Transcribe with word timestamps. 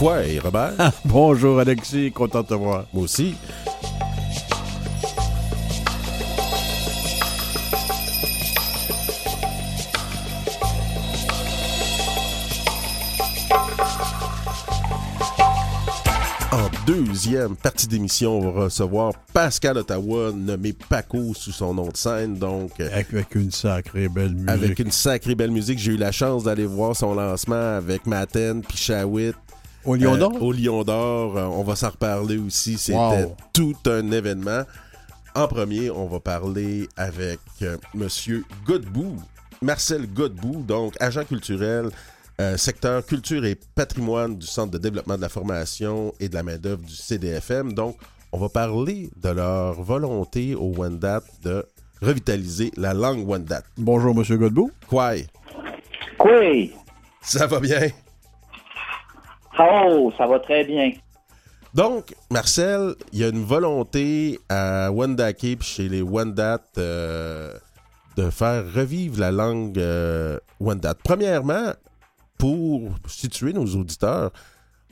Quoi, 0.00 0.24
et 0.24 0.38
Robert? 0.38 0.72
Bonjour 1.04 1.58
Alexis, 1.60 2.10
content 2.10 2.40
de 2.40 2.46
te 2.46 2.54
voir. 2.54 2.86
Moi 2.94 3.04
aussi. 3.04 3.34
En 16.52 16.68
deuxième 16.84 17.54
partie 17.54 17.86
d'émission, 17.86 18.38
on 18.38 18.50
va 18.50 18.64
recevoir 18.64 19.12
Pascal 19.32 19.78
Ottawa, 19.78 20.32
nommé 20.34 20.72
Paco 20.72 21.32
sous 21.32 21.52
son 21.52 21.74
nom 21.74 21.88
de 21.88 21.96
scène. 21.96 22.34
Donc, 22.38 22.72
euh, 22.80 22.88
Avec 22.92 23.36
une 23.36 23.52
sacrée 23.52 24.08
belle 24.08 24.34
musique. 24.34 24.48
avec 24.50 24.78
une 24.80 24.90
sacrée 24.90 25.36
belle 25.36 25.52
musique, 25.52 25.78
j'ai 25.78 25.92
eu 25.92 25.96
la 25.96 26.10
chance 26.10 26.44
d'aller 26.44 26.66
voir 26.66 26.96
son 26.96 27.14
lancement 27.14 27.76
avec 27.76 28.04
Maten 28.06 28.62
puis 28.62 28.76
Shawit. 28.76 29.34
Au 29.84 29.94
Lion 29.94 30.14
Euh, 30.14 30.18
d'Or? 30.18 30.42
au 30.42 30.52
Lion 30.52 30.82
d'Or. 30.84 31.36
Euh, 31.36 31.44
on 31.44 31.62
va 31.62 31.76
s'en 31.76 31.90
reparler 31.90 32.36
aussi. 32.38 32.76
C'était 32.78 32.96
Wow. 33.24 33.36
tout 33.52 33.76
un 33.86 34.10
événement. 34.12 34.62
En 35.34 35.46
premier, 35.48 35.90
on 35.90 36.06
va 36.06 36.20
parler 36.20 36.88
avec 36.96 37.38
euh, 37.62 37.76
Monsieur 37.94 38.44
Godbout, 38.66 39.16
Marcel 39.62 40.06
Godbout, 40.12 40.62
donc 40.66 40.94
agent 41.00 41.24
culturel, 41.24 41.88
euh, 42.40 42.56
secteur 42.56 43.04
culture 43.06 43.44
et 43.44 43.56
patrimoine 43.74 44.36
du 44.36 44.46
Centre 44.46 44.72
de 44.72 44.78
développement 44.78 45.16
de 45.16 45.22
la 45.22 45.28
formation 45.28 46.12
et 46.18 46.28
de 46.28 46.34
la 46.34 46.42
main-d'œuvre 46.42 46.82
du 46.82 46.94
CDFM. 46.94 47.72
Donc, 47.74 47.96
on 48.32 48.38
va 48.38 48.48
parler 48.48 49.10
de 49.22 49.28
leur 49.30 49.80
volonté 49.82 50.54
au 50.54 50.72
Wendat 50.76 51.22
de 51.42 51.64
revitaliser 52.02 52.70
la 52.76 52.92
langue 52.94 53.26
Wendat. 53.28 53.62
Bonjour 53.76 54.14
Monsieur 54.14 54.36
Godbout. 54.36 54.70
Quoi? 54.88 55.12
Oui. 56.24 56.72
Ça 57.22 57.46
va 57.46 57.60
bien? 57.60 57.88
Oh, 59.60 60.12
ça 60.16 60.26
va 60.26 60.38
très 60.40 60.64
bien. 60.64 60.92
Donc, 61.74 62.14
Marcel, 62.30 62.94
il 63.12 63.20
y 63.20 63.24
a 63.24 63.28
une 63.28 63.44
volonté 63.44 64.40
à 64.48 64.90
puis 64.90 65.56
chez 65.62 65.88
les 65.88 66.02
Wendat 66.02 66.62
euh, 66.78 67.52
de 68.16 68.30
faire 68.30 68.64
revivre 68.72 69.20
la 69.20 69.30
langue 69.30 69.78
euh, 69.78 70.38
Wendat. 70.58 70.94
Premièrement, 71.04 71.72
pour 72.38 72.90
situer 73.06 73.52
nos 73.52 73.66
auditeurs, 73.66 74.32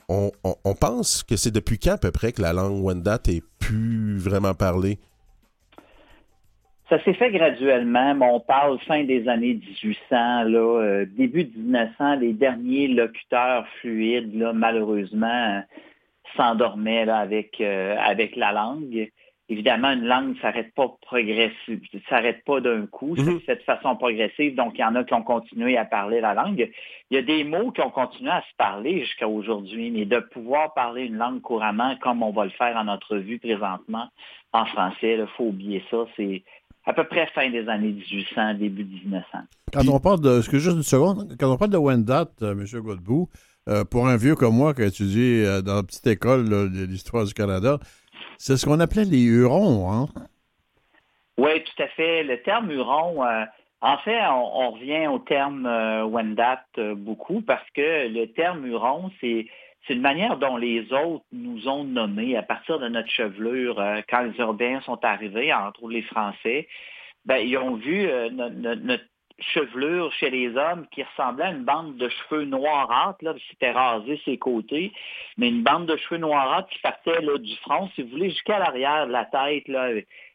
on 0.07 0.31
pense 0.79 1.23
que 1.23 1.35
c'est 1.35 1.51
depuis 1.51 1.77
quand 1.77 1.93
à 1.93 1.97
peu 1.97 2.11
près 2.11 2.31
que 2.31 2.41
la 2.41 2.53
langue 2.53 2.83
Wendat 2.83 3.19
est 3.27 3.43
plus 3.59 4.17
vraiment 4.17 4.53
parlée? 4.53 4.99
Ça 6.89 6.99
s'est 7.03 7.13
fait 7.13 7.29
graduellement, 7.29 8.15
mais 8.15 8.25
on 8.25 8.39
parle 8.39 8.79
fin 8.79 9.03
des 9.03 9.27
années 9.27 9.53
1800, 9.53 9.99
là, 10.09 10.59
euh, 10.59 11.05
début 11.05 11.45
1900, 11.55 12.15
les 12.15 12.33
derniers 12.33 12.87
locuteurs 12.87 13.67
fluides, 13.79 14.33
là, 14.33 14.53
malheureusement, 14.53 15.27
euh, 15.27 15.61
s'endormaient 16.35 17.05
là, 17.05 17.17
avec, 17.17 17.61
euh, 17.61 17.95
avec 17.99 18.35
la 18.35 18.51
langue. 18.53 19.11
Évidemment, 19.49 19.91
une 19.91 20.05
langue 20.05 20.35
ne 20.35 20.39
s'arrête 20.41 20.73
pas 20.73 20.95
progressive, 21.01 21.81
s'arrête 22.07 22.43
pas 22.43 22.59
d'un 22.59 22.87
coup, 22.87 23.15
fait 23.15 23.55
de 23.55 23.61
façon 23.61 23.95
progressive, 23.95 24.55
donc 24.55 24.73
il 24.75 24.81
y 24.81 24.83
en 24.83 24.95
a 24.95 25.03
qui 25.03 25.13
ont 25.13 25.23
continué 25.23 25.77
à 25.77 25.85
parler 25.85 26.21
la 26.21 26.33
langue. 26.33 26.69
Il 27.09 27.15
y 27.15 27.17
a 27.17 27.23
des 27.23 27.43
mots 27.43 27.71
qui 27.71 27.81
ont 27.81 27.89
continué 27.89 28.29
à 28.31 28.41
se 28.41 28.55
parler 28.57 29.01
jusqu'à 29.01 29.27
aujourd'hui, 29.27 29.91
mais 29.91 30.05
de 30.05 30.19
pouvoir 30.19 30.73
parler 30.75 31.05
une 31.05 31.17
langue 31.17 31.41
couramment 31.41 31.95
comme 31.97 32.21
on 32.21 32.31
va 32.31 32.45
le 32.45 32.51
faire 32.51 32.77
en 32.77 32.87
entrevue 32.87 33.39
présentement 33.39 34.07
en 34.53 34.65
français, 34.65 35.17
il 35.19 35.27
faut 35.37 35.45
oublier 35.45 35.83
ça, 35.91 36.05
c'est 36.15 36.43
à 36.85 36.93
peu 36.93 37.03
près 37.03 37.27
fin 37.27 37.49
des 37.49 37.67
années 37.67 37.91
1800, 37.91 38.55
début 38.55 38.83
1900. 38.83 39.25
Quand 39.73 39.87
on 39.87 39.99
parle 39.99 40.21
de. 40.21 40.41
Que 40.49 40.57
juste 40.57 40.75
une 40.75 40.83
seconde? 40.83 41.35
Quand 41.39 41.51
on 41.51 41.57
parle 41.57 41.71
de 41.71 41.77
Wendat, 41.77 42.29
euh, 42.41 42.55
Monsieur 42.55 42.81
Godbout, 42.81 43.29
euh, 43.67 43.83
pour 43.83 44.07
un 44.07 44.17
vieux 44.17 44.35
comme 44.35 44.55
moi 44.55 44.73
qui 44.73 44.81
a 44.81 44.85
étudié 44.85 45.45
euh, 45.45 45.61
dans 45.61 45.75
la 45.75 45.83
petite 45.83 46.07
école 46.07 46.49
là, 46.49 46.67
de 46.67 46.85
l'histoire 46.85 47.25
du 47.25 47.33
Canada, 47.33 47.79
c'est 48.37 48.57
ce 48.57 48.65
qu'on 48.65 48.79
appelait 48.79 49.05
les 49.05 49.21
Hurons, 49.21 49.91
hein? 49.91 50.07
Oui, 51.37 51.63
tout 51.63 51.83
à 51.83 51.87
fait. 51.89 52.23
Le 52.23 52.41
terme 52.41 52.69
Huron, 52.71 53.23
en 53.81 53.97
fait, 53.99 54.19
on, 54.29 54.59
on 54.61 54.71
revient 54.71 55.07
au 55.07 55.19
terme 55.19 55.65
Wendat 56.11 56.65
beaucoup 56.97 57.41
parce 57.41 57.69
que 57.73 58.09
le 58.09 58.25
terme 58.33 58.65
Huron, 58.65 59.09
c'est 59.21 59.47
c'est 59.87 59.93
une 59.93 60.01
manière 60.01 60.37
dont 60.37 60.57
les 60.57 60.91
autres 60.93 61.23
nous 61.31 61.67
ont 61.67 61.83
nommés 61.83 62.35
à 62.37 62.43
partir 62.43 62.79
de 62.79 62.87
notre 62.87 63.09
chevelure. 63.09 63.79
euh, 63.79 64.01
quand 64.09 64.21
les 64.21 64.37
Européens 64.37 64.81
sont 64.81 65.03
arrivés, 65.03 65.53
entre 65.53 65.83
autres 65.83 65.93
les 65.93 66.01
Français, 66.03 66.67
ben, 67.25 67.37
ils 67.37 67.57
ont 67.57 67.75
vu 67.75 68.07
euh, 68.07 68.29
no- 68.29 68.49
no- 68.49 68.75
notre 68.75 69.03
chevelure 69.39 70.11
chez 70.13 70.29
les 70.29 70.55
hommes 70.57 70.85
qui 70.91 71.01
ressemblait 71.03 71.45
à 71.45 71.51
une 71.51 71.63
bande 71.63 71.95
de 71.97 72.09
cheveux 72.09 72.43
noirâtres, 72.43 73.23
là, 73.23 73.33
c'était 73.49 73.71
rasé 73.71 74.19
ses 74.25 74.37
côtés, 74.37 74.91
mais 75.37 75.47
une 75.49 75.63
bande 75.63 75.85
de 75.85 75.95
cheveux 75.95 76.19
noirâtres 76.19 76.67
qui 76.69 76.79
partait 76.79 77.21
là, 77.21 77.37
du 77.37 77.55
front, 77.57 77.89
si 77.95 78.03
vous 78.03 78.09
voulez, 78.09 78.29
jusqu'à 78.31 78.59
l'arrière 78.59 79.07
de 79.07 79.13
la 79.13 79.25
tête, 79.25 79.67
là, 79.69 79.91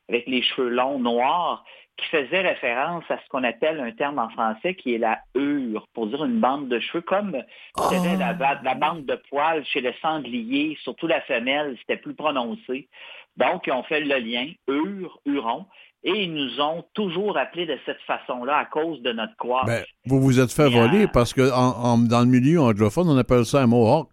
avec 0.09 0.27
les 0.27 0.43
cheveux 0.43 0.71
longs 0.71 0.99
noirs, 0.99 1.65
qui 1.97 2.07
faisait 2.07 2.41
référence 2.41 3.05
à 3.09 3.19
ce 3.19 3.29
qu'on 3.29 3.45
appelle 3.45 3.79
un 3.81 3.93
terme 3.93 4.19
en 4.19 4.29
français 4.31 4.75
qui 4.75 4.95
est 4.95 4.99
la 4.99 5.21
hure, 5.37 5.87
pour 5.95 6.09
dire 6.09 6.25
une 6.25 6.41
bande 6.41 6.69
de 6.69 6.81
cheveux, 6.81 7.03
comme 7.03 7.37
savez, 7.77 8.17
la, 8.17 8.33
ba- 8.33 8.61
la 8.65 8.75
bande 8.75 9.05
de 9.07 9.15
poils 9.31 9.65
chez 9.65 9.81
le 9.81 9.93
sanglier, 10.03 10.77
surtout 10.83 11.07
la 11.07 11.21
femelle, 11.23 11.77
c'était 11.81 11.97
plus 11.97 12.15
prononcé. 12.15 12.89
Donc, 13.37 13.67
ils 13.67 13.73
ont 13.73 13.85
fait 13.85 14.01
le 14.01 14.17
lien, 14.19 14.47
hure, 14.69 15.21
huron, 15.25 15.67
et 16.03 16.25
ils 16.25 16.35
nous 16.35 16.61
ont 16.61 16.85
toujours 16.95 17.39
appelés 17.39 17.67
de 17.67 17.79
cette 17.87 18.01
façon-là 18.03 18.57
à 18.59 18.65
cause 18.67 19.01
de 19.03 19.13
notre 19.13 19.37
coiffe. 19.37 19.67
Ben, 19.67 19.85
vous 20.05 20.21
vous 20.21 20.41
êtes 20.41 20.53
fait 20.53 20.69
Mais, 20.69 20.77
euh, 20.77 20.87
voler 20.87 21.07
parce 21.09 21.33
que 21.33 21.51
en- 21.53 21.93
en- 21.95 21.99
dans 21.99 22.21
le 22.21 22.27
milieu 22.27 22.61
anglophone, 22.61 23.09
on 23.09 23.17
appelle 23.17 23.45
ça 23.45 23.63
un 23.63 23.67
mohawk. 23.67 24.13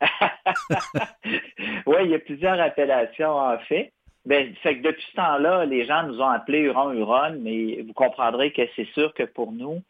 oui, 1.86 1.96
il 2.04 2.10
y 2.10 2.14
a 2.14 2.18
plusieurs 2.18 2.58
appellations 2.60 3.36
en 3.36 3.58
fait. 3.68 3.92
Ben, 4.30 4.54
fait 4.62 4.78
que 4.78 4.82
depuis 4.88 5.04
ce 5.10 5.16
temps-là, 5.16 5.64
les 5.66 5.84
gens 5.86 6.04
nous 6.06 6.20
ont 6.20 6.28
appelés 6.28 6.60
Huron 6.60 6.92
Huron, 6.92 7.36
mais 7.42 7.82
vous 7.86 7.92
comprendrez 7.92 8.52
que 8.52 8.62
c'est 8.76 8.86
sûr 8.94 9.12
que 9.12 9.24
pour 9.24 9.50
nous, 9.50 9.82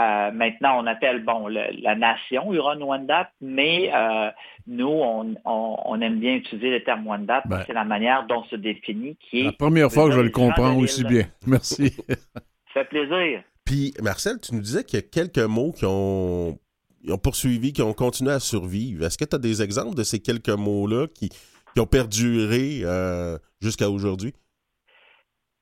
euh, 0.00 0.30
maintenant 0.32 0.80
on 0.82 0.86
appelle 0.88 1.22
bon 1.24 1.46
le- 1.46 1.70
la 1.80 1.94
nation 1.94 2.52
Huron 2.52 2.80
Wendat, 2.82 3.30
mais 3.40 3.92
euh, 3.94 4.30
nous 4.66 4.88
on, 4.88 5.34
on- 5.44 5.76
on 5.84 6.00
aime 6.00 6.18
bien 6.18 6.34
utiliser 6.34 6.70
le 6.70 6.82
terme 6.82 7.06
Wendat 7.06 7.42
parce 7.42 7.48
Ben. 7.48 7.58
que 7.60 7.64
c'est 7.68 7.72
la 7.72 7.84
manière 7.84 8.26
dont 8.26 8.42
se 8.50 8.56
définit 8.56 9.16
qui 9.20 9.40
est. 9.40 9.44
La 9.44 9.52
première 9.52 9.92
fois 9.92 10.06
que 10.08 10.14
je 10.16 10.20
le 10.20 10.30
comprends 10.30 10.74
aussi 10.76 11.04
bien. 11.04 11.26
Merci. 11.46 11.94
Ça 12.74 12.82
fait 12.82 12.84
plaisir. 12.88 13.42
Puis, 13.64 13.94
Marcel, 14.02 14.40
tu 14.42 14.54
nous 14.56 14.60
disais 14.60 14.82
qu'il 14.82 14.98
y 14.98 15.02
a 15.02 15.06
quelques 15.06 15.38
mots 15.38 15.70
qui 15.72 15.84
ont, 15.86 16.58
ils 17.04 17.12
ont 17.12 17.18
poursuivi, 17.18 17.72
qui 17.72 17.80
ont 17.82 17.92
continué 17.94 18.32
à 18.32 18.40
survivre. 18.40 19.06
Est-ce 19.06 19.16
que 19.16 19.24
tu 19.24 19.36
as 19.36 19.38
des 19.38 19.62
exemples 19.62 19.94
de 19.94 20.02
ces 20.02 20.18
quelques 20.20 20.48
mots-là 20.48 21.06
qui, 21.14 21.30
qui 21.74 21.80
ont 21.80 21.86
perduré 21.86 22.80
euh, 22.84 23.36
jusqu'à 23.60 23.90
aujourd'hui? 23.90 24.32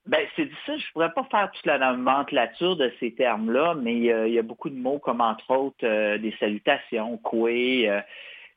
Ben, 0.07 0.21
c'est 0.35 0.47
difficile. 0.47 0.79
Je 0.79 0.93
pourrais 0.93 1.13
pas 1.13 1.25
faire 1.31 1.51
toute 1.53 1.65
la 1.65 1.79
nomenclature 1.79 2.77
de 2.77 2.93
ces 2.99 3.15
termes-là, 3.15 3.75
mais 3.75 4.13
euh, 4.13 4.27
il 4.27 4.35
y 4.35 4.39
a 4.39 4.43
beaucoup 4.43 4.69
de 4.69 4.77
mots 4.77 4.99
comme 4.99 5.21
entre 5.21 5.51
autres 5.51 5.85
euh, 5.87 6.19
des 6.19 6.35
salutations, 6.41 7.17
coué. 7.19 7.89
euh, 7.89 8.01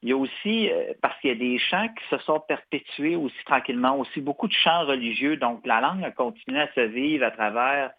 il 0.01 0.09
y 0.09 0.11
a 0.11 0.17
aussi, 0.17 0.69
parce 1.01 1.19
qu'il 1.19 1.31
y 1.31 1.33
a 1.33 1.35
des 1.35 1.57
chants 1.57 1.87
qui 1.87 2.15
se 2.15 2.23
sont 2.25 2.39
perpétués 2.39 3.15
aussi 3.15 3.43
tranquillement, 3.45 3.97
aussi 3.97 4.21
beaucoup 4.21 4.47
de 4.47 4.53
chants 4.53 4.85
religieux. 4.85 5.35
Donc, 5.37 5.65
la 5.65 5.81
langue 5.81 6.03
a 6.03 6.11
continué 6.11 6.59
à 6.59 6.71
se 6.75 6.81
vivre 6.81 7.25
à 7.25 7.31
travers 7.31 7.91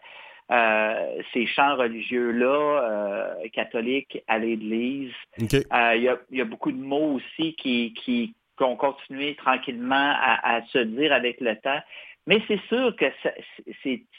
ces 1.33 1.45
chants 1.47 1.75
religieux-là, 1.75 3.35
catholiques 3.51 4.23
à 4.27 4.37
l'Église. 4.37 5.11
Il, 5.37 5.51
y 5.51 6.07
a, 6.07 6.17
il 6.31 6.37
y 6.37 6.41
a 6.41 6.45
beaucoup 6.45 6.71
de 6.71 6.81
mots 6.81 7.15
aussi 7.15 7.55
qui, 7.55 7.93
qui, 7.93 8.33
qui 8.57 8.63
ont 8.63 8.75
continué 8.75 9.35
tranquillement 9.35 10.13
à, 10.19 10.55
à 10.57 10.61
se 10.67 10.79
dire 10.79 11.13
avec 11.13 11.39
le 11.41 11.55
temps. 11.57 11.79
Mais 12.25 12.41
c'est 12.47 12.61
sûr 12.67 12.95
que 12.95 13.05
ça, 13.23 13.31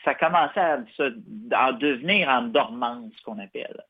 ça 0.04 0.14
commençait 0.14 0.60
à, 0.60 0.78
se, 0.96 1.14
à 1.52 1.72
devenir 1.72 2.28
en 2.28 2.42
dormance, 2.42 3.12
ce 3.18 3.22
qu'on 3.22 3.38
appelle. 3.38 3.82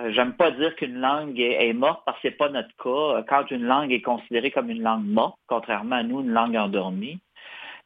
Euh, 0.00 0.10
J'aime 0.12 0.34
pas 0.34 0.50
dire 0.50 0.74
qu'une 0.74 1.00
langue 1.00 1.38
est, 1.38 1.68
est 1.68 1.72
morte 1.72 2.02
parce 2.04 2.20
que 2.20 2.28
c'est 2.28 2.36
pas 2.36 2.48
notre 2.48 2.74
cas. 2.76 3.22
Quand 3.28 3.48
une 3.52 3.64
langue 3.64 3.92
est 3.92 4.02
considérée 4.02 4.50
comme 4.50 4.70
une 4.70 4.82
langue 4.82 5.06
morte, 5.06 5.38
contrairement 5.46 5.96
à 5.96 6.02
nous, 6.02 6.20
une 6.20 6.32
langue 6.32 6.56
endormie, 6.56 7.20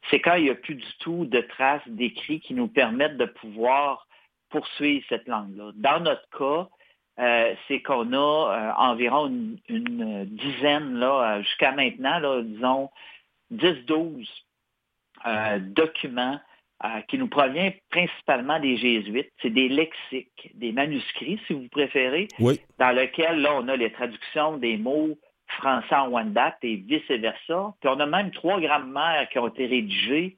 c'est 0.09 0.19
quand 0.19 0.35
il 0.35 0.45
n'y 0.45 0.49
a 0.49 0.55
plus 0.55 0.75
du 0.75 0.97
tout 0.99 1.25
de 1.25 1.41
traces 1.41 1.87
d'écrits 1.87 2.39
qui 2.39 2.55
nous 2.55 2.67
permettent 2.67 3.17
de 3.17 3.25
pouvoir 3.25 4.07
poursuivre 4.49 5.05
cette 5.09 5.27
langue-là. 5.27 5.71
Dans 5.75 5.99
notre 5.99 6.27
cas, 6.35 6.67
euh, 7.19 7.53
c'est 7.67 7.81
qu'on 7.81 8.13
a 8.13 8.17
euh, 8.17 8.71
environ 8.77 9.27
une, 9.27 9.57
une 9.67 10.25
dizaine, 10.25 10.95
là, 10.95 11.35
euh, 11.37 11.41
jusqu'à 11.43 11.71
maintenant, 11.73 12.19
là, 12.19 12.41
disons, 12.41 12.89
10-12 13.53 14.27
euh, 15.25 15.59
documents 15.59 16.39
qui 17.09 17.17
nous 17.17 17.27
proviennent 17.27 17.73
principalement 17.91 18.57
des 18.57 18.77
jésuites. 18.77 19.29
C'est 19.41 19.49
des 19.49 19.67
lexiques, 19.67 20.49
des 20.53 20.71
manuscrits, 20.71 21.37
si 21.45 21.51
vous 21.51 21.67
préférez, 21.67 22.29
Oui. 22.39 22.61
dans 22.77 22.91
lesquels, 22.91 23.41
là, 23.41 23.49
on 23.55 23.67
a 23.67 23.75
les 23.75 23.91
traductions 23.91 24.55
des 24.55 24.77
mots 24.77 25.17
français 25.57 25.95
en 25.95 26.07
Wendat 26.07 26.55
et 26.63 26.77
vice-versa. 26.77 27.73
Puis 27.81 27.89
on 27.89 27.99
a 27.99 28.05
même 28.05 28.31
trois 28.31 28.61
grammaires 28.61 29.27
qui 29.29 29.39
ont 29.39 29.49
été 29.49 29.65
rédigées 29.65 30.37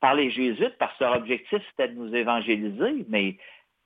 par 0.00 0.14
les 0.14 0.30
jésuites 0.30 0.76
parce 0.78 0.94
que 0.98 1.04
leur 1.04 1.16
objectif, 1.16 1.62
c'était 1.70 1.88
de 1.88 1.98
nous 1.98 2.14
évangéliser, 2.14 3.06
mais 3.08 3.38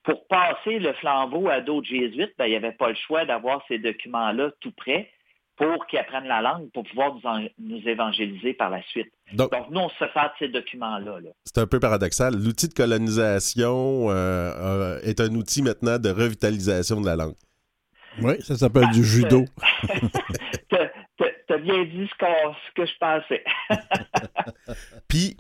pour 0.05 0.27
passer 0.27 0.79
le 0.79 0.93
flambeau 0.95 1.49
à 1.49 1.61
d'autres 1.61 1.89
jésuites, 1.89 2.33
ben, 2.39 2.47
il 2.47 2.51
n'y 2.51 2.57
avait 2.57 2.73
pas 2.73 2.89
le 2.89 2.95
choix 2.95 3.25
d'avoir 3.25 3.65
ces 3.69 3.79
documents-là 3.79 4.51
tout 4.61 4.73
prêts 4.73 5.11
pour 5.57 5.87
qu'ils 5.87 5.99
apprennent 5.99 6.27
la 6.27 6.41
langue, 6.41 6.71
pour 6.73 6.83
pouvoir 6.85 7.15
nous, 7.59 7.89
évangéliser 7.89 8.55
par 8.55 8.71
la 8.71 8.83
suite. 8.85 9.13
Donc, 9.35 9.53
nous, 9.71 9.81
on 9.81 9.89
se 9.91 9.97
fait 9.97 10.05
de 10.05 10.33
ces 10.39 10.49
documents-là. 10.49 11.19
c'est 11.45 11.59
un 11.59 11.67
peu 11.67 11.79
paradoxal. 11.79 12.35
L'outil 12.35 12.69
de 12.69 12.75
colonisation 12.75 14.07
euh, 14.09 14.99
est 15.03 15.21
un 15.21 15.33
outil 15.35 15.63
maintenant 15.63 15.99
de 15.99 16.11
revitalisation 16.11 17.01
de 17.01 17.07
la 17.07 17.17
langue. 17.17 17.35
Oui, 18.21 18.41
ça 18.43 18.57
s'appelle 18.57 18.91
du 18.91 19.05
judo. 19.05 19.45
T'as 20.69 21.59
bien 21.59 21.85
dit 21.85 22.09
ce, 22.09 22.73
que 22.75 22.87
je 22.87 22.93
pensais. 22.99 23.45
Puis, 25.09 25.37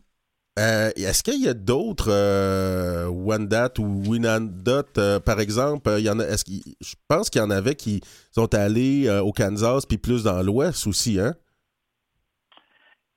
euh, 0.58 0.90
est-ce 0.96 1.22
qu'il 1.22 1.42
y 1.42 1.48
a 1.48 1.54
d'autres 1.54 2.10
euh, 2.10 3.06
ou 3.06 4.02
Winandot, 4.06 4.98
euh, 4.98 5.18
par 5.18 5.40
exemple, 5.40 5.90
il 5.96 6.04
y 6.04 6.10
en 6.10 6.18
a, 6.18 6.24
est-ce 6.24 6.44
je 6.80 6.94
pense 7.08 7.30
qu'il 7.30 7.40
y 7.40 7.44
en 7.44 7.50
avait 7.50 7.74
qui 7.74 8.02
sont 8.32 8.54
allés 8.54 9.08
au 9.08 9.32
Kansas 9.32 9.86
puis 9.86 9.96
plus 9.96 10.24
dans 10.24 10.42
l'Ouest 10.42 10.86
aussi, 10.86 11.18
hein? 11.18 11.32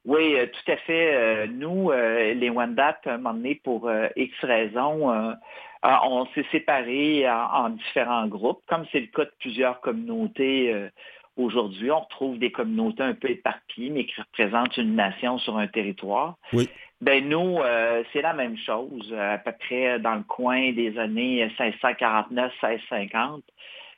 Oui, 0.06 0.36
tout 0.54 0.72
à 0.72 0.78
fait. 0.78 1.48
nous, 1.48 1.92
les 1.92 2.50
Wendat, 2.50 3.00
à 3.06 3.14
un 3.14 3.18
moment 3.18 3.34
donné, 3.34 3.56
pour 3.56 3.92
X 4.16 4.34
raisons, 4.44 5.36
on 5.84 6.26
s'est 6.36 6.46
séparés 6.52 7.28
en, 7.28 7.70
différents 7.70 8.28
groupes, 8.28 8.62
comme 8.68 8.86
c'est 8.92 9.00
le 9.00 9.08
cas 9.08 9.26
de 9.26 9.34
plusieurs 9.40 9.82
communautés 9.82 10.90
aujourd'hui. 11.38 11.92
On 11.92 12.00
retrouve 12.02 12.40
des 12.40 12.52
communautés 12.52 13.04
un 13.04 13.14
peu 13.14 13.30
éparpillées, 13.30 13.90
mais 13.90 14.06
qui 14.06 14.20
représentent 14.20 14.78
une 14.78 14.96
nation 14.96 15.38
sur 15.38 15.58
un 15.58 15.68
territoire. 15.68 16.38
Oui. 16.54 16.70
Ben 17.02 17.28
nous, 17.28 17.60
euh, 17.60 18.04
c'est 18.14 18.22
la 18.22 18.34
même 18.34 18.58
chose, 18.58 19.14
à 19.14 19.38
peu 19.38 19.52
près 19.60 20.00
dans 20.00 20.16
le 20.16 20.24
coin 20.24 20.72
des 20.72 20.98
années 20.98 21.46
1649-1650. 21.60 23.42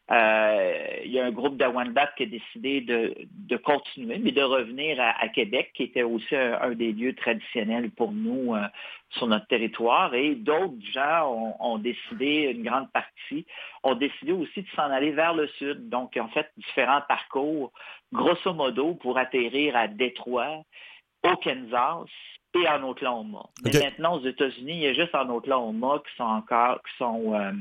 Euh, 0.10 1.02
il 1.04 1.12
y 1.12 1.20
a 1.20 1.26
un 1.26 1.32
groupe 1.32 1.58
de 1.58 1.66
Wendat 1.66 2.12
qui 2.16 2.24
a 2.24 2.26
décidé 2.28 2.80
de, 2.82 3.58
continuer, 3.58 4.20
mais 4.20 4.32
de 4.32 4.42
revenir 4.42 4.98
à, 5.00 5.28
Québec, 5.28 5.72
qui 5.74 5.84
était 5.84 6.04
aussi 6.04 6.36
un, 6.36 6.72
des 6.72 6.94
lieux 6.94 7.14
traditionnels 7.14 7.92
pour 7.92 8.14
nous 8.14 8.56
euh, 8.56 8.62
sur 9.12 9.28
notre 9.28 9.48
territoire. 9.48 10.14
Et 10.14 10.36
d'autres 10.36 10.80
gens 10.94 11.56
ont, 11.60 11.78
décidé, 11.78 12.54
une 12.56 12.64
grande 12.64 12.90
partie, 12.92 13.46
ont 13.84 13.96
décidé 13.96 14.32
aussi 14.32 14.62
de 14.62 14.68
s'en 14.76 14.84
aller 14.84 15.12
vers 15.12 15.34
le 15.34 15.48
sud. 15.60 15.90
Donc, 15.90 16.18
ont 16.18 16.30
fait 16.30 16.50
différents 16.56 17.02
parcours, 17.08 17.74
grosso 18.14 18.54
modo, 18.54 18.94
pour 18.96 19.18
atterrir 19.18 19.76
à 19.76 19.88
Détroit, 19.88 20.64
au 21.24 21.36
Kansas 21.38 22.10
et 22.56 22.68
en 22.70 22.82
Oklahoma. 22.88 23.44
Mais 23.64 23.72
maintenant, 23.74 24.16
aux 24.16 24.26
États-Unis, 24.26 24.74
il 24.74 24.80
y 24.80 24.88
a 24.88 24.94
juste 24.94 25.14
en 25.16 25.30
Oklahoma 25.30 26.02
qui 26.08 26.16
sont 26.16 26.24
encore, 26.24 26.82
qui 26.84 26.98
sont... 26.98 27.34
Euh, 27.34 27.52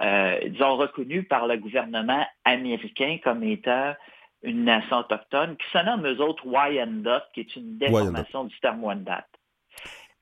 euh, 0.00 0.38
disons, 0.48 0.76
reconnus 0.76 1.26
par 1.28 1.46
le 1.46 1.56
gouvernement 1.56 2.24
américain 2.44 3.18
comme 3.22 3.42
étant 3.42 3.94
une 4.42 4.64
nation 4.64 4.98
autochtone, 4.98 5.56
qui 5.56 5.66
se 5.72 5.84
nomme 5.84 6.06
eux 6.06 6.20
autres 6.20 6.46
Wyandotte, 6.46 7.24
qui 7.34 7.40
est 7.40 7.56
une 7.56 7.78
déformation 7.78 8.44
du 8.44 8.58
terme 8.60 8.84
Wendat. 8.84 9.26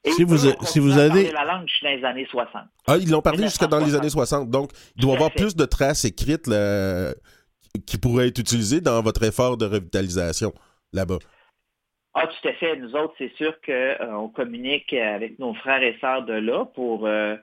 si 0.07 0.25
vous, 0.25 0.39
si 0.63 0.79
vous 0.79 0.97
avez... 0.97 1.31
la 1.33 1.45
langue 1.45 1.69
jusqu'à 1.69 1.95
les 1.95 2.05
années 2.05 2.27
60. 2.31 2.63
Ah, 2.87 2.97
ils 2.97 3.11
l'ont 3.11 3.21
parlé 3.21 3.45
jusqu'à 3.45 3.67
dans 3.67 3.85
les 3.85 3.95
années 3.95 4.09
60. 4.09 4.49
Donc, 4.49 4.71
il 4.97 5.03
doit 5.03 5.13
y 5.13 5.17
avoir 5.17 5.31
plus 5.33 5.55
de 5.55 5.65
traces 5.67 6.07
écrites 6.07 6.49
qui 7.87 7.99
pourraient 7.99 8.29
être 8.29 8.39
utilisées 8.39 8.81
dans 8.81 9.03
votre 9.03 9.23
effort 9.23 9.59
de 9.59 9.67
revitalisation 9.67 10.55
là-bas. 10.93 11.19
Ah, 12.19 12.27
tout 12.27 12.49
à 12.49 12.53
fait. 12.55 12.77
Nous 12.77 12.95
autres, 12.97 13.15
c'est 13.19 13.33
sûr 13.35 13.53
qu'on 13.61 13.73
euh, 13.73 14.29
communique 14.35 14.91
avec 14.95 15.39
nos 15.39 15.53
frères 15.53 15.83
et 15.83 15.99
sœurs 16.01 16.25
de 16.25 16.33
là 16.33 16.65
pour 16.75 17.07
euh, 17.07 17.37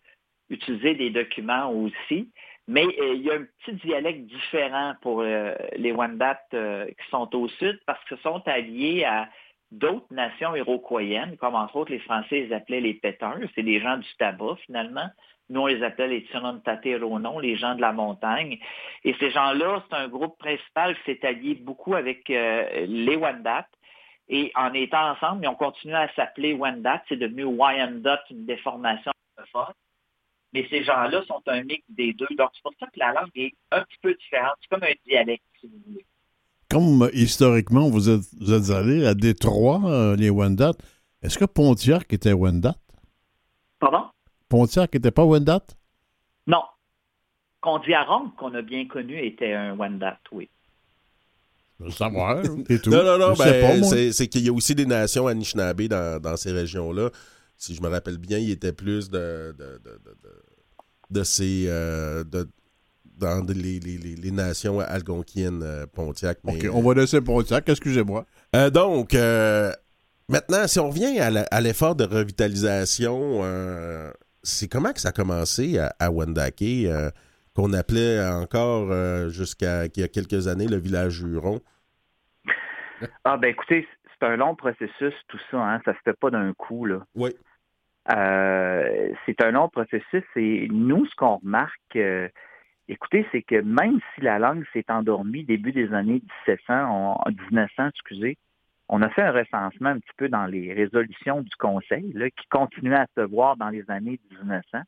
utiliser 0.53 0.95
des 0.95 1.09
documents 1.09 1.71
aussi. 1.71 2.31
Mais 2.67 2.85
euh, 2.85 3.13
il 3.15 3.23
y 3.23 3.31
a 3.31 3.35
un 3.35 3.45
petit 3.59 3.75
dialecte 3.85 4.25
différent 4.25 4.93
pour 5.01 5.21
euh, 5.21 5.53
les 5.75 5.91
Wendat 5.91 6.39
euh, 6.53 6.85
qui 6.85 7.09
sont 7.09 7.35
au 7.35 7.47
sud 7.49 7.79
parce 7.85 8.03
qu'ils 8.05 8.17
sont 8.19 8.41
alliés 8.47 9.03
à 9.03 9.27
d'autres 9.71 10.13
nations 10.13 10.55
iroquoiennes, 10.55 11.35
comme 11.37 11.55
entre 11.55 11.75
autres 11.75 11.91
les 11.91 11.99
Français 11.99 12.41
les 12.41 12.53
appelaient 12.53 12.79
les 12.79 12.93
péteurs, 12.93 13.37
c'est 13.55 13.63
des 13.63 13.81
gens 13.81 13.97
du 13.97 14.07
tabac 14.17 14.55
finalement. 14.65 15.09
Nous, 15.49 15.59
on 15.59 15.67
les 15.67 15.83
appelle 15.83 16.11
les 16.11 16.97
Ronon, 16.97 17.39
les 17.39 17.57
gens 17.57 17.75
de 17.75 17.81
la 17.81 17.91
montagne. 17.91 18.59
Et 19.03 19.13
ces 19.19 19.29
gens-là, 19.31 19.83
c'est 19.89 19.97
un 19.97 20.07
groupe 20.07 20.37
principal 20.37 20.95
qui 20.95 21.11
s'est 21.11 21.27
allié 21.27 21.55
beaucoup 21.55 21.95
avec 21.95 22.29
les 22.29 23.17
Wendat. 23.17 23.67
Et 24.29 24.53
en 24.55 24.73
étant 24.73 25.11
ensemble, 25.11 25.43
ils 25.43 25.49
ont 25.49 25.55
continué 25.55 25.95
à 25.95 26.07
s'appeler 26.13 26.53
Wendat. 26.53 27.03
C'est 27.09 27.17
devenu 27.17 27.43
Wyandotte, 27.43 28.23
une 28.31 28.45
déformation 28.45 29.11
de 29.37 29.43
mais 30.53 30.67
ces 30.69 30.83
gens-là 30.83 31.23
sont 31.27 31.41
un 31.47 31.63
mix 31.63 31.83
des 31.89 32.13
deux. 32.13 32.27
Donc, 32.37 32.49
c'est 32.53 32.61
pour 32.61 32.73
ça 32.79 32.85
que 32.85 32.99
la 32.99 33.11
langue 33.13 33.31
est 33.35 33.53
un 33.71 33.81
petit 33.81 33.97
peu 34.01 34.13
différente. 34.13 34.53
C'est 34.61 34.69
comme 34.69 34.83
un 34.83 34.93
dialecte, 35.07 35.43
si 35.59 35.67
vous 35.67 35.79
voulez. 35.87 36.05
Comme 36.69 37.03
euh, 37.03 37.09
historiquement, 37.13 37.89
vous 37.89 38.09
êtes, 38.09 38.21
vous 38.39 38.53
êtes 38.53 38.69
allé 38.69 39.05
à 39.05 39.15
Détroit, 39.15 39.81
euh, 39.85 40.15
les 40.15 40.29
Wendat. 40.29 40.73
Est-ce 41.21 41.37
que 41.37 41.45
Pontiac 41.45 42.11
était 42.13 42.33
Wendat? 42.33 42.75
Pardon? 43.79 44.05
Pontiac 44.47 44.93
n'était 44.93 45.11
pas 45.11 45.25
Wendat? 45.25 45.63
Non. 46.45 46.63
Condiaron, 47.61 48.29
qu'on 48.37 48.53
a 48.53 48.61
bien 48.61 48.87
connu, 48.87 49.17
était 49.25 49.53
un 49.53 49.75
Wendat, 49.75 50.19
oui. 50.31 50.49
Je 51.79 51.89
savoir, 51.89 52.43
c'est 52.67 52.81
tout. 52.81 52.91
Non, 52.91 53.03
non, 53.03 53.17
non, 53.17 53.33
ben, 53.33 53.83
c'est 53.83 54.27
qu'il 54.27 54.45
y 54.45 54.49
a 54.49 54.53
aussi 54.53 54.75
des 54.75 54.85
nations 54.85 55.27
Anishinaabe 55.27 55.83
dans, 55.83 56.21
dans 56.21 56.37
ces 56.37 56.51
régions-là 56.51 57.09
si 57.63 57.75
je 57.75 57.81
me 57.81 57.87
rappelle 57.87 58.17
bien, 58.17 58.39
il 58.39 58.51
était 58.51 58.73
plus 58.73 59.09
de, 59.09 59.55
de, 59.57 59.81
de, 59.85 59.99
de 61.09 61.23
ces. 61.23 61.65
Euh, 61.69 62.25
dans 63.17 63.45
les, 63.47 63.79
les, 63.79 63.97
les, 63.97 64.31
nations 64.31 64.81
algonquiennes 64.81 65.63
euh, 65.63 65.85
Pontiac. 65.85 66.39
OK, 66.43 66.65
on 66.73 66.81
va 66.81 66.93
laisser 66.95 67.21
Pontiac, 67.21 67.69
excusez-moi. 67.69 68.25
Euh, 68.53 68.69
donc, 68.69 69.13
maintenant, 70.27 70.67
si 70.67 70.79
on 70.79 70.89
revient 70.89 71.19
à 71.19 71.61
l'effort 71.61 71.95
de 71.95 72.03
revitalisation, 72.03 73.41
c'est 74.41 74.67
comment 74.67 74.91
que 74.91 74.99
ça 74.99 75.09
a 75.09 75.11
commencé 75.13 75.77
à, 75.77 75.95
à 75.99 76.11
Wendake, 76.11 76.65
qu'on 77.55 77.71
appelait 77.71 78.27
encore 78.27 79.29
jusqu'à 79.29 79.85
il 79.85 79.99
y 80.01 80.03
a 80.03 80.09
quelques 80.09 80.47
années 80.49 80.67
le 80.67 80.77
village 80.77 81.21
Huron? 81.21 81.61
Ah, 83.23 83.37
ben 83.37 83.49
écoutez, 83.49 83.87
c'est 84.19 84.25
un 84.25 84.35
long 84.35 84.55
processus, 84.55 85.13
tout 85.27 85.39
ça. 85.51 85.57
Hein? 85.57 85.81
Ça 85.85 85.93
se 85.93 85.99
fait 86.03 86.17
pas 86.17 86.29
d'un 86.29 86.53
coup. 86.53 86.85
Là. 86.85 87.05
Oui. 87.15 87.31
Euh, 88.11 89.13
c'est 89.25 89.41
un 89.41 89.51
long 89.51 89.69
processus 89.69 90.23
et 90.35 90.67
nous, 90.69 91.05
ce 91.05 91.15
qu'on 91.15 91.37
remarque, 91.37 91.95
euh, 91.95 92.27
écoutez, 92.89 93.25
c'est 93.31 93.43
que 93.43 93.61
même 93.61 93.99
si 94.13 94.21
la 94.21 94.39
langue 94.39 94.65
s'est 94.73 94.85
endormie 94.89 95.45
début 95.45 95.71
des 95.71 95.93
années 95.93 96.21
1700, 96.47 97.23
1900, 97.27 97.87
excusez, 97.87 98.37
on 98.89 99.01
a 99.01 99.09
fait 99.09 99.21
un 99.21 99.31
recensement 99.31 99.89
un 99.89 99.99
petit 99.99 100.13
peu 100.17 100.27
dans 100.27 100.45
les 100.45 100.73
résolutions 100.73 101.41
du 101.41 101.55
Conseil, 101.57 102.11
là, 102.13 102.29
qui 102.29 102.45
continuait 102.49 102.97
à 102.97 103.07
se 103.15 103.21
voir 103.21 103.55
dans 103.55 103.69
les 103.69 103.89
années 103.89 104.19
1900, 104.31 104.79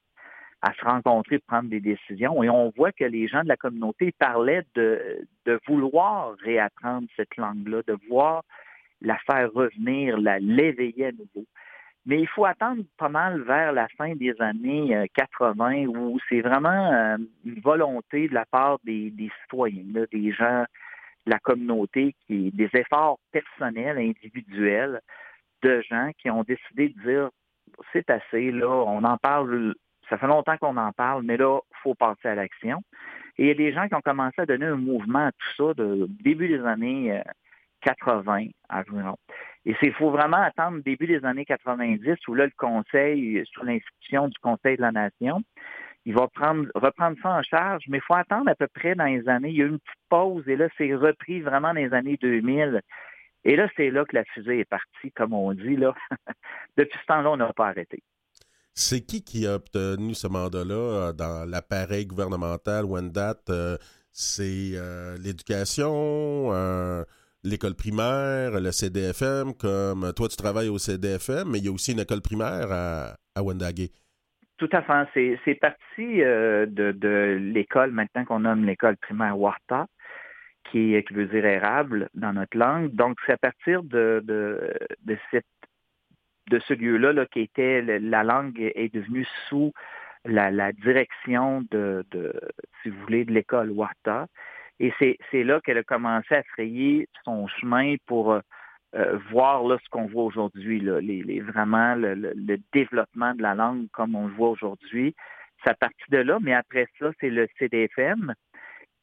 à 0.61 0.73
se 0.73 0.83
rencontrer, 0.83 1.39
prendre 1.39 1.69
des 1.69 1.79
décisions, 1.79 2.43
et 2.43 2.49
on 2.49 2.73
voit 2.75 2.91
que 2.91 3.05
les 3.05 3.29
gens 3.29 3.43
de 3.43 3.47
la 3.47 3.55
communauté 3.55 4.13
parlaient 4.19 4.65
de, 4.75 5.25
de 5.45 5.59
vouloir 5.67 6.35
réapprendre 6.43 7.07
cette 7.15 7.37
langue-là, 7.37 7.81
de 7.87 7.97
voir 8.09 8.43
la 9.01 9.17
faire 9.25 9.51
revenir, 9.53 10.17
la 10.17 10.39
l'éveiller 10.39 11.07
à 11.07 11.11
nouveau. 11.11 11.45
Mais 12.05 12.19
il 12.19 12.27
faut 12.27 12.45
attendre 12.45 12.83
pas 12.97 13.09
mal 13.09 13.41
vers 13.41 13.71
la 13.71 13.87
fin 13.97 14.13
des 14.15 14.39
années 14.39 15.07
80 15.15 15.55
euh, 15.57 15.87
où 15.87 16.19
c'est 16.29 16.41
vraiment 16.41 16.93
euh, 16.93 17.17
une 17.43 17.59
volonté 17.61 18.27
de 18.27 18.33
la 18.33 18.45
part 18.45 18.77
des, 18.83 19.11
citoyens, 19.41 20.05
des 20.11 20.31
gens 20.31 20.65
de 21.25 21.31
la 21.31 21.39
communauté, 21.39 22.15
qui 22.27 22.51
des 22.51 22.69
efforts 22.73 23.17
personnels, 23.31 23.97
individuels 23.97 25.01
de 25.63 25.81
gens 25.89 26.11
qui 26.19 26.29
ont 26.29 26.43
décidé 26.43 26.89
de 26.89 27.01
dire 27.01 27.29
c'est 27.91 28.09
assez, 28.11 28.51
là, 28.51 28.69
on 28.69 29.03
en 29.03 29.17
parle, 29.17 29.73
ça 30.07 30.19
fait 30.19 30.27
longtemps 30.27 30.57
qu'on 30.57 30.77
en 30.77 30.91
parle, 30.91 31.23
mais 31.23 31.37
là, 31.37 31.59
il 31.71 31.77
faut 31.81 31.95
passer 31.95 32.27
à 32.27 32.35
l'action. 32.35 32.83
Et 33.37 33.43
il 33.43 33.47
y 33.47 33.51
a 33.51 33.55
des 33.55 33.73
gens 33.73 33.87
qui 33.87 33.95
ont 33.95 34.01
commencé 34.01 34.39
à 34.39 34.45
donner 34.45 34.67
un 34.67 34.77
mouvement 34.77 35.27
à 35.27 35.31
tout 35.31 35.55
ça 35.57 35.73
de 35.73 36.07
début 36.23 36.47
des 36.47 36.63
années 36.63 37.19
80 37.85 38.47
à 38.69 38.79
environ. 38.79 39.17
Et 39.65 39.75
il 39.81 39.93
faut 39.93 40.11
vraiment 40.11 40.41
attendre 40.41 40.77
le 40.77 40.83
début 40.83 41.07
des 41.07 41.23
années 41.25 41.45
90 41.45 42.15
où 42.27 42.33
là, 42.33 42.45
le 42.45 42.51
Conseil, 42.57 43.43
sous 43.51 43.63
l'institution 43.63 44.27
du 44.27 44.37
Conseil 44.39 44.77
de 44.77 44.81
la 44.81 44.91
Nation, 44.91 45.41
il 46.05 46.13
va 46.13 46.27
prendre, 46.27 46.67
reprendre 46.75 47.17
ça 47.21 47.29
en 47.29 47.41
charge, 47.41 47.83
mais 47.87 47.97
il 47.97 48.03
faut 48.03 48.13
attendre 48.13 48.49
à 48.49 48.55
peu 48.55 48.67
près 48.67 48.93
dans 48.93 49.05
les 49.05 49.27
années. 49.27 49.49
Il 49.49 49.55
y 49.55 49.61
a 49.61 49.65
eu 49.65 49.69
une 49.69 49.79
petite 49.79 50.09
pause 50.09 50.47
et 50.47 50.55
là, 50.55 50.67
c'est 50.77 50.93
repris 50.93 51.41
vraiment 51.41 51.69
dans 51.69 51.79
les 51.79 51.93
années 51.93 52.17
2000. 52.21 52.81
Et 53.43 53.55
là, 53.55 53.67
c'est 53.75 53.89
là 53.89 54.05
que 54.05 54.15
la 54.15 54.23
fusée 54.25 54.59
est 54.59 54.69
partie, 54.69 55.11
comme 55.15 55.33
on 55.33 55.53
dit. 55.53 55.75
Là. 55.75 55.93
Depuis 56.77 56.99
ce 56.99 57.05
temps-là, 57.07 57.31
on 57.31 57.37
n'a 57.37 57.53
pas 57.53 57.69
arrêté. 57.69 58.01
C'est 58.73 59.01
qui 59.01 59.23
qui 59.23 59.47
a 59.47 59.55
obtenu 59.55 60.13
ce 60.13 60.27
mandat-là 60.27 60.75
euh, 60.75 61.13
dans 61.13 61.49
l'appareil 61.49 62.05
gouvernemental 62.05 62.85
Wendat? 62.85 63.41
Euh, 63.49 63.77
c'est 64.11 64.71
euh, 64.73 65.17
l'éducation? 65.17 66.51
L'école 67.45 67.75
primaire, 67.75 68.59
le 68.59 68.71
CDFM, 68.71 69.53
comme 69.53 70.11
toi 70.15 70.27
tu 70.27 70.35
travailles 70.35 70.69
au 70.69 70.77
CDFM, 70.77 71.51
mais 71.51 71.59
il 71.59 71.65
y 71.65 71.67
a 71.67 71.71
aussi 71.71 71.93
une 71.93 71.99
école 71.99 72.21
primaire 72.21 72.71
à, 72.71 73.15
à 73.35 73.43
Wendagé. 73.43 73.91
Tout 74.57 74.69
à 74.71 74.81
fait. 74.81 75.37
C'est 75.43 75.55
parti 75.55 76.21
euh, 76.21 76.65
de, 76.65 77.37
l'école 77.39 77.91
maintenant 77.91 78.23
qu'on 78.25 78.39
nomme 78.39 78.63
l'école 78.65 78.95
primaire 78.97 79.37
Warta. 79.37 79.87
qui, 80.71 80.95
veut 81.11 81.25
dire 81.25 81.45
érable 81.45 82.09
dans 82.13 82.33
notre 82.33 82.57
langue. 82.57 82.91
Donc, 82.93 83.17
c'est 83.25 83.33
à 83.33 83.37
partir 83.37 83.83
de, 83.83 84.21
de, 84.23 84.73
de 85.05 86.59
ce 86.59 86.73
lieu-là 86.73 87.11
là, 87.13 87.25
qui 87.25 87.41
était, 87.41 87.81
la 87.81 88.23
langue 88.23 88.59
est 88.59 88.93
devenue 88.93 89.27
sous 89.49 89.73
la, 90.25 90.71
direction 90.71 91.65
de, 91.71 92.05
si 92.81 92.89
vous 92.89 93.01
voulez, 93.01 93.25
de 93.25 93.33
l'école 93.33 93.71
Wata. 93.71 94.27
Et 94.79 94.93
c'est 94.99 95.43
là 95.43 95.61
qu'elle 95.61 95.77
a 95.77 95.83
commencé 95.83 96.35
à 96.35 96.43
frayer 96.43 97.07
son 97.23 97.47
chemin 97.47 97.95
pour 98.07 98.33
euh, 98.33 99.17
voir 99.31 99.63
là, 99.63 99.77
ce 99.83 99.89
qu'on 99.89 100.05
voit 100.05 100.23
aujourd'hui, 100.23 100.79
les, 100.79 101.23
les, 101.23 101.39
vraiment 101.41 101.95
le, 101.95 102.13
le, 102.15 102.57
développement 102.73 103.33
de 103.35 103.41
la 103.41 103.55
langue 103.55 103.87
comme 103.91 104.15
on 104.15 104.27
le 104.27 104.33
voit 104.33 104.49
aujourd'hui. 104.49 105.15
C'est 105.63 105.71
à 105.81 105.89
de 106.09 106.17
là, 106.17 106.39
mais 106.41 106.53
après 106.53 106.87
ça, 106.99 107.11
c'est 107.19 107.29
le 107.29 107.47
CDFM 107.57 108.33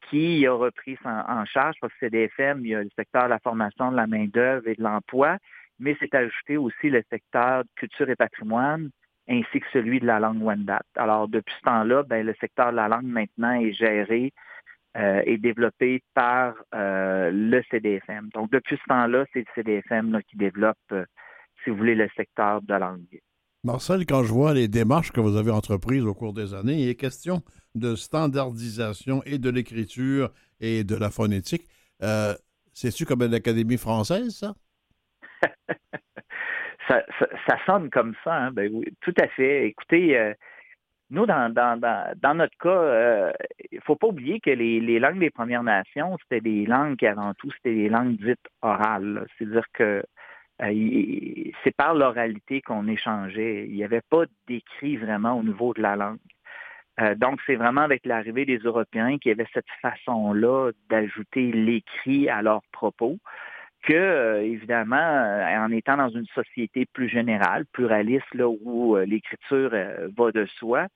qui 0.09 0.45
a 0.45 0.53
repris 0.53 0.97
en, 1.05 1.45
charge, 1.45 1.75
parce 1.81 1.93
que 1.93 1.99
CDFM, 2.01 2.61
il 2.65 2.67
y 2.69 2.75
a 2.75 2.83
le 2.83 2.89
secteur 2.95 3.25
de 3.25 3.29
la 3.29 3.39
formation, 3.39 3.91
de 3.91 3.95
la 3.95 4.07
main-d'œuvre 4.07 4.67
et 4.67 4.75
de 4.75 4.83
l'emploi, 4.83 5.37
mais 5.79 5.95
c'est 5.99 6.13
ajouté 6.13 6.57
aussi 6.57 6.89
le 6.89 7.03
secteur 7.09 7.63
de 7.63 7.69
culture 7.75 8.09
et 8.09 8.15
patrimoine, 8.15 8.89
ainsi 9.29 9.59
que 9.59 9.65
celui 9.71 9.99
de 9.99 10.05
la 10.05 10.19
langue 10.19 10.41
Wendat. 10.41 10.83
Alors, 10.95 11.27
depuis 11.27 11.53
ce 11.59 11.61
temps-là, 11.61 12.03
ben, 12.03 12.25
le 12.25 12.35
secteur 12.39 12.71
de 12.71 12.77
la 12.77 12.87
langue 12.87 13.05
maintenant 13.05 13.53
est 13.53 13.73
géré 13.73 14.33
euh, 14.95 15.23
et 15.25 15.39
développé 15.39 16.03
par 16.13 16.53
euh, 16.75 17.31
le 17.33 17.63
CDFM. 17.71 18.29
Donc, 18.35 18.51
depuis 18.51 18.77
ce 18.77 18.83
temps-là, 18.89 19.25
c'est 19.33 19.39
le 19.39 19.45
CDFM 19.55 20.21
qui 20.29 20.37
développe, 20.37 20.77
euh, 20.91 21.03
si 21.63 21.71
vous 21.71 21.77
voulez, 21.77 21.95
le 21.95 22.07
secteur 22.15 22.61
de 22.61 22.67
la 22.69 22.77
langue. 22.77 23.19
Marcel, 23.63 24.05
quand 24.05 24.23
je 24.23 24.31
vois 24.31 24.53
les 24.53 24.67
démarches 24.67 25.11
que 25.11 25.19
vous 25.19 25.35
avez 25.35 25.49
entreprises 25.49 26.05
au 26.05 26.13
cours 26.13 26.33
des 26.33 26.53
années, 26.53 26.75
il 26.75 26.89
est 26.89 26.95
question 26.95 27.41
de 27.73 27.95
standardisation 27.95 29.23
et 29.25 29.39
de 29.39 29.49
l'écriture 29.49 30.29
et 30.59 30.83
de 30.83 30.95
la 30.95 31.09
phonétique. 31.09 31.65
C'est-tu 32.73 33.05
comme 33.05 33.23
une 33.23 33.33
académie 33.33 33.77
française, 33.77 34.37
ça? 36.87 37.03
ça, 37.47 37.57
sonne 37.65 37.89
comme 37.89 38.13
ça, 38.23 38.35
hein? 38.35 38.51
ben 38.51 38.69
oui, 38.71 38.85
tout 39.01 39.13
à 39.19 39.27
fait. 39.29 39.65
Écoutez, 39.69 40.33
nous, 41.13 41.27
dans, 41.27 41.53
dans, 41.53 42.33
notre 42.33 42.57
cas, 42.57 42.69
euh, 42.69 43.31
il 43.71 43.77
ne 43.77 43.81
faut 43.81 43.95
pas 43.95 44.07
oublier 44.07 44.39
que 44.39 44.49
les, 44.49 44.99
langues 44.99 45.19
des 45.19 45.29
Premières 45.29 45.61
Nations, 45.61 46.17
c'était 46.23 46.41
des 46.41 46.65
langues 46.65 46.97
qui, 46.97 47.05
avant 47.05 47.35
tout, 47.35 47.51
c'était 47.51 47.75
des 47.75 47.87
langues 47.87 48.17
dites 48.17 48.47
orales. 48.63 49.27
C'est-à-dire 49.37 49.67
que 49.73 50.03
euh, 50.63 51.51
c'est 51.63 51.75
par 51.75 51.93
l'oralité 51.93 52.61
qu'on 52.61 52.87
échangeait. 52.87 53.67
Il 53.67 53.75
n'y 53.75 53.83
avait 53.83 54.01
pas 54.01 54.23
d'écrit 54.47 54.97
vraiment 54.97 55.37
au 55.37 55.43
niveau 55.43 55.75
de 55.75 55.83
la 55.83 55.95
langue. 55.95 56.17
Euh, 56.99 57.13
donc, 57.13 57.39
c'est 57.45 57.55
vraiment 57.55 57.81
avec 57.81 58.07
l'arrivée 58.07 58.45
des 58.45 58.57
Européens 58.57 59.19
qu'il 59.19 59.29
y 59.29 59.33
avait 59.33 59.49
cette 59.53 59.69
façon-là 59.83 60.71
d'ajouter 60.89 61.51
l'écrit 61.51 62.27
à 62.27 62.41
leurs 62.41 62.63
propos 62.71 63.19
que, 63.83 63.93
euh, 63.93 64.41
évidemment, 64.43 64.95
en 64.95 65.71
étant 65.71 65.97
dans 65.97 66.09
une 66.09 66.25
société 66.27 66.85
plus 66.85 67.09
générale, 67.09 67.65
pluraliste, 67.71 68.33
là, 68.33 68.47
où 68.47 68.95
l'écriture 68.97 69.71
va 70.17 70.31
de 70.31 70.45
soi, 70.45 70.87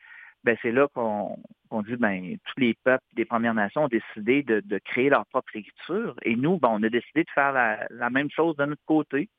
ben, 0.44 0.58
c'est 0.62 0.72
là 0.72 0.88
qu'on 0.94 1.38
dit, 1.84 1.96
ben, 1.98 2.38
tous 2.46 2.60
les 2.60 2.74
peuples 2.84 3.03
des 3.13 3.25
Premières 3.25 3.53
Nations 3.53 3.84
ont 3.84 3.88
décidé 3.89 4.44
de, 4.44 4.79
créer 4.79 5.10
leur 5.10 5.25
propre 5.27 5.56
écriture. 5.56 6.15
Et 6.24 6.36
nous, 6.36 6.58
ben, 6.58 6.70
on 6.72 6.84
a 6.84 6.89
décidé 6.89 7.24
de 7.24 7.29
faire 7.34 7.51
la 7.53 8.10
même 8.10 8.29
chose 8.32 8.56
de 8.56 8.65
notre 8.65 8.86
côté. 8.86 9.29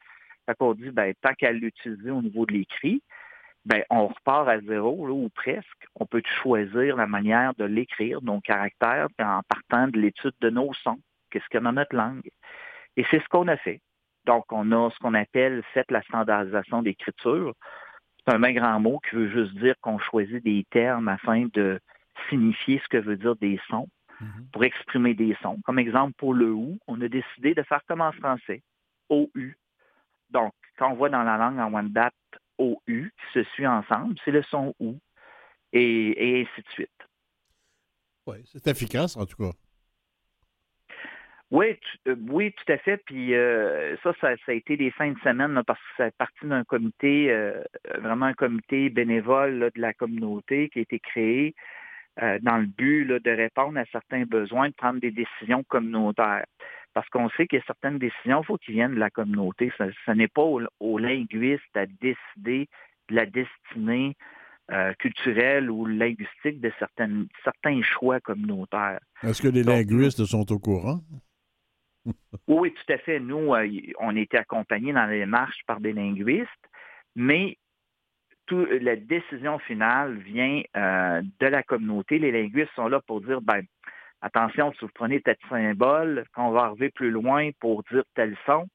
Fait 0.49 0.55
qu'on 0.57 0.73
dit, 0.73 0.91
ben, 0.91 1.13
tant 1.21 1.35
qu'à 1.35 1.53
l'utiliser 1.53 2.11
au 2.11 2.23
niveau 2.23 2.47
de 2.47 2.55
l'écrit, 2.55 3.03
ben, 3.67 3.83
on 3.91 4.07
repart 4.09 4.49
à 4.49 4.61
zéro, 4.61 5.07
ou 5.11 5.29
presque. 5.29 5.87
On 5.95 6.07
peut 6.07 6.23
choisir 6.43 6.97
la 6.97 7.07
manière 7.07 7.55
de 7.57 7.65
l'écrire, 7.65 8.23
nos 8.23 8.41
caractères, 8.41 9.09
en 9.19 9.43
partant 9.43 9.89
de 9.89 9.99
l'étude 9.99 10.33
de 10.41 10.49
nos 10.49 10.73
sons. 10.73 11.01
Qu'est-ce 11.31 11.45
qu'il 11.51 11.57
y 11.57 11.59
a 11.59 11.65
dans 11.65 11.73
notre 11.73 11.95
langue? 11.95 12.31
Et 12.99 13.07
c'est 13.11 13.23
ce 13.23 13.29
qu'on 13.29 13.47
a 13.47 13.57
fait. 13.57 13.81
Donc, 14.27 14.45
on 14.51 14.73
a 14.73 14.91
ce 14.91 14.99
qu'on 14.99 15.15
appelle 15.15 15.63
fait 15.73 15.89
la 15.91 16.03
standardisation 16.03 16.83
d'écriture. 16.83 17.55
C'est 18.19 18.35
un 18.35 18.41
bien 18.41 18.53
grand 18.53 18.81
mot 18.81 18.99
qui 19.09 19.15
veut 19.15 19.31
juste 19.31 19.55
dire 19.55 19.77
qu'on 19.81 20.01
choisit 20.01 20.43
des 20.43 20.67
termes 20.71 21.07
afin 21.07 21.47
de 21.55 21.81
signifier 22.29 22.81
ce 22.83 22.89
que 22.89 22.97
veut 22.97 23.17
dire 23.17 23.37
des 23.37 23.61
sons, 23.71 23.89
mm-hmm. 24.21 24.51
pour 24.53 24.65
exprimer 24.65 25.15
des 25.15 25.37
sons. 25.41 25.61
Comme 25.65 25.79
exemple, 25.79 26.15
pour 26.19 26.35
le 26.35 26.51
OU, 26.51 26.77
on 26.89 27.01
a 27.01 27.09
décidé 27.09 27.55
de 27.55 27.63
faire 27.63 27.81
comme 27.87 28.01
en 28.01 28.11
français, 28.11 28.63
OU. 29.11 29.55
Donc, 30.31 30.53
quand 30.77 30.91
on 30.91 30.97
voit 30.97 31.09
dans 31.09 31.23
la 31.23 31.37
langue 31.37 31.61
en 31.61 31.71
Wendat 31.71 32.11
OU 32.59 32.77
qui 32.85 33.33
se 33.33 33.45
suit 33.55 33.67
ensemble, 33.67 34.17
c'est 34.25 34.33
le 34.33 34.43
son 34.43 34.75
OU 34.81 34.99
et, 35.73 36.43
ainsi 36.43 36.63
de 36.63 36.69
suite. 36.73 36.91
Oui, 38.27 38.39
c'est 38.45 38.67
efficace 38.67 39.17
en 39.17 39.25
tout 39.25 39.37
cas. 39.37 39.53
Oui, 41.51 41.79
euh, 42.07 42.17
oui, 42.29 42.53
tout 42.53 42.73
à 42.73 42.79
fait. 42.79 42.99
Puis 42.99 43.35
euh, 43.35 43.97
ça, 44.03 44.13
ça, 44.21 44.35
a 44.47 44.53
été 44.53 44.77
des 44.77 44.91
fins 44.91 45.13
de 45.13 45.19
semaine 45.21 45.63
parce 45.67 45.81
que 45.81 45.87
c'est 45.97 46.17
parti 46.17 46.47
d'un 46.47 46.65
comité, 46.65 47.31
euh, 47.31 47.63
vraiment 47.99 48.27
un 48.27 48.35
comité 48.35 48.91
bénévole 48.91 49.71
de 49.75 49.81
la 49.81 49.95
communauté 49.95 50.69
qui 50.69 50.81
a 50.81 50.83
été 50.83 50.99
créé 50.99 51.55
dans 52.43 52.57
le 52.57 52.67
but 52.67 53.07
de 53.07 53.31
répondre 53.31 53.79
à 53.79 53.85
certains 53.93 54.25
besoins, 54.25 54.71
de 54.71 54.75
prendre 54.75 54.99
des 54.99 55.13
décisions 55.13 55.63
communautaires 55.63 56.45
parce 56.99 57.09
qu'on 57.11 57.29
sait 57.31 57.47
qu'il 57.47 57.61
y 57.61 57.63
a 57.63 57.65
certaines 57.65 57.99
décisions, 57.99 58.43
il 58.43 58.45
faut 58.45 58.57
qu'ils 58.57 58.75
viennent 58.75 58.95
de 58.95 58.99
la 58.99 59.09
communauté. 59.09 59.71
Ce, 59.79 60.11
n'est 60.11 60.27
pas 60.27 60.43
aux, 60.43 60.99
linguistes 60.99 61.77
à 61.77 61.87
décider 61.87 62.69
de 63.09 63.15
la 63.15 63.25
destinée 63.25 64.17
euh, 64.73 64.93
culturelle 64.95 65.71
ou 65.71 65.87
linguistique 65.87 66.61
de 66.61 66.73
certaines, 66.79 67.29
certains 67.45 67.81
choix 67.83 68.19
communautaires. 68.19 68.99
Est-ce 69.23 69.41
que 69.41 69.47
les 69.47 69.63
linguistes 69.63 70.25
sont 70.25 70.51
au 70.51 70.59
courant? 70.59 71.01
Oui, 72.47 72.73
tout 72.73 72.93
à 72.93 72.99
fait. 72.99 73.21
Nous, 73.21 73.55
euh, 73.55 73.69
on 73.99 74.17
été 74.17 74.39
accompagnés 74.39 74.93
dans 74.93 75.07
les 75.07 75.21
démarches 75.21 75.63
par 75.67 75.81
des 75.81 75.93
linguistes, 75.93 76.51
mais 77.15 77.59
la 78.51 78.97
décision 78.97 79.59
finale 79.59 80.17
vient 80.19 80.63
euh, 80.77 81.23
de 81.41 81.47
la 81.47 81.63
communauté. 81.63 82.19
Les 82.19 82.33
linguistes 82.33 82.73
sont 82.75 82.89
là 82.89 83.01
pour 83.07 83.21
dire, 83.21 83.41
ben, 83.43 83.63
attention, 84.23 84.73
si 84.73 84.81
vous 84.81 84.91
prenez 84.95 85.21
tel 85.21 85.37
symbole, 85.49 86.25
quand 86.33 86.49
on 86.49 86.53
va 86.53 86.65
arriver 86.65 86.91
plus 86.91 87.11
loin 87.11 87.51
pour 87.61 87.83
dire 87.91 88.05
tel 88.15 88.37
son, 88.47 88.67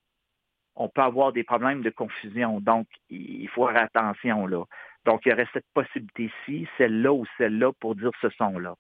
on 0.76 0.90
peut 0.90 1.02
avoir 1.02 1.34
des 1.34 1.44
problèmes 1.44 1.82
de 1.82 1.90
confusion. 1.90 2.60
Donc, 2.60 2.88
il 3.10 3.48
faut 3.50 3.68
faire 3.68 3.84
attention 3.84 4.48
là. 4.48 4.64
Donc, 5.06 5.26
il 5.26 5.30
y 5.30 5.34
aurait 5.34 5.48
cette 5.54 5.68
possibilité-ci, 5.74 6.68
celle-là 6.78 7.12
ou 7.14 7.26
celle-là 7.38 7.72
pour 7.80 7.96
dire 7.96 8.12
ce 8.22 8.30
son-là. 8.30 8.76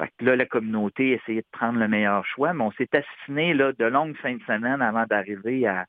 Fait 0.00 0.10
que 0.16 0.24
là, 0.24 0.34
la 0.34 0.46
communauté 0.46 1.10
essayait 1.10 1.42
de 1.42 1.46
prendre 1.52 1.78
le 1.78 1.86
meilleur 1.86 2.24
choix, 2.24 2.54
mais 2.54 2.64
on 2.64 2.72
s'est 2.72 2.88
assigné 2.92 3.52
là, 3.52 3.72
de 3.72 3.84
longues 3.84 4.16
fins 4.16 4.34
de 4.34 4.42
semaine 4.44 4.80
avant 4.80 5.04
d'arriver 5.04 5.66
à 5.66 5.84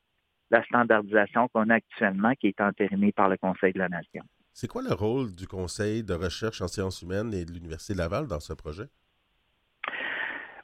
la 0.50 0.62
standardisation 0.64 1.48
qu'on 1.48 1.70
a 1.70 1.76
actuellement, 1.76 2.34
qui 2.34 2.48
est 2.48 2.60
entérinée 2.60 3.12
par 3.12 3.30
le 3.30 3.38
Conseil 3.38 3.72
de 3.72 3.78
la 3.78 3.88
Nation. 3.88 4.22
C'est 4.52 4.68
quoi 4.68 4.82
le 4.82 4.92
rôle 4.92 5.34
du 5.34 5.46
Conseil 5.46 6.04
de 6.04 6.12
recherche 6.12 6.60
en 6.60 6.68
sciences 6.68 7.00
humaines 7.00 7.32
et 7.32 7.46
de 7.46 7.52
l'Université 7.52 7.94
Laval 7.94 8.26
dans 8.26 8.40
ce 8.40 8.52
projet? 8.52 8.84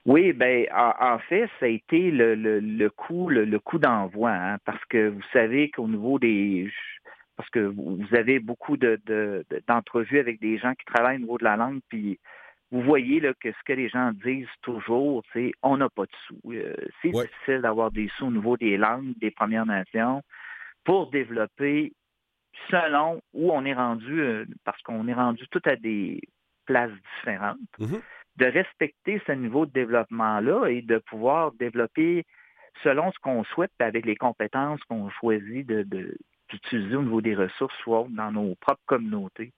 Oui, 0.05 0.35
ben 0.35 0.67
en, 0.75 1.19
fait, 1.19 1.49
ça 1.59 1.67
a 1.67 1.69
été 1.69 2.11
le, 2.11 2.35
le, 2.35 2.61
le 2.61 2.91
coup, 2.91 3.31
le, 3.31 3.59
coup 3.59 3.79
d'envoi, 3.79 4.31
hein, 4.31 4.59
parce 4.67 4.85
que 4.91 5.09
vous 5.09 5.23
savez 5.33 5.71
qu'au 5.71 5.89
niveau 5.89 6.19
des 6.19 6.71
parce 7.37 7.49
que 7.51 7.61
vous 7.61 8.05
avez 8.13 8.41
beaucoup 8.41 8.77
de, 8.77 9.01
d'entrevues 9.69 10.19
avec 10.19 10.41
des 10.41 10.59
gens 10.59 10.75
qui 10.75 10.85
travaillent 10.87 11.17
au 11.17 11.21
niveau 11.21 11.39
de 11.39 11.45
la 11.45 11.57
langue, 11.57 11.81
puis 11.89 12.19
vous 12.71 12.83
voyez 12.83 13.21
là, 13.21 13.33
que 13.41 13.51
ce 13.51 13.59
que 13.65 13.73
les 13.73 13.89
gens 13.89 14.13
disent 14.13 14.47
toujours, 14.63 15.23
c'est 15.33 15.53
on 15.63 15.77
n'a 15.79 15.89
pas 15.89 16.05
de 16.05 16.11
sous. 16.27 16.53
Euh, 16.53 16.75
c'est 17.01 17.11
difficile 17.11 17.63
d'avoir 17.63 17.91
des 17.91 18.09
sous 18.17 18.27
au 18.27 18.31
niveau 18.31 18.57
des 18.57 18.77
langues 18.77 19.15
des 19.19 19.31
Premières 19.31 19.67
Nations 19.67 20.23
pour 20.85 21.11
développer 21.11 21.93
selon 22.71 23.23
où 23.33 23.53
on 23.53 23.65
est 23.65 23.75
rendu, 23.75 24.21
euh, 24.21 24.45
parce 24.65 24.81
qu'on 24.83 25.07
est 25.09 25.15
rendu 25.15 25.47
tout 25.51 25.63
à 25.65 25.77
des 25.77 26.21
places 26.67 26.93
différentes. 27.17 27.59
Mm-hmm 27.79 28.01
de 28.39 28.47
respecter 28.47 29.21
ce 29.27 29.33
niveau 29.33 29.67
de 29.67 29.73
développement-là 29.73 30.69
et 30.69 30.81
de 30.81 30.99
pouvoir 30.99 31.53
développer 31.53 32.25
selon 32.85 33.11
ce 33.11 33.19
qu'on 33.19 33.43
souhaite, 33.45 33.73
avec 33.81 34.07
les 34.07 34.15
compétences 34.15 34.81
qu'on 34.85 35.11
choisit 35.11 35.67
d'utiliser 35.67 36.97
au 36.97 37.03
niveau 37.03 37.21
des 37.21 37.35
ressources, 37.35 37.77
soit 37.83 38.07
dans 38.11 38.31
nos 38.31 38.55
propres 38.55 38.83
communautés. 38.87 39.53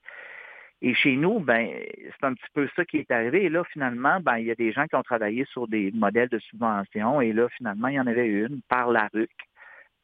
Et 0.82 0.94
chez 0.94 1.16
nous, 1.16 1.40
ben, 1.40 1.68
c'est 1.96 2.26
un 2.26 2.34
petit 2.34 2.50
peu 2.54 2.68
ça 2.74 2.84
qui 2.84 2.98
est 2.98 3.10
arrivé. 3.10 3.44
Et 3.44 3.48
là, 3.50 3.64
finalement, 3.64 4.18
ben, 4.20 4.38
il 4.38 4.46
y 4.46 4.50
a 4.50 4.54
des 4.54 4.72
gens 4.72 4.86
qui 4.86 4.96
ont 4.96 5.02
travaillé 5.02 5.44
sur 5.46 5.68
des 5.68 5.90
modèles 5.92 6.30
de 6.30 6.38
subvention. 6.38 7.20
Et 7.20 7.32
là, 7.32 7.48
finalement, 7.50 7.88
il 7.88 7.94
y 7.94 8.00
en 8.00 8.06
avait 8.06 8.26
une 8.26 8.62
par 8.68 8.90
la 8.90 9.08
RUC. 9.12 9.30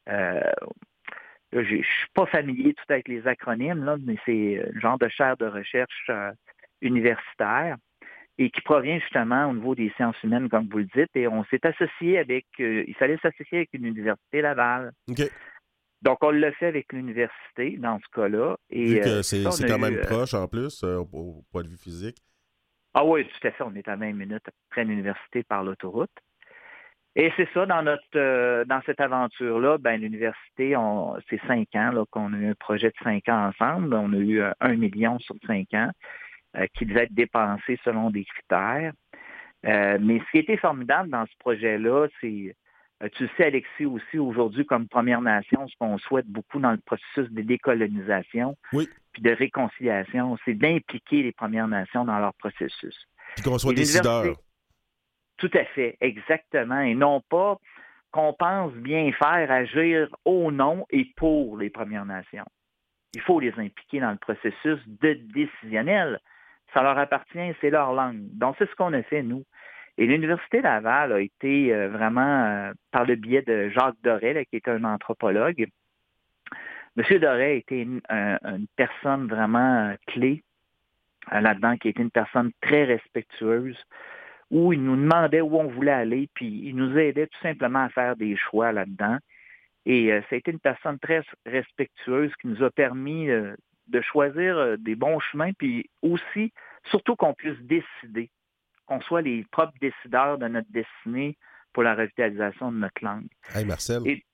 Euh, 0.09 0.41
je 1.51 1.59
ne 1.59 1.63
suis 1.63 2.07
pas 2.13 2.25
familier 2.25 2.73
tout 2.73 2.83
avec 2.89 3.07
les 3.07 3.25
acronymes, 3.27 3.83
là, 3.85 3.97
mais 4.03 4.17
c'est 4.25 4.63
un 4.75 4.79
genre 4.79 4.97
de 4.99 5.07
chaire 5.07 5.37
de 5.37 5.45
recherche 5.45 6.05
euh, 6.09 6.31
universitaire 6.81 7.77
et 8.37 8.51
qui 8.51 8.61
provient 8.61 8.99
justement 8.99 9.47
au 9.49 9.53
niveau 9.53 9.73
des 9.73 9.91
sciences 9.95 10.21
humaines, 10.23 10.49
comme 10.49 10.67
vous 10.69 10.79
le 10.79 10.87
dites. 10.95 11.15
Et 11.15 11.27
on 11.27 11.43
s'est 11.45 11.65
associé 11.65 12.19
avec, 12.19 12.45
euh, 12.59 12.83
il 12.87 12.93
fallait 12.95 13.17
s'associer 13.17 13.59
avec 13.59 13.69
une 13.73 13.85
université 13.85 14.41
Laval. 14.41 14.91
Donc, 16.01 16.19
on 16.21 16.29
l'a 16.29 16.51
fait 16.53 16.67
avec 16.67 16.93
l'université 16.93 17.77
dans 17.77 17.99
ce 17.99 18.05
cas-là. 18.13 18.57
Et 18.69 19.01
euh, 19.01 19.21
c'est 19.23 19.43
quand 19.67 19.79
même 19.79 19.97
euh, 19.97 20.03
proche 20.03 20.33
en 20.33 20.47
plus, 20.47 20.83
au, 20.83 21.43
point 21.51 21.63
de 21.63 21.69
vue 21.69 21.77
physique. 21.77 22.17
Ah 22.93 23.03
oui, 23.03 23.27
tout 23.27 23.47
à 23.47 23.51
fait. 23.51 23.63
On 23.63 23.75
est 23.75 23.87
à 23.87 23.95
20 23.95 24.13
minutes 24.13 24.47
après 24.69 24.85
l'université 24.85 25.43
par 25.43 25.63
l'autoroute. 25.63 26.11
Et 27.15 27.31
c'est 27.35 27.49
ça, 27.51 27.65
dans 27.65 27.81
notre 27.81 28.03
euh, 28.15 28.63
dans 28.65 28.79
cette 28.85 29.01
aventure-là, 29.01 29.79
ben, 29.79 29.99
l'université, 29.99 30.75
c'est 31.29 31.41
cinq 31.47 31.69
ans 31.75 32.05
qu'on 32.11 32.31
a 32.33 32.37
eu 32.37 32.49
un 32.51 32.55
projet 32.55 32.89
de 32.89 32.95
cinq 33.03 33.27
ans 33.27 33.47
ensemble. 33.47 33.95
On 33.95 34.13
a 34.13 34.17
eu 34.17 34.41
un 34.59 34.75
million 34.75 35.17
sur 35.19 35.35
cinq 35.47 35.73
ans 35.73 35.89
qui 36.75 36.85
devait 36.85 37.03
être 37.03 37.13
dépensé 37.13 37.79
selon 37.83 38.11
des 38.11 38.23
critères. 38.23 38.93
mais 39.63 40.19
ce 40.19 40.31
qui 40.31 40.37
était 40.37 40.57
formidable 40.57 41.09
dans 41.09 41.25
ce 41.25 41.37
projet-là, 41.39 42.07
c'est 42.21 42.55
euh, 43.03 43.09
tu 43.09 43.29
sais, 43.37 43.45
Alexis, 43.45 43.85
aussi, 43.85 44.17
aujourd'hui, 44.17 44.65
comme 44.65 44.87
Première 44.87 45.21
Nation, 45.21 45.67
ce 45.67 45.75
qu'on 45.79 45.97
souhaite 45.99 46.27
beaucoup 46.27 46.59
dans 46.59 46.71
le 46.71 46.79
processus 46.79 47.31
de 47.31 47.41
décolonisation 47.41 48.57
puis 48.71 49.21
de 49.21 49.31
réconciliation, 49.31 50.37
c'est 50.45 50.55
d'impliquer 50.55 51.23
les 51.23 51.31
Premières 51.31 51.67
Nations 51.67 52.05
dans 52.05 52.19
leur 52.19 52.33
processus. 52.35 52.95
Puis 53.35 53.43
qu'on 53.43 53.57
soit 53.57 53.73
décideurs. 53.73 54.25
Tout 55.37 55.51
à 55.53 55.65
fait, 55.65 55.97
exactement. 56.01 56.81
Et 56.81 56.95
non 56.95 57.21
pas 57.29 57.57
qu'on 58.11 58.33
pense 58.33 58.73
bien 58.73 59.11
faire, 59.11 59.51
agir 59.51 60.09
au 60.25 60.51
nom 60.51 60.85
et 60.89 61.05
pour 61.15 61.57
les 61.57 61.69
Premières 61.69 62.05
Nations. 62.05 62.45
Il 63.13 63.21
faut 63.21 63.39
les 63.39 63.53
impliquer 63.57 63.99
dans 63.99 64.11
le 64.11 64.17
processus 64.17 64.79
de 64.87 65.13
décisionnel. 65.33 66.19
Ça 66.73 66.81
leur 66.81 66.97
appartient, 66.97 67.55
c'est 67.61 67.69
leur 67.69 67.93
langue. 67.93 68.21
Donc, 68.33 68.55
c'est 68.57 68.69
ce 68.69 68.75
qu'on 68.75 68.93
a 68.93 69.03
fait, 69.03 69.21
nous. 69.21 69.43
Et 69.97 70.05
l'Université 70.05 70.61
Laval 70.61 71.11
a 71.11 71.19
été 71.19 71.73
euh, 71.73 71.89
vraiment, 71.89 72.45
euh, 72.45 72.73
par 72.91 73.05
le 73.05 73.15
biais 73.15 73.41
de 73.41 73.69
Jacques 73.69 73.95
Doré, 74.03 74.45
qui 74.49 74.57
est 74.57 74.67
un 74.67 74.83
anthropologue, 74.83 75.67
M. 76.97 77.19
Doré 77.19 77.43
a 77.43 77.53
été 77.53 77.81
une, 77.81 78.01
personne 78.75 79.27
vraiment 79.27 79.89
euh, 79.89 79.95
clé 80.07 80.43
là-dedans, 81.31 81.77
qui 81.77 81.89
était 81.89 82.01
une 82.01 82.11
personne 82.11 82.51
très 82.61 82.85
respectueuse, 82.85 83.77
où 84.49 84.71
il 84.71 84.81
nous 84.81 84.95
demandait 84.95 85.41
où 85.41 85.57
on 85.57 85.67
voulait 85.67 85.91
aller, 85.91 86.29
puis 86.33 86.61
il 86.63 86.75
nous 86.75 86.97
aidait 86.97 87.27
tout 87.27 87.39
simplement 87.41 87.83
à 87.83 87.89
faire 87.89 88.15
des 88.15 88.37
choix 88.37 88.71
là-dedans. 88.71 89.17
Et 89.85 90.09
ça 90.09 90.35
a 90.35 90.35
été 90.35 90.51
une 90.51 90.59
personne 90.59 90.97
très 90.99 91.21
respectueuse 91.45 92.33
qui 92.41 92.47
nous 92.47 92.63
a 92.63 92.69
permis 92.71 93.27
de 93.27 94.01
choisir 94.01 94.77
des 94.77 94.95
bons 94.95 95.19
chemins, 95.19 95.51
puis 95.51 95.89
aussi, 96.01 96.53
surtout 96.85 97.17
qu'on 97.17 97.33
puisse 97.33 97.59
décider 97.59 98.29
qu'on 98.87 99.01
soit 99.01 99.21
les 99.21 99.45
propres 99.51 99.77
décideurs 99.79 100.37
de 100.37 100.47
notre 100.47 100.71
destinée 100.71 101.37
pour 101.73 101.83
la 101.83 101.93
revitalisation 101.95 102.71
de 102.71 102.77
notre 102.77 103.03
langue. 103.03 103.27
Hey 103.53 103.65
Marcel. 103.65 104.01
Et 104.07 104.25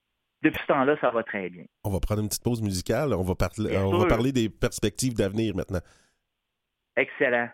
depuis 0.42 0.60
ce 0.62 0.66
temps-là, 0.66 0.96
ça 1.00 1.10
va 1.10 1.22
très 1.22 1.50
bien. 1.50 1.64
On 1.84 1.90
va 1.90 2.00
prendre 2.00 2.22
une 2.22 2.28
petite 2.28 2.42
pause 2.42 2.62
musicale. 2.62 3.12
On 3.14 3.22
va, 3.22 3.34
parler, 3.34 3.76
on 3.76 3.98
va 3.98 4.06
parler 4.06 4.32
des 4.32 4.48
perspectives 4.48 5.14
d'avenir 5.14 5.54
maintenant. 5.54 5.80
Excellent. 6.96 7.48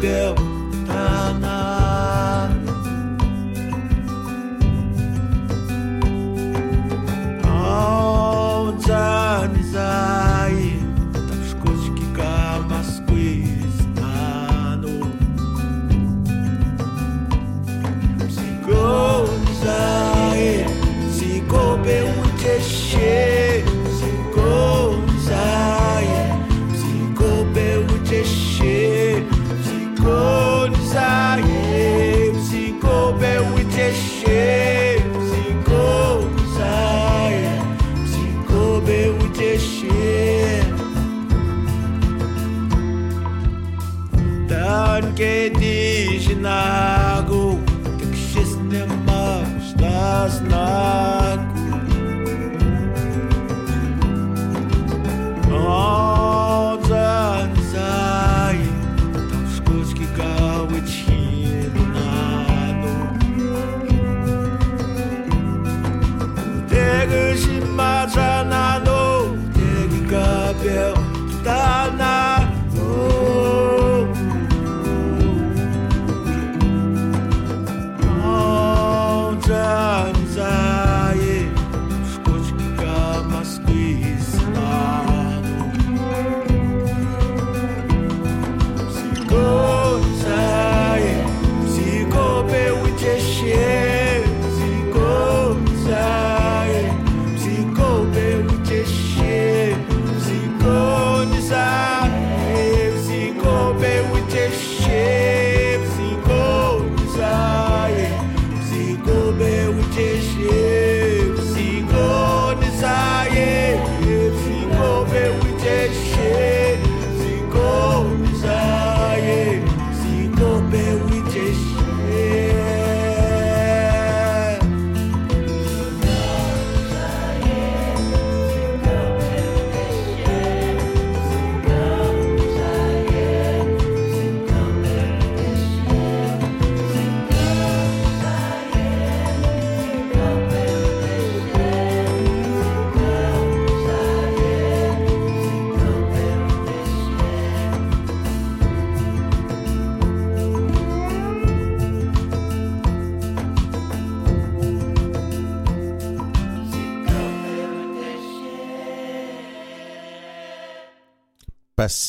céu 0.00 0.59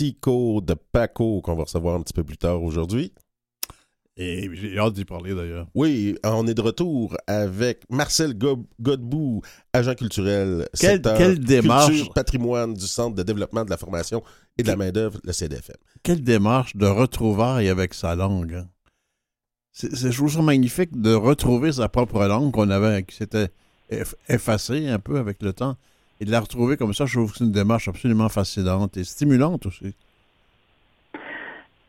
De 0.02 0.74
Paco 0.74 1.42
qu'on 1.42 1.56
va 1.56 1.64
recevoir 1.64 1.96
un 1.96 2.02
petit 2.02 2.14
peu 2.14 2.24
plus 2.24 2.38
tard 2.38 2.64
aujourd'hui. 2.64 3.14
Et 4.18 4.50
j'ai 4.54 4.78
hâte 4.78 4.94
d'y 4.94 5.06
parler 5.06 5.34
d'ailleurs. 5.34 5.68
Oui, 5.74 6.18
on 6.24 6.46
est 6.48 6.54
de 6.54 6.62
retour 6.62 7.16
avec 7.28 7.84
Marcel 7.90 8.38
Godbout, 8.80 9.42
agent 9.74 9.96
culturel, 9.96 10.68
quelle, 10.78 10.94
secteur 10.96 11.18
quelle 11.18 11.40
démarche, 11.40 11.88
culture, 11.88 12.14
patrimoine 12.14 12.74
du 12.74 12.88
Centre 12.88 13.16
de 13.16 13.24
développement 13.24 13.64
de 13.64 13.70
la 13.70 13.78
formation 13.78 14.22
et 14.58 14.64
de 14.64 14.68
la 14.68 14.76
main-d'œuvre, 14.76 15.20
le 15.24 15.32
CDFM. 15.32 15.78
Quelle 16.04 16.24
démarche 16.24 16.76
de 16.76 16.88
retrouvailles 16.88 17.70
avec 17.70 17.94
sa 17.94 18.16
langue. 18.16 18.56
Hein? 18.56 18.68
C'est, 19.72 19.96
ça 19.96 20.42
magnifique 20.42 21.00
de 21.00 21.14
retrouver 21.14 21.72
sa 21.72 21.88
propre 21.88 22.26
langue 22.26 22.52
qu'on 22.52 22.70
avait, 22.70 23.04
qui 23.04 23.16
s'était 23.16 23.50
effacée 24.28 24.88
un 24.88 25.00
peu 25.00 25.18
avec 25.18 25.42
le 25.42 25.54
temps, 25.54 25.78
et 26.22 26.26
de 26.26 26.32
la 26.32 26.40
retrouver 26.40 26.78
comme 26.78 26.94
ça. 26.94 27.06
Je 27.06 27.14
trouve 27.18 27.32
que 27.32 27.40
c'est 27.40 27.44
une 27.44 27.52
démarche 27.52 27.88
absolument 27.88 28.30
fascinante 28.30 28.96
et 28.96 29.04
stimulante 29.04 29.66
aussi. 29.66 29.96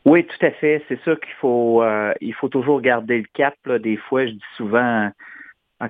Oui, 0.04 0.26
tout 0.26 0.46
à 0.46 0.50
fait. 0.50 0.82
C'est 0.88 1.00
sûr 1.02 1.20
qu'il 1.20 1.34
faut, 1.34 1.82
euh, 1.82 2.12
faut 2.40 2.48
toujours 2.48 2.80
garder 2.80 3.18
le 3.18 3.26
cap. 3.34 3.54
Des 3.68 3.96
fois, 3.96 4.26
je 4.26 4.32
dis 4.32 4.52
souvent, 4.56 5.10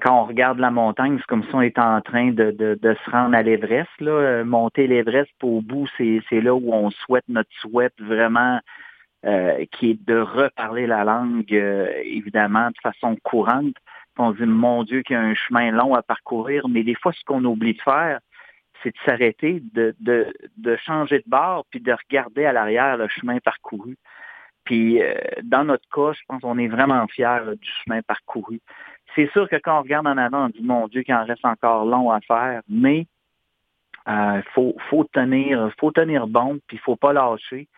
quand 0.03 0.23
on 0.23 0.25
regarde 0.27 0.59
la 0.59 0.71
montagne, 0.71 1.17
c'est 1.19 1.27
comme 1.27 1.45
si 1.45 1.55
on 1.55 1.63
était 1.63 1.81
en 1.81 2.01
train 2.03 2.33
de, 2.33 2.51
de, 2.51 2.97
se 3.05 3.11
rendre 3.11 3.35
à 3.35 3.43
l'Everest. 3.43 3.91
Là. 4.01 4.45
Monter 4.45 4.87
l'Everest 4.87 5.33
au 5.43 5.63
bout, 5.63 5.87
c'est, 5.97 6.21
là 6.33 6.55
où 6.55 6.75
on 6.75 6.91
souhaite 6.91 7.25
notre 7.29 7.51
souhait 7.61 7.91
vraiment, 7.99 8.61
euh, 9.25 9.65
qui 9.71 9.91
est 9.91 10.07
de 10.07 10.19
reparler 10.19 10.87
la 10.87 11.05
langue, 11.05 11.55
euh, 11.55 11.87
évidemment, 12.05 12.69
de 12.69 12.81
façon 12.83 13.17
courante. 13.23 13.77
On 14.19 14.33
dit, 14.33 14.45
mon 14.45 14.83
Dieu, 14.83 15.03
qu'il 15.03 15.15
y 15.15 15.19
a 15.19 15.23
un 15.23 15.35
chemin 15.35 15.71
long 15.71 15.95
à 15.95 16.03
parcourir, 16.03 16.69
mais 16.69 16.83
des 16.83 16.95
fois, 16.95 17.13
ce 17.13 17.25
qu'on 17.25 17.45
oublie 17.45 17.75
de 17.75 17.81
faire, 17.81 18.21
c'est 18.83 18.91
de 18.91 18.99
s'arrêter, 19.05 19.63
de, 19.75 19.95
de, 20.01 20.77
changer 20.77 21.19
de 21.19 21.25
bord, 21.27 21.65
puis 21.71 21.81
de 21.81 21.93
regarder 21.93 22.45
à 22.45 22.53
l'arrière 22.53 22.97
le 22.97 23.09
chemin 23.09 23.39
parcouru. 23.39 23.97
Puis 24.65 25.03
euh, 25.03 25.15
dans 25.43 25.65
notre 25.65 25.89
cas, 25.89 26.13
je 26.13 26.21
pense 26.29 26.43
qu'on 26.43 26.59
est 26.59 26.69
vraiment 26.69 27.07
fiers 27.09 27.57
du 27.61 27.69
chemin 27.85 28.01
parcouru. 28.03 28.61
C'est 29.15 29.31
sûr 29.33 29.49
que 29.49 29.57
quand 29.57 29.79
on 29.79 29.83
regarde 29.83 30.07
en 30.07 30.17
avant, 30.17 30.47
on 30.47 30.49
dit 30.49 30.63
mon 30.63 30.89
Dieu 30.89 31.03
qu'il 31.03 31.15
en 31.15 31.25
reste 31.25 31.45
encore 31.45 31.85
long 31.85 32.11
à 32.11 32.21
faire, 32.21 32.63
mais 32.69 33.07
il 34.07 34.13
euh, 34.13 34.43
faut, 34.55 34.75
faut, 34.89 35.05
tenir, 35.05 35.71
faut 35.79 35.93
tenir 35.93 36.27
bon, 36.27 36.59
puis 36.67 36.77
il 36.77 36.81
faut 36.81 36.97
pas 36.97 37.13
lâcher. 37.13 37.69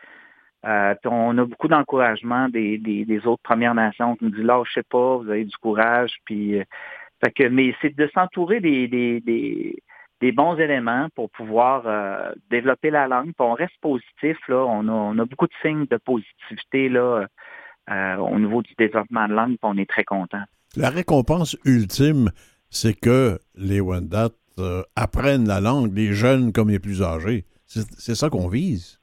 Euh, 0.64 0.94
on 1.04 1.36
a 1.36 1.44
beaucoup 1.44 1.68
d'encouragement 1.68 2.48
des, 2.48 2.78
des, 2.78 3.26
autres 3.26 3.42
Premières 3.42 3.74
Nations 3.74 4.16
qui 4.16 4.24
nous 4.24 4.30
disent 4.30 4.44
lâchez 4.44 4.82
pas, 4.82 5.16
vous 5.16 5.28
avez 5.28 5.44
du 5.44 5.56
courage, 5.58 6.16
puis 6.24 6.62
fait 7.22 7.32
que, 7.32 7.48
mais 7.48 7.74
c'est 7.80 7.94
de 7.94 8.10
s'entourer 8.14 8.60
des, 8.60 8.88
des, 8.88 9.20
des 9.20 9.82
bons 10.32 10.56
éléments 10.58 11.08
pour 11.14 11.30
pouvoir 11.30 11.86
euh, 11.86 12.32
développer 12.50 12.90
la 12.90 13.06
langue. 13.06 13.32
Puis 13.36 13.46
on 13.46 13.52
reste 13.52 13.78
positif. 13.80 14.36
Là. 14.48 14.64
On, 14.66 15.18
a, 15.18 15.24
beaucoup 15.24 15.46
de 15.46 15.52
signes 15.62 15.86
de 15.86 15.96
positivité 15.96 16.88
là, 16.88 17.26
euh, 17.90 18.16
au 18.16 18.38
niveau 18.38 18.62
du 18.62 18.72
développement 18.78 19.28
de 19.28 19.34
langue, 19.34 19.50
puis 19.50 19.58
on 19.62 19.76
est 19.76 19.88
très 19.88 20.04
content. 20.04 20.42
La 20.76 20.90
récompense 20.90 21.56
ultime, 21.64 22.30
c'est 22.70 22.98
que 22.98 23.38
les 23.54 23.80
Wendat 23.80 24.30
euh, 24.58 24.82
apprennent 24.96 25.46
la 25.46 25.60
langue, 25.60 25.94
les 25.94 26.12
jeunes 26.12 26.52
comme 26.52 26.70
les 26.70 26.80
plus 26.80 27.02
âgés. 27.02 27.44
C'est 27.66 28.14
ça 28.14 28.30
qu'on 28.30 28.48
vise? 28.48 29.00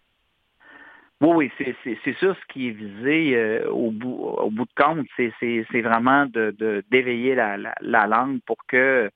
Oui, 1.19 1.51
oui, 1.59 1.75
c'est 1.83 2.17
sûr 2.17 2.35
ce 2.35 2.53
qui 2.53 2.69
est 2.69 2.71
visé 2.71 3.63
au, 3.65 3.91
bout, 3.91 4.15
au 4.15 4.49
bout 4.49 4.65
de 4.65 4.83
compte, 4.83 5.05
c'est 5.17 5.81
vraiment 5.81 6.25
d'éveiller 6.25 7.31
de, 7.31 7.35
la, 7.35 7.75
la, 7.81 8.07
langue 8.07 8.39
pour 8.45 8.57
que 8.65 9.11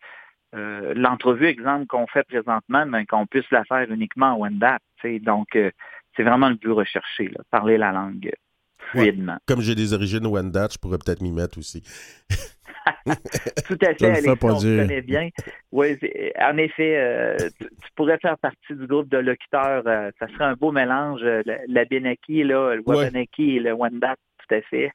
euh, 0.55 0.93
l'entrevue, 0.95 1.45
exemple, 1.45 1.87
qu'on 1.87 2.07
fait 2.07 2.23
présentement, 2.23 2.85
mais 2.85 3.05
qu'on 3.05 3.25
puisse 3.25 3.49
la 3.51 3.63
faire 3.65 3.89
uniquement 3.91 4.33
en 4.33 4.39
Wendat. 4.39 4.79
Donc, 5.21 5.55
euh, 5.55 5.69
c'est 6.15 6.23
vraiment 6.23 6.49
le 6.49 6.55
but 6.55 6.71
recherché, 6.71 7.31
parler 7.51 7.77
la 7.77 7.91
langue 7.91 8.31
fluidement. 8.77 9.37
Comme 9.47 9.61
j'ai 9.61 9.75
des 9.75 9.93
origines 9.93 10.25
Wendat, 10.25 10.69
je 10.73 10.77
pourrais 10.77 10.97
peut-être 10.97 11.21
m'y 11.21 11.31
mettre 11.31 11.57
aussi. 11.57 11.83
Tout 13.05 13.77
à 13.81 13.93
fait, 13.95 14.05
Alex, 14.05 14.27
on 14.27 14.59
connaît 14.59 15.01
bien. 15.01 15.29
Oui, 15.71 15.97
en 16.39 16.57
effet, 16.57 16.97
euh, 16.97 17.35
tu, 17.59 17.67
pourrais 17.95 18.17
faire 18.19 18.37
partie 18.37 18.75
du 18.75 18.87
groupe 18.87 19.09
de 19.09 19.17
locuteurs. 19.17 19.83
ça 19.83 20.27
serait 20.27 20.45
un 20.45 20.53
beau 20.53 20.71
mélange, 20.71 21.21
la, 21.23 21.85
Benaki, 21.85 22.43
là, 22.43 22.75
le 22.75 22.83
Wabanaki 22.85 23.57
et 23.57 23.59
le 23.59 23.73
Wendat 23.73 24.15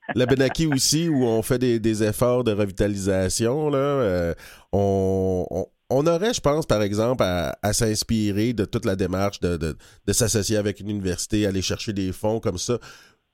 la 0.14 0.26
Benaki 0.26 0.66
aussi, 0.66 1.08
où 1.08 1.24
on 1.24 1.42
fait 1.42 1.58
des, 1.58 2.02
efforts 2.02 2.44
de 2.44 2.52
revitalisation, 2.52 3.70
là, 3.70 3.78
euh, 3.78 4.34
on, 4.72 5.66
aurait, 5.90 6.34
je 6.34 6.40
pense, 6.40 6.66
par 6.66 6.82
exemple, 6.82 7.22
à, 7.22 7.72
s'inspirer 7.72 8.52
de 8.52 8.64
toute 8.64 8.84
la 8.84 8.96
démarche 8.96 9.40
de, 9.40 9.76
s'associer 10.12 10.56
avec 10.56 10.80
une 10.80 10.90
université, 10.90 11.46
aller 11.46 11.62
chercher 11.62 11.92
des 11.92 12.12
fonds 12.12 12.40
comme 12.40 12.58
ça. 12.58 12.78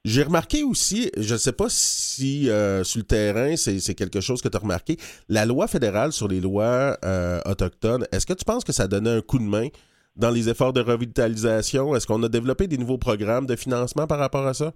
J'ai 0.05 0.22
remarqué 0.22 0.62
aussi, 0.62 1.11
je 1.16 1.33
ne 1.33 1.38
sais 1.38 1.52
pas 1.52 1.66
si 1.68 2.48
euh, 2.48 2.85
sur 2.85 2.98
le 2.98 3.05
terrain, 3.05 3.57
c'est 3.57 3.94
quelque 3.94 4.20
chose 4.20 4.40
que 4.40 4.46
tu 4.46 4.57
as 4.57 4.61
remarqué, 4.61 4.98
la 5.29 5.44
loi 5.44 5.66
fédérale 5.66 6.12
sur 6.12 6.29
les 6.29 6.40
lois 6.40 6.96
euh, 7.05 7.40
autochtones, 7.44 8.07
est-ce 8.12 8.24
que 8.24 8.33
tu 8.33 8.44
penses 8.44 8.62
que 8.62 8.72
ça 8.72 8.87
donnait 8.87 9.11
un 9.11 9.20
coup 9.20 9.40
de 9.40 9.44
main 9.44 9.66
dans 10.14 10.31
les 10.31 10.48
efforts 10.48 10.72
de 10.72 10.81
revitalisation? 10.81 11.94
Est-ce 11.96 12.07
qu'on 12.07 12.22
a 12.22 12.29
développé 12.29 12.68
des 12.68 12.79
nouveaux 12.79 12.98
programmes 12.98 13.46
de 13.46 13.57
financement 13.57 14.07
par 14.07 14.18
rapport 14.18 14.46
à 14.46 14.55
ça? 14.55 14.72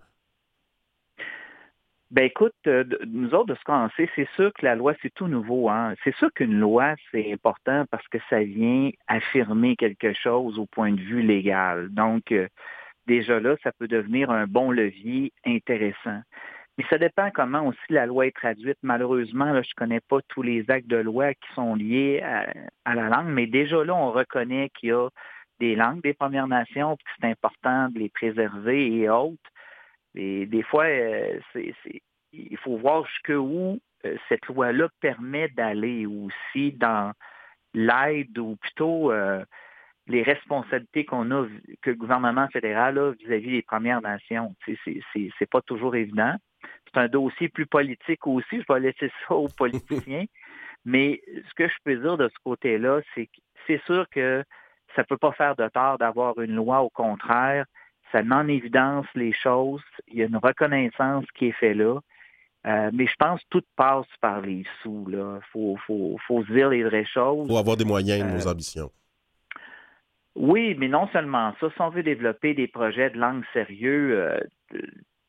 Ben 2.11 2.25
écoute, 2.25 2.55
euh, 2.67 2.83
nous 3.07 3.33
autres, 3.35 3.47
de 3.47 3.55
ce 3.55 3.63
qu'on 3.65 3.89
sait, 3.91 4.11
c'est 4.17 4.29
sûr 4.35 4.53
que 4.55 4.65
la 4.67 4.75
loi, 4.75 4.95
c'est 5.01 5.15
tout 5.15 5.29
nouveau. 5.29 5.69
Hein? 5.69 5.95
C'est 6.03 6.15
sûr 6.17 6.33
qu'une 6.35 6.59
loi, 6.59 6.95
c'est 7.13 7.33
important 7.33 7.85
parce 7.89 8.07
que 8.09 8.19
ça 8.29 8.43
vient 8.43 8.91
affirmer 9.07 9.77
quelque 9.77 10.13
chose 10.13 10.59
au 10.59 10.67
point 10.67 10.91
de 10.91 11.01
vue 11.01 11.23
légal. 11.23 11.89
Donc, 11.91 12.33
euh, 12.33 12.49
déjà 13.07 13.39
là, 13.39 13.55
ça 13.63 13.71
peut 13.79 13.87
devenir 13.87 14.31
un 14.31 14.49
bon 14.49 14.73
levier 14.73 15.33
intéressant. 15.47 16.21
Mais 16.79 16.85
ça 16.91 16.99
dépend 16.99 17.31
comment 17.33 17.67
aussi 17.67 17.79
la 17.91 18.07
loi 18.07 18.27
est 18.27 18.37
traduite. 18.37 18.79
Malheureusement, 18.83 19.53
là, 19.53 19.63
je 19.63 19.71
ne 19.71 19.77
connais 19.77 20.01
pas 20.01 20.19
tous 20.29 20.43
les 20.43 20.69
actes 20.69 20.89
de 20.89 20.97
loi 20.97 21.35
qui 21.35 21.53
sont 21.55 21.77
liés 21.77 22.23
à, 22.23 22.95
la 22.95 23.09
langue, 23.09 23.29
mais 23.29 23.47
déjà 23.47 23.85
là, 23.85 23.95
on 23.95 24.11
reconnaît 24.11 24.71
qu'il 24.71 24.89
y 24.89 24.93
a 24.93 25.09
des 25.61 25.77
langues 25.77 26.03
des 26.03 26.15
Premières 26.15 26.49
Nations, 26.49 26.97
que 26.97 27.03
c'est 27.21 27.29
important 27.29 27.89
de 27.91 28.01
les 28.01 28.09
préserver 28.09 28.97
et 28.97 29.09
autres. 29.09 29.39
Et 30.15 30.47
des 30.47 30.63
fois, 30.63 30.85
euh, 30.85 31.39
il 32.33 32.57
faut 32.59 32.77
voir 32.77 33.07
jusqu'où 33.07 33.79
euh, 34.05 34.17
cette 34.29 34.47
loi-là 34.47 34.89
permet 35.01 35.49
d'aller 35.49 36.07
aussi 36.07 36.73
dans 36.73 37.13
l'aide 37.75 38.37
ou 38.39 38.57
plutôt 38.57 39.13
euh, 39.13 39.45
les 40.07 40.23
responsabilités 40.23 41.05
qu'on 41.05 41.31
a, 41.31 41.47
que 41.83 41.91
le 41.91 41.97
gouvernement 41.97 42.49
fédéral 42.49 42.99
a 42.99 43.13
vis-à-vis 43.13 43.53
des 43.53 43.63
Premières 43.63 44.01
Nations. 44.01 44.55
C'est 44.85 45.51
pas 45.51 45.61
toujours 45.63 45.95
évident. 45.95 46.35
C'est 46.93 47.01
un 47.01 47.09
dossier 47.09 47.49
plus 47.49 47.67
politique 47.67 48.27
aussi. 48.27 48.61
Je 48.61 48.73
vais 48.73 48.81
laisser 48.81 49.13
ça 49.29 49.35
aux 49.35 49.49
politiciens. 49.49 50.25
Mais 50.85 51.21
ce 51.27 51.55
que 51.55 51.69
je 51.69 51.75
peux 51.85 51.97
dire 51.97 52.17
de 52.17 52.29
ce 52.29 52.39
côté-là, 52.43 53.01
c'est 53.15 53.27
que 53.27 53.41
c'est 53.67 53.83
sûr 53.85 54.09
que 54.11 54.43
ça 54.97 55.03
ne 55.03 55.07
peut 55.07 55.19
pas 55.19 55.33
faire 55.33 55.55
de 55.55 55.69
tort 55.69 55.99
d'avoir 55.99 56.41
une 56.41 56.55
loi. 56.55 56.81
Au 56.81 56.91
contraire, 56.91 57.67
ça 58.13 58.23
met 58.23 58.35
en 58.35 58.49
évidence 58.49 59.07
les 59.15 59.33
choses. 59.33 59.83
Il 60.09 60.19
y 60.19 60.23
a 60.23 60.27
une 60.27 60.37
reconnaissance 60.37 61.25
qui 61.35 61.47
est 61.47 61.53
faite 61.53 61.77
là. 61.77 62.01
Euh, 62.67 62.91
mais 62.93 63.07
je 63.07 63.15
pense 63.19 63.41
que 63.41 63.47
tout 63.51 63.65
passe 63.75 64.07
par 64.21 64.43
les 64.43 64.65
sous. 64.83 65.07
Il 65.09 65.41
faut, 65.51 65.77
faut, 65.87 66.19
faut, 66.27 66.45
se 66.45 66.53
dire 66.53 66.69
les 66.69 66.83
vraies 66.83 67.07
choses. 67.07 67.47
Il 67.49 67.53
faut 67.53 67.59
avoir 67.59 67.77
des 67.77 67.87
moyens 67.87 68.23
de 68.23 68.31
nos 68.37 68.47
euh, 68.47 68.51
ambitions. 68.51 68.91
Oui, 70.35 70.77
mais 70.79 70.89
non 70.89 71.09
seulement 71.09 71.55
ça. 71.59 71.71
Si 71.71 71.81
on 71.81 71.89
veut 71.89 72.03
développer 72.03 72.53
des 72.55 72.69
projets 72.69 73.11
de 73.11 73.19
langue 73.19 73.45
sérieux, 73.55 74.21
euh, 74.21 74.41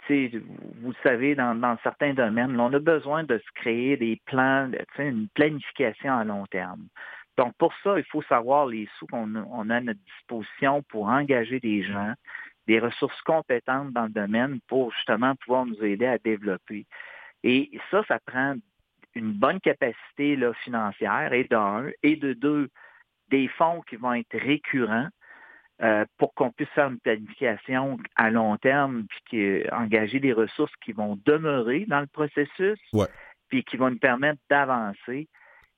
vous 0.09 0.93
savez, 1.03 1.35
dans, 1.35 1.55
dans, 1.55 1.77
certains 1.83 2.13
domaines, 2.13 2.59
on 2.59 2.73
a 2.73 2.79
besoin 2.79 3.23
de 3.23 3.37
se 3.37 3.51
créer 3.61 3.95
des 3.95 4.19
plans, 4.25 4.69
une 4.99 5.29
planification 5.33 6.17
à 6.17 6.25
long 6.25 6.45
terme. 6.47 6.87
Donc, 7.37 7.53
pour 7.57 7.73
ça, 7.83 7.97
il 7.97 8.03
faut 8.05 8.21
savoir 8.23 8.65
les 8.65 8.89
sous 8.99 9.07
qu'on 9.07 9.35
a 9.35 9.75
à 9.75 9.81
notre 9.81 9.99
disposition 9.99 10.83
pour 10.89 11.07
engager 11.07 11.59
des 11.59 11.83
gens, 11.83 12.13
des 12.67 12.79
ressources 12.79 13.21
compétentes 13.21 13.91
dans 13.91 14.03
le 14.03 14.09
domaine 14.09 14.59
pour 14.67 14.91
justement 14.93 15.35
pouvoir 15.35 15.65
nous 15.65 15.83
aider 15.83 16.05
à 16.05 16.17
développer. 16.17 16.85
Et 17.43 17.71
ça, 17.89 18.03
ça 18.07 18.19
prend 18.25 18.55
une 19.15 19.33
bonne 19.33 19.59
capacité 19.59 20.35
là, 20.35 20.53
financière, 20.63 21.33
et 21.33 21.43
d'un, 21.45 21.89
et 22.03 22.15
de 22.15 22.33
deux, 22.33 22.69
des 23.29 23.47
fonds 23.47 23.81
qui 23.89 23.95
vont 23.95 24.13
être 24.13 24.37
récurrents 24.37 25.07
euh, 25.81 26.05
pour 26.17 26.33
qu'on 26.35 26.51
puisse 26.51 26.69
faire 26.69 26.89
une 26.89 26.99
planification 26.99 27.97
à 28.15 28.29
long 28.29 28.55
terme, 28.57 29.05
puis 29.25 29.63
engager 29.71 30.19
des 30.19 30.33
ressources 30.33 30.75
qui 30.83 30.91
vont 30.91 31.17
demeurer 31.25 31.85
dans 31.87 32.01
le 32.01 32.07
processus, 32.07 32.79
puis 33.49 33.63
qui 33.63 33.77
vont 33.77 33.89
nous 33.89 33.99
permettre 33.99 34.39
d'avancer 34.49 35.27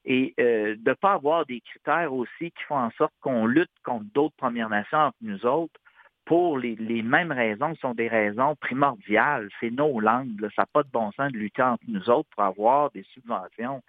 et 0.06 0.34
euh, 0.40 0.76
de 0.78 0.90
ne 0.90 0.94
pas 0.96 1.14
avoir 1.14 1.46
des 1.46 1.62
critères 1.62 2.14
aussi 2.14 2.52
qui 2.52 2.64
font 2.68 2.78
en 2.78 2.92
sorte 2.92 3.14
qu'on 3.22 3.46
lutte 3.46 3.72
contre 3.84 4.06
d'autres 4.14 4.36
Premières 4.36 4.70
Nations 4.70 4.98
entre 4.98 5.18
nous 5.22 5.46
autres 5.46 5.80
pour 6.26 6.58
les, 6.58 7.02
mêmes 7.04 7.32
raisons, 7.32 7.76
sont 7.76 7.94
des 7.94 8.08
raisons 8.08 8.56
primordiales. 8.56 9.50
C'est 9.60 9.72
nos 9.72 10.00
langues. 10.00 10.40
Ça 10.56 10.64
n'a 10.64 10.66
pas 10.72 10.84
de 10.84 10.90
bon 10.90 11.12
sens 11.12 11.32
de 11.32 11.38
lutter 11.38 11.62
entre 11.62 11.84
nous 11.88 12.10
autres 12.10 12.30
pour 12.36 12.44
avoir 12.44 12.92
des 12.92 13.04
subventions. 13.14 13.82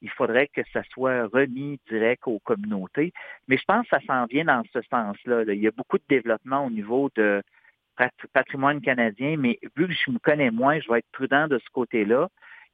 il 0.00 0.10
faudrait 0.10 0.48
que 0.48 0.60
ça 0.72 0.82
soit 0.92 1.26
remis 1.26 1.80
direct 1.88 2.22
aux 2.26 2.38
communautés. 2.40 3.12
Mais 3.48 3.56
je 3.56 3.64
pense 3.66 3.88
que 3.88 3.96
ça 3.96 4.06
s'en 4.06 4.26
vient 4.26 4.44
dans 4.44 4.62
ce 4.72 4.80
sens-là. 4.82 5.44
Il 5.48 5.60
y 5.60 5.66
a 5.66 5.72
beaucoup 5.72 5.98
de 5.98 6.04
développement 6.08 6.66
au 6.66 6.70
niveau 6.70 7.10
de 7.16 7.42
patrimoine 8.32 8.80
canadien, 8.80 9.36
mais 9.36 9.58
vu 9.76 9.88
que 9.88 9.94
je 9.94 10.10
me 10.10 10.18
connais 10.18 10.50
moins, 10.50 10.78
je 10.78 10.88
vais 10.88 10.98
être 10.98 11.10
prudent 11.12 11.48
de 11.48 11.58
ce 11.58 11.70
côté-là. 11.72 12.28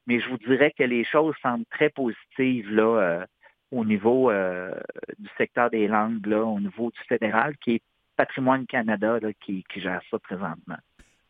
Mais 0.07 0.21
je 0.21 0.29
vous 0.29 0.39
dirais 0.39 0.73
que 0.77 0.85
les 0.85 1.05
choses 1.05 1.35
semblent 1.41 1.65
très 1.71 1.89
positives 1.89 2.71
là, 2.71 2.83
euh, 2.83 3.27
au 3.71 3.85
niveau 3.85 4.31
euh, 4.31 4.75
du 5.19 5.31
secteur 5.39 5.71
des 5.71 5.89
langues, 5.89 6.27
là, 6.27 6.45
au 6.45 6.61
niveau 6.61 6.91
du 6.91 7.01
fédéral, 7.09 7.57
qui 7.59 7.77
est 7.77 7.83
Patrimoine 8.17 8.67
Canada 8.67 9.19
qui, 9.45 9.65
gère 9.77 10.01
ça 10.11 10.19
présentement. 10.19 10.77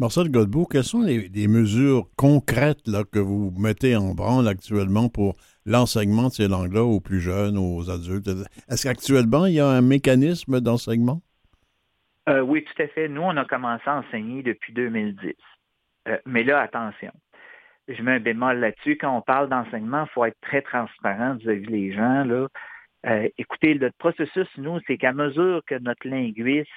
Marcel 0.00 0.28
Godbout, 0.28 0.66
quelles 0.66 0.82
sont 0.82 1.02
les, 1.02 1.48
mesures 1.48 2.08
concrètes 2.16 2.86
là, 2.88 3.04
que 3.04 3.20
vous 3.20 3.52
mettez 3.56 3.94
en 3.94 4.12
branle 4.12 4.48
actuellement 4.48 5.08
pour 5.08 5.36
l'enseignement 5.66 6.28
de 6.28 6.32
ces 6.32 6.48
langues-là 6.48 6.82
aux 6.82 7.00
plus 7.00 7.20
jeunes, 7.20 7.56
aux 7.56 7.90
adultes? 7.90 8.28
Est-ce 8.68 8.88
qu'actuellement, 8.88 9.46
il 9.46 9.54
y 9.54 9.60
a 9.60 9.68
un 9.68 9.82
mécanisme 9.82 10.60
d'enseignement? 10.60 11.20
Euh, 12.28 12.40
oui, 12.40 12.64
tout 12.64 12.82
à 12.82 12.88
fait. 12.88 13.08
Nous, 13.08 13.22
on 13.22 13.36
a 13.36 13.44
commencé 13.44 13.84
à 13.86 13.98
enseigner 13.98 14.42
depuis 14.42 14.72
2010. 14.72 15.34
Euh, 16.08 16.18
mais 16.26 16.42
là, 16.42 16.60
attention. 16.60 17.12
Je 17.86 18.02
mets 18.02 18.12
un 18.12 18.20
bémol 18.20 18.58
là-dessus. 18.58 18.96
Quand 18.96 19.16
on 19.16 19.20
parle 19.20 19.48
d'enseignement, 19.48 20.04
il 20.04 20.12
faut 20.12 20.24
être 20.24 20.40
très 20.40 20.62
transparent 20.62 21.34
vis-à-vis 21.34 21.66
des 21.66 21.92
gens. 21.92 22.24
Là. 22.24 22.48
Euh, 23.06 23.28
écoutez, 23.36 23.74
le 23.74 23.90
processus, 23.98 24.48
nous, 24.56 24.80
c'est 24.86 24.96
qu'à 24.96 25.12
mesure 25.12 25.60
que 25.66 25.74
notre 25.74 26.08
linguiste, 26.08 26.70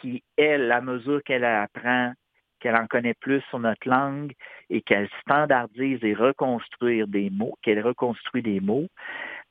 qui, 0.00 0.22
elle, 0.36 0.72
à 0.72 0.80
mesure 0.80 1.22
qu'elle 1.24 1.44
apprend, 1.44 2.12
qu'elle 2.60 2.76
en 2.76 2.86
connaît 2.86 3.14
plus 3.14 3.42
sur 3.50 3.58
notre 3.58 3.88
langue 3.88 4.32
et 4.70 4.80
qu'elle 4.80 5.08
standardise 5.20 6.02
et 6.02 6.14
reconstruire 6.14 7.06
des 7.06 7.30
mots, 7.30 7.56
qu'elle 7.62 7.84
reconstruit 7.84 8.42
des 8.42 8.60
mots, 8.60 8.86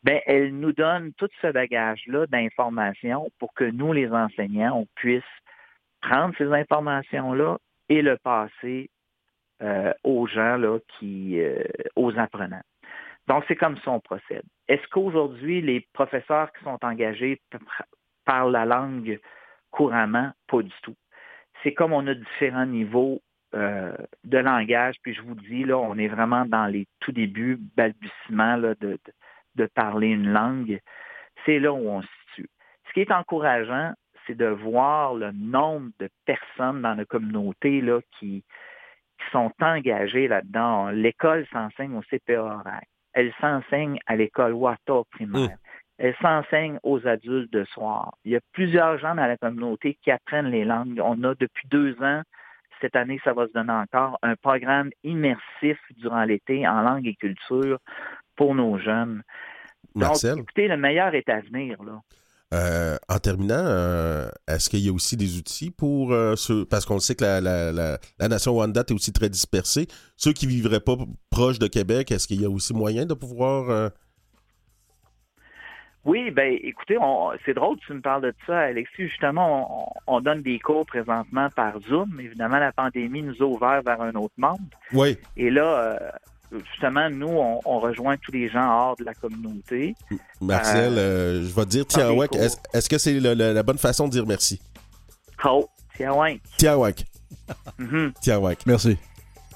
ben, 0.03 0.19
elle 0.25 0.57
nous 0.57 0.73
donne 0.73 1.13
tout 1.17 1.29
ce 1.41 1.47
bagage-là 1.51 2.27
d'informations 2.27 3.29
pour 3.39 3.53
que 3.53 3.65
nous, 3.65 3.93
les 3.93 4.09
enseignants, 4.09 4.79
on 4.79 4.87
puisse 4.95 5.23
prendre 6.01 6.33
ces 6.37 6.51
informations-là 6.51 7.57
et 7.89 8.01
le 8.01 8.17
passer 8.17 8.89
euh, 9.61 9.93
aux 10.03 10.27
gens, 10.27 10.57
là, 10.57 10.79
qui, 10.97 11.39
euh, 11.39 11.63
aux 11.95 12.17
apprenants. 12.17 12.61
Donc, 13.27 13.43
c'est 13.47 13.55
comme 13.55 13.77
ça 13.77 13.91
on 13.91 13.99
procède. 13.99 14.43
Est-ce 14.67 14.87
qu'aujourd'hui, 14.87 15.61
les 15.61 15.85
professeurs 15.93 16.51
qui 16.53 16.63
sont 16.63 16.79
engagés 16.81 17.41
parlent 18.25 18.51
la 18.51 18.65
langue 18.65 19.19
couramment? 19.71 20.31
Pas 20.47 20.61
du 20.61 20.73
tout. 20.81 20.95
C'est 21.63 21.73
comme 21.73 21.93
on 21.93 22.07
a 22.07 22.13
différents 22.13 22.65
niveaux 22.65 23.21
euh, 23.55 23.95
de 24.23 24.37
langage, 24.37 24.95
puis 25.01 25.13
je 25.13 25.21
vous 25.21 25.35
dis, 25.35 25.63
là, 25.63 25.77
on 25.77 25.97
est 25.97 26.07
vraiment 26.07 26.45
dans 26.45 26.67
les 26.67 26.87
tout 26.99 27.11
débuts, 27.11 27.57
balbutiements 27.75 28.57
de, 28.57 28.75
de, 29.55 29.65
parler 29.67 30.07
une 30.07 30.31
langue. 30.31 30.79
C'est 31.45 31.59
là 31.59 31.71
où 31.73 31.89
on 31.89 32.01
se 32.01 32.07
situe. 32.29 32.49
Ce 32.87 32.93
qui 32.93 33.01
est 33.01 33.11
encourageant, 33.11 33.93
c'est 34.25 34.35
de 34.35 34.47
voir 34.47 35.15
le 35.15 35.31
nombre 35.31 35.89
de 35.99 36.09
personnes 36.25 36.81
dans 36.81 36.93
la 36.93 37.05
communauté 37.05 37.81
là, 37.81 37.99
qui, 38.19 38.43
sont 39.31 39.51
engagées 39.59 40.27
là-dedans. 40.27 40.89
L'école 40.89 41.47
s'enseigne 41.51 41.95
au 41.95 42.01
CPA 42.03 42.61
elle 43.17 43.33
s'enseigne 43.41 43.97
à 44.05 44.15
l'école 44.15 44.53
Wata 44.53 45.01
primaire. 45.09 45.49
Hum. 45.49 45.57
Elle 45.97 46.15
s'enseigne 46.21 46.77
aux 46.83 47.07
adultes 47.07 47.51
de 47.51 47.63
soir. 47.65 48.15
Il 48.23 48.31
y 48.31 48.35
a 48.35 48.39
plusieurs 48.53 48.99
gens 48.99 49.15
dans 49.15 49.25
la 49.25 49.37
communauté 49.37 49.97
qui 50.03 50.11
apprennent 50.11 50.51
les 50.51 50.63
langues. 50.63 51.01
On 51.03 51.23
a 51.23 51.33
depuis 51.33 51.67
deux 51.67 51.99
ans, 52.03 52.21
cette 52.79 52.95
année, 52.95 53.19
ça 53.23 53.33
va 53.33 53.47
se 53.47 53.53
donner 53.53 53.73
encore, 53.73 54.19
un 54.21 54.35
programme 54.35 54.91
immersif 55.03 55.79
durant 55.95 56.23
l'été 56.25 56.67
en 56.67 56.83
langue 56.83 57.07
et 57.07 57.15
culture 57.15 57.79
pour 58.35 58.53
nos 58.53 58.77
jeunes. 58.77 59.23
Marcel? 59.95 60.35
Donc, 60.35 60.41
écoutez, 60.41 60.67
le 60.67 60.77
meilleur 60.77 61.15
est 61.15 61.27
à 61.27 61.39
venir. 61.39 61.81
Là. 61.81 61.99
Euh, 62.53 62.95
en 63.09 63.19
terminant, 63.19 63.55
euh, 63.57 64.29
est-ce 64.47 64.69
qu'il 64.69 64.79
y 64.79 64.87
a 64.87 64.93
aussi 64.93 65.17
des 65.17 65.37
outils 65.37 65.69
pour 65.69 66.13
euh, 66.13 66.37
ceux, 66.37 66.63
parce 66.63 66.85
qu'on 66.85 66.99
sait 66.99 67.13
que 67.13 67.25
la, 67.25 67.41
la, 67.41 68.27
nation 68.29 68.53
Wanda 68.53 68.81
est 68.87 68.91
aussi 68.93 69.11
très 69.11 69.27
dispersée, 69.29 69.87
ceux 70.15 70.31
qui 70.31 70.47
ne 70.47 70.51
vivraient 70.51 70.79
pas 70.79 70.95
proche 71.29 71.59
de 71.59 71.67
Québec, 71.67 72.09
est-ce 72.09 72.25
qu'il 72.25 72.41
y 72.41 72.45
a 72.45 72.49
aussi 72.49 72.73
moyen 72.73 73.05
de 73.05 73.13
pouvoir... 73.13 73.91
Oui, 76.05 76.31
ben 76.31 76.57
écoutez, 76.63 76.95
c'est 77.45 77.53
drôle 77.53 77.75
que 77.79 77.85
tu 77.85 77.93
me 77.93 77.99
parles 77.99 78.21
de 78.21 78.33
ça, 78.45 78.59
Alexis. 78.59 79.09
Justement, 79.09 79.93
on, 80.07 80.21
donne 80.21 80.41
des 80.41 80.57
cours 80.57 80.85
présentement 80.85 81.49
par 81.53 81.73
Zoom. 81.89 82.17
Évidemment, 82.21 82.59
la 82.59 82.71
pandémie 82.71 83.23
nous 83.23 83.35
a 83.41 83.43
ouvert 83.43 83.81
vers 83.81 84.01
un 84.01 84.15
autre 84.15 84.33
monde. 84.37 84.73
Oui. 84.93 85.17
Et 85.35 85.49
là, 85.49 85.99
justement, 86.51 87.09
nous, 87.09 87.27
on, 87.27 87.79
rejoint 87.79 88.17
tous 88.17 88.31
les 88.31 88.49
gens 88.49 88.67
hors 88.69 88.95
de 88.95 89.03
la 89.03 89.13
communauté. 89.13 89.95
Marcel, 90.41 90.93
euh, 90.97 91.41
euh, 91.41 91.47
je 91.47 91.53
vais 91.53 91.65
te 91.65 91.69
dire 91.69 91.85
Tiawak. 91.85 92.35
Est-ce 92.73 92.89
que 92.89 92.97
c'est 92.97 93.19
la 93.19 93.63
bonne 93.63 93.77
façon 93.77 94.07
de 94.07 94.11
dire 94.11 94.25
merci? 94.25 94.59
Oh, 95.43 95.67
Tiawak. 95.95 96.39
Tiawak. 96.57 97.05
Mm 97.77 98.09
Tiawak. 98.21 98.65
Merci. 98.65 98.97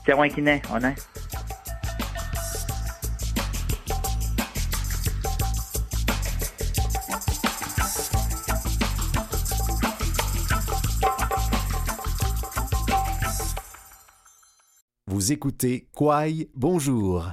Tiawak 0.06 0.34
on 0.38 0.46
est. 0.48 0.96
Vous 15.22 15.32
écoutez 15.32 15.88
Quaille, 15.96 16.50
bonjour. 16.56 17.30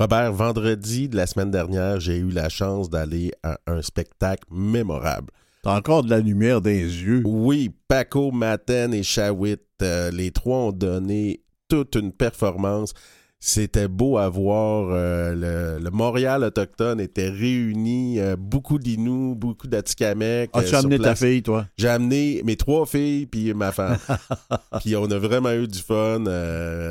Robert, 0.00 0.32
vendredi 0.32 1.08
de 1.08 1.14
la 1.14 1.28
semaine 1.28 1.52
dernière, 1.52 2.00
j'ai 2.00 2.16
eu 2.16 2.30
la 2.30 2.48
chance 2.48 2.90
d'aller 2.90 3.30
à 3.44 3.60
un 3.68 3.80
spectacle 3.80 4.42
mémorable. 4.50 5.32
T'as 5.62 5.76
encore 5.76 6.02
de 6.02 6.10
la 6.10 6.18
lumière 6.18 6.60
dans 6.60 6.68
les 6.68 6.80
yeux. 6.80 7.22
Oui, 7.24 7.72
Paco, 7.86 8.32
Maten 8.32 8.92
et 8.92 9.04
Shawit, 9.04 9.62
euh, 9.82 10.10
les 10.10 10.32
trois 10.32 10.56
ont 10.56 10.72
donné 10.72 11.44
toute 11.68 11.94
une 11.94 12.10
performance. 12.10 12.92
C'était 13.38 13.86
beau 13.86 14.16
à 14.16 14.28
voir. 14.28 14.88
Euh, 14.90 15.78
le, 15.78 15.90
Montréal 15.90 16.42
autochtone 16.42 17.00
était 17.00 17.28
réuni. 17.28 18.18
Euh, 18.18 18.34
beaucoup 18.36 18.78
d'Inuits, 18.78 19.34
beaucoup 19.34 19.66
d'Atikamekw. 19.66 20.50
As-tu 20.54 20.74
euh, 20.74 20.78
amené 20.78 20.98
ta 20.98 21.14
fille, 21.14 21.42
toi? 21.42 21.66
J'ai 21.76 21.88
amené 21.88 22.42
mes 22.44 22.56
trois 22.56 22.86
filles 22.86 23.26
puis 23.26 23.52
ma 23.52 23.72
femme. 23.72 23.98
puis 24.80 24.96
on 24.96 25.10
a 25.10 25.18
vraiment 25.18 25.52
eu 25.52 25.68
du 25.68 25.78
fun. 25.78 26.20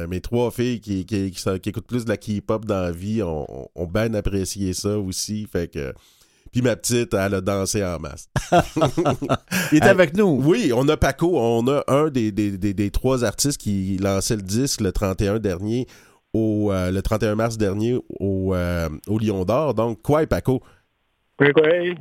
mes 0.08 0.22
trois 0.22 0.52
filles 0.52 0.80
qui, 0.80 1.06
qui, 1.06 1.34
écoutent 1.66 1.88
plus 1.88 2.06
de 2.06 2.10
la 2.10 2.18
K-pop 2.18 2.66
dans 2.66 2.82
la 2.82 2.92
vie 2.92 3.24
ont, 3.24 3.70
bien 3.92 4.14
apprécié 4.14 4.74
ça 4.74 5.00
aussi. 5.00 5.48
Fait 5.52 5.72
que... 5.72 5.94
Puis 6.52 6.62
ma 6.62 6.78
petite, 6.78 7.14
elle 7.14 7.34
a 7.34 7.42
dansé 7.42 7.84
en 7.84 8.00
masse. 8.00 8.30
Il 9.74 9.80
est 9.80 9.84
avec 9.84 10.16
nous. 10.16 10.42
Oui, 10.42 10.72
on 10.74 10.88
a 10.88 10.96
Paco. 10.96 11.38
On 11.38 11.68
a 11.68 11.84
un 11.88 12.10
des, 12.10 12.32
des, 12.32 12.92
trois 12.92 13.26
artistes 13.26 13.60
qui 13.60 13.98
lançait 13.98 14.38
le 14.38 14.42
disque 14.42 14.80
le 14.80 14.94
31 14.94 15.40
dernier 15.40 15.86
euh, 16.36 16.92
le 16.92 17.02
31 17.02 17.36
mars 17.36 17.58
dernier 17.58 17.98
au, 18.20 18.54
euh, 18.54 18.90
au 19.08 19.20
Lion 19.20 19.46
d'Or. 19.46 19.74
Donc, 19.74 20.02
quoi, 20.02 20.26
Paco? 20.26 20.62
Oui, 21.40 21.48
oui. 21.56 21.96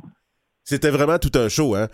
C'était 0.63 0.89
vraiment 0.89 1.19
tout 1.19 1.31
un 1.35 1.49
show, 1.49 1.75
hein? 1.75 1.87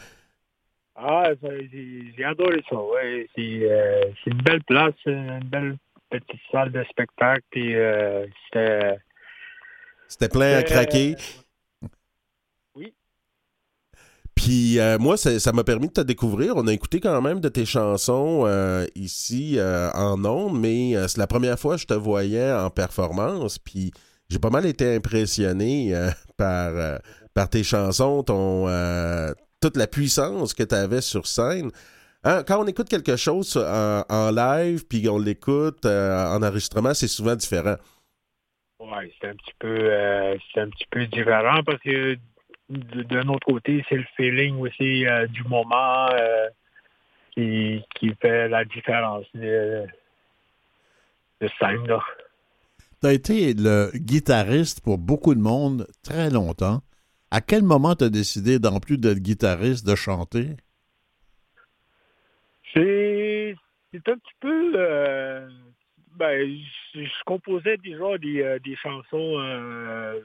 Ah, 0.96 1.32
j'ai 1.42 2.24
adoré 2.24 2.62
ça, 2.70 2.76
oui. 2.76 3.28
Euh, 3.38 4.04
c'est 4.24 4.32
une 4.32 4.42
belle 4.42 4.64
place, 4.64 4.94
une 5.06 5.44
belle 5.44 5.78
petite 6.10 6.42
salle 6.52 6.72
de 6.72 6.84
spectacle, 6.90 7.42
puis 7.50 7.74
c'était... 8.46 8.98
C'était 10.08 10.30
plein 10.30 10.58
à 10.58 10.64
craquer. 10.64 11.16
Puis 14.42 14.80
euh, 14.80 14.98
moi, 14.98 15.18
ça 15.18 15.52
m'a 15.52 15.64
permis 15.64 15.88
de 15.88 15.94
te 15.94 16.02
découvrir. 16.02 16.56
On 16.56 16.66
a 16.66 16.74
écouté 16.74 17.00
quand 17.00 17.22
même 17.22 17.40
de 17.40 17.48
tes 17.48 17.66
chansons 17.66 18.46
euh, 18.48 18.88
ici 18.96 19.60
euh, 19.60 19.92
en 19.92 20.26
ondes, 20.26 20.60
mais 20.60 20.94
c'est 21.08 21.20
la 21.20 21.28
première 21.28 21.60
fois 21.60 21.76
que 21.76 21.82
je 21.82 21.86
te 21.86 21.94
voyais 21.94 22.52
en 22.52 22.72
performance. 22.72 23.60
Puis 23.60 23.92
j'ai 24.30 24.40
pas 24.40 24.50
mal 24.50 24.66
été 24.66 24.96
impressionné 24.96 25.94
par, 26.38 26.74
par 27.36 27.50
tes 27.50 27.64
chansons, 27.64 28.24
ton, 28.24 28.66
toute 29.62 29.78
la 29.78 29.86
puissance 29.86 30.56
que 30.56 30.64
tu 30.64 30.74
avais 30.74 31.02
sur 31.02 31.28
scène. 31.28 31.70
Hein, 32.24 32.44
quand 32.48 32.64
on 32.64 32.66
écoute 32.66 32.90
quelque 32.90 33.18
chose 33.18 33.56
en, 33.58 34.32
live, 34.32 34.88
puis 34.88 35.08
on 35.08 35.20
l'écoute 35.20 35.86
en 35.86 36.42
enregistrement, 36.42 36.96
c'est 36.96 37.08
souvent 37.08 37.36
différent. 37.36 37.76
Oui, 38.80 39.14
c'est 39.22 39.28
un 39.28 39.36
c'est 39.62 40.62
un 40.62 40.70
petit 40.70 40.88
peu 40.90 41.06
différent 41.06 41.62
parce 41.64 41.80
que 41.84 42.18
d'un 42.72 43.28
autre 43.28 43.46
côté, 43.48 43.84
c'est 43.90 43.96
le 43.96 44.06
feeling 44.16 44.58
aussi 44.60 45.06
euh, 45.06 45.28
du 45.28 45.44
moment 45.44 46.08
euh, 46.14 46.50
qui, 47.34 47.84
fait 48.22 48.48
la 48.48 48.64
différence 48.66 49.26
de, 49.34 49.86
de 51.42 51.50
scène. 51.60 51.86
Tu 53.02 53.08
as 53.08 53.14
été 53.14 53.54
le 53.54 53.92
guitariste 53.96 54.82
pour 54.82 54.98
beaucoup 54.98 55.36
de 55.36 55.42
monde 55.42 55.88
très 56.04 56.30
longtemps. 56.30 56.82
À 57.30 57.42
quel 57.42 57.64
moment 57.64 57.96
tu 57.96 58.06
as 58.06 58.10
décidé, 58.10 58.60
d'en 58.60 58.80
plus 58.80 58.98
d'être 58.98 59.20
guitariste, 59.20 59.86
de 59.86 59.96
chanter? 59.96 60.48
C'est 62.74 63.56
un 63.94 64.18
petit 64.18 64.36
peu... 64.40 64.74
Euh, 64.76 65.50
ben, 66.18 66.58
je, 66.94 67.24
composais 67.26 67.78
déjà 67.78 68.18
des, 68.18 68.42
euh, 68.42 68.60
des 68.60 68.76
chansons 68.76 69.40
euh, 69.40 70.20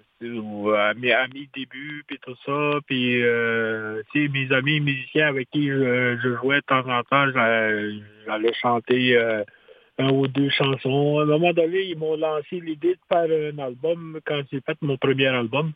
à, 0.74 0.94
mes, 0.94 1.12
amis 1.12 1.48
début 1.54 2.04
puis 2.06 2.18
tout 2.20 2.36
ça. 2.44 2.78
Puis, 2.86 3.22
euh, 3.22 4.02
mes 4.14 4.52
amis 4.52 4.80
musiciens 4.80 5.28
avec 5.28 5.50
qui 5.50 5.68
je, 5.68 6.36
jouais 6.40 6.56
de 6.56 6.66
temps 6.66 6.88
en 6.88 7.02
temps, 7.04 7.30
j'allais 7.32 8.52
chanter 8.54 9.18
un 9.98 10.10
ou 10.10 10.26
deux 10.26 10.50
chansons. 10.50 11.18
À 11.18 11.22
un 11.22 11.26
moment 11.26 11.52
donné, 11.52 11.82
ils 11.82 11.98
m'ont 11.98 12.16
lancé 12.16 12.60
l'idée 12.60 12.94
de 12.94 13.00
faire 13.08 13.52
un 13.54 13.58
album 13.58 14.20
quand 14.24 14.42
j'ai 14.50 14.60
fait 14.60 14.76
mon 14.82 14.96
premier 14.96 15.28
album. 15.28 15.72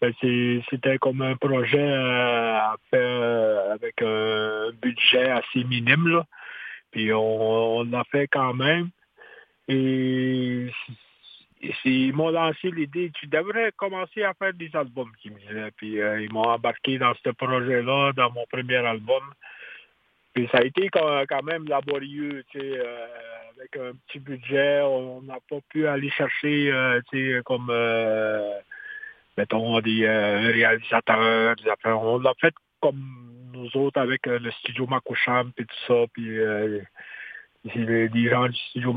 Ben, 0.00 0.12
c'était 0.20 0.98
comme 0.98 1.22
un 1.22 1.34
projet 1.36 1.92
à 1.92 2.76
avec 2.92 4.00
un 4.02 4.70
budget 4.80 5.30
assez 5.30 5.64
minime. 5.64 6.08
Là. 6.08 6.24
Puis 6.92 7.12
on 7.12 7.82
l'a 7.84 8.04
fait 8.04 8.28
quand 8.28 8.54
même. 8.54 8.90
Et 9.68 10.70
ils 11.84 12.12
m'ont 12.14 12.30
lancé 12.30 12.70
l'idée, 12.70 13.10
tu 13.14 13.26
devrais 13.26 13.72
commencer 13.72 14.22
à 14.22 14.32
faire 14.34 14.54
des 14.54 14.70
albums, 14.74 15.10
qui 15.20 15.30
me 15.30 15.70
Puis 15.76 16.00
euh, 16.00 16.22
ils 16.22 16.32
m'ont 16.32 16.48
embarqué 16.48 16.98
dans 16.98 17.12
ce 17.22 17.30
projet-là, 17.30 18.12
dans 18.12 18.30
mon 18.30 18.46
premier 18.50 18.76
album. 18.76 19.22
Puis 20.34 20.48
ça 20.52 20.58
a 20.58 20.62
été 20.62 20.88
quand, 20.88 21.42
même 21.42 21.66
laborieux, 21.66 22.44
tu 22.50 22.60
sais, 22.60 22.78
euh, 22.78 23.06
avec 23.56 23.76
un 23.76 23.92
petit 24.06 24.20
budget. 24.20 24.80
On 24.82 25.22
n'a 25.22 25.38
pas 25.50 25.58
pu 25.68 25.86
aller 25.86 26.10
chercher, 26.10 26.70
euh, 26.70 27.00
tu 27.10 27.34
sais, 27.34 27.42
comme, 27.44 27.72
mettons, 29.36 29.80
des 29.80 30.08
réalisateurs, 30.08 31.56
des. 31.56 31.70
On 31.84 32.18
l'a 32.18 32.34
fait 32.40 32.54
comme 32.80 33.50
nous 33.52 33.76
autres 33.76 34.00
avec 34.00 34.26
le 34.26 34.50
studio 34.52 34.86
Makocham, 34.86 35.52
puis 35.52 35.66
tout 35.66 35.86
ça. 35.88 36.04
Puis 36.12 36.38
gens 37.64 38.48
du 38.48 38.56
studio 38.70 38.94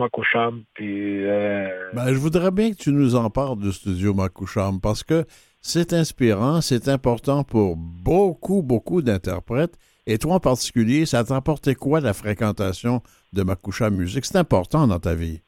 euh, 0.82 1.90
ben, 1.94 2.08
je 2.08 2.18
voudrais 2.18 2.52
bien 2.52 2.72
que 2.72 2.78
tu 2.78 2.92
nous 2.92 3.16
en 3.16 3.30
parles 3.30 3.60
du 3.60 3.72
studio 3.72 4.14
Makoucham 4.14 4.80
parce 4.80 5.04
que 5.04 5.26
c'est 5.62 5.94
inspirant, 5.94 6.62
c'est 6.62 6.88
important 6.88 7.44
pour 7.44 7.76
beaucoup, 7.76 8.62
beaucoup 8.62 9.02
d'interprètes. 9.02 9.78
Et 10.08 10.18
toi 10.18 10.36
en 10.36 10.40
particulier, 10.40 11.06
ça 11.06 11.24
t'a 11.24 11.36
apporté 11.36 11.76
quoi 11.76 12.02
la 12.02 12.14
fréquentation 12.14 13.02
de 13.34 13.44
Makoucham 13.44 13.96
Musique? 13.96 14.26
C'est 14.26 14.38
important 14.38 14.88
dans 14.88 15.00
ta 15.00 15.16
vie. 15.16 15.42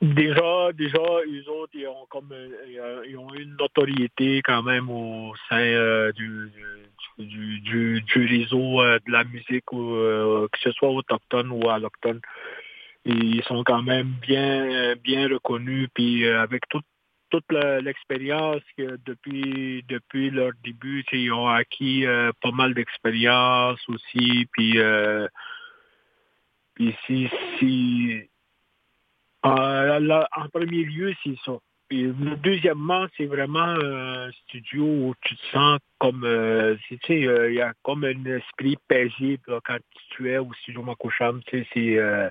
Déjà, 0.00 0.72
déjà, 0.72 0.98
eux 0.98 1.66
ils 1.74 1.86
ont 1.86 2.06
comme 2.08 2.32
euh, 2.32 3.04
ils 3.06 3.18
ont 3.18 3.34
une 3.34 3.54
notoriété 3.56 4.40
quand 4.40 4.62
même 4.62 4.88
au 4.88 5.34
sein 5.46 5.58
euh, 5.58 6.10
du, 6.12 6.50
du, 7.18 7.60
du, 7.60 8.00
du, 8.00 8.26
réseau 8.26 8.80
euh, 8.80 8.98
de 9.06 9.12
la 9.12 9.24
musique, 9.24 9.66
que 9.66 10.58
ce 10.62 10.72
soit 10.72 10.88
autochtone 10.88 11.50
ou 11.50 11.68
allochtone. 11.68 12.20
Ils 13.04 13.42
sont 13.44 13.62
quand 13.62 13.82
même 13.82 14.14
bien 14.22 14.96
bien 14.96 15.28
reconnus, 15.28 15.88
puis 15.92 16.26
avec 16.26 16.66
toute 16.70 16.86
toute 17.28 17.52
l'expérience 17.52 18.62
que 18.78 18.98
depuis 19.04 19.84
depuis 19.86 20.30
leur 20.30 20.52
début, 20.64 21.04
ils 21.12 21.30
ont 21.30 21.48
acquis 21.48 22.06
pas 22.40 22.52
mal 22.52 22.72
d'expérience 22.72 23.80
aussi, 23.88 24.48
puis 24.52 24.78
puis 26.74 26.96
si, 27.06 27.28
si 27.58 28.29
euh, 29.44 30.24
en 30.36 30.48
premier 30.48 30.84
lieu, 30.84 31.14
c'est 31.24 31.36
ça. 31.44 31.52
Deuxièmement, 31.90 33.06
c'est 33.16 33.26
vraiment 33.26 33.64
un 33.64 34.30
studio 34.42 34.84
où 34.84 35.14
tu 35.22 35.34
te 35.36 35.46
sens 35.52 35.80
comme, 35.98 36.22
euh, 36.24 36.76
tu 36.86 36.98
sais, 37.04 37.26
euh, 37.26 37.50
il 37.50 37.56
y 37.56 37.60
a 37.60 37.72
comme 37.82 38.04
un 38.04 38.24
esprit 38.26 38.76
paisible 38.86 39.60
quand 39.64 39.78
tu 40.10 40.30
es 40.30 40.38
au 40.38 40.52
studio 40.62 40.82
Makocham. 40.82 41.42
Tu 41.46 41.66
sais, 41.74 42.30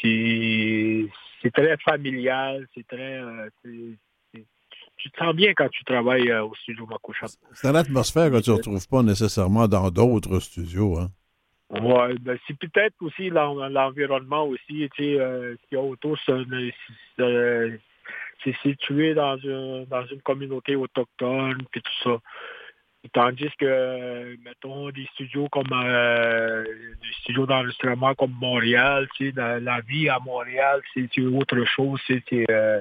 c'est, 0.00 1.08
c'est, 1.42 1.50
très 1.50 1.76
familial, 1.78 2.68
c'est 2.74 2.86
très, 2.86 3.20
tu 3.62 5.10
te 5.10 5.18
sens 5.18 5.34
bien 5.34 5.52
quand 5.54 5.68
tu 5.68 5.82
travailles 5.82 6.32
au 6.32 6.54
studio 6.54 6.86
Makocham. 6.86 7.28
C'est 7.52 7.68
une 7.68 7.76
atmosphère 7.76 8.30
que 8.30 8.40
tu 8.40 8.50
ne 8.50 8.56
retrouves 8.56 8.88
pas 8.88 9.02
nécessairement 9.02 9.66
dans 9.66 9.90
d'autres 9.90 10.38
studios, 10.38 11.00
hein? 11.00 11.10
Ouais, 11.70 12.14
ben, 12.20 12.38
c'est 12.46 12.56
peut-être 12.56 12.94
aussi 13.00 13.28
l'environnement 13.28 14.44
aussi, 14.44 14.88
tu 14.94 15.02
sais, 15.02 15.20
euh, 15.20 15.56
a 15.72 15.78
autour, 15.78 16.16
c'est 18.44 18.56
situé 18.62 19.14
dans 19.14 19.36
une, 19.38 19.84
dans 19.86 20.06
une 20.06 20.22
communauté 20.22 20.76
autochtone, 20.76 21.58
puis 21.72 21.82
tout 21.82 21.92
ça. 22.04 22.18
Tandis 23.12 23.50
que, 23.58 24.36
mettons, 24.44 24.90
des 24.90 25.06
studios 25.14 25.48
comme 25.48 25.72
euh, 25.72 26.64
des 26.64 27.12
studios 27.22 27.46
d'enregistrement 27.46 28.14
comme 28.14 28.32
Montréal, 28.40 29.08
tu 29.16 29.32
sais, 29.32 29.60
la, 29.60 29.80
vie 29.80 30.08
à 30.08 30.20
Montréal, 30.20 30.82
c'est 30.94 31.20
autre 31.20 31.64
chose. 31.64 32.00
C'est 32.06 32.22
euh, 32.50 32.80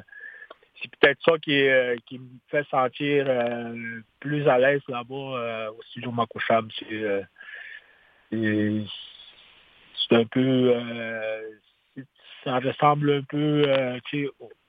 peut-être 1.00 1.19
ça 1.24 1.38
qui, 1.39 1.67
qui 2.06 2.19
me 2.19 2.28
fait 2.50 2.67
sentir 2.69 3.26
plus 4.19 4.48
à 4.48 4.60
l'aise 4.60 4.82
là-bas 4.88 5.71
au 5.71 5.82
studio 5.84 6.12
Makoucham. 6.12 6.69
C'est 6.78 7.26
c'est 8.31 10.15
un 10.15 10.25
peu, 10.25 10.73
euh, 10.75 11.41
ça 12.43 12.59
ressemble 12.59 13.11
un 13.11 13.23
peu, 13.23 13.63
euh, 13.67 13.99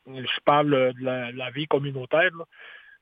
je 0.07 0.41
parle 0.45 0.71
de 0.71 1.05
la, 1.05 1.51
vie 1.51 1.67
communautaire, 1.67 2.31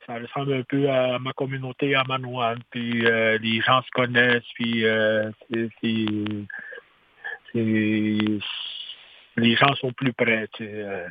ça 0.06 0.18
ressemble 0.18 0.54
un 0.54 0.62
peu 0.62 0.90
à 0.90 1.18
ma 1.18 1.32
communauté 1.32 1.94
à 1.94 2.04
Manouane, 2.04 2.60
puis 2.70 3.06
euh, 3.06 3.38
les 3.38 3.60
gens 3.60 3.82
se 3.82 3.90
connaissent, 3.90 4.42
puis 4.54 4.84
les 7.54 8.40
gens 9.56 9.74
sont 9.76 9.92
plus 9.92 10.12
près. 10.12 10.48
Tu 10.54 10.66
sais, 10.66 11.06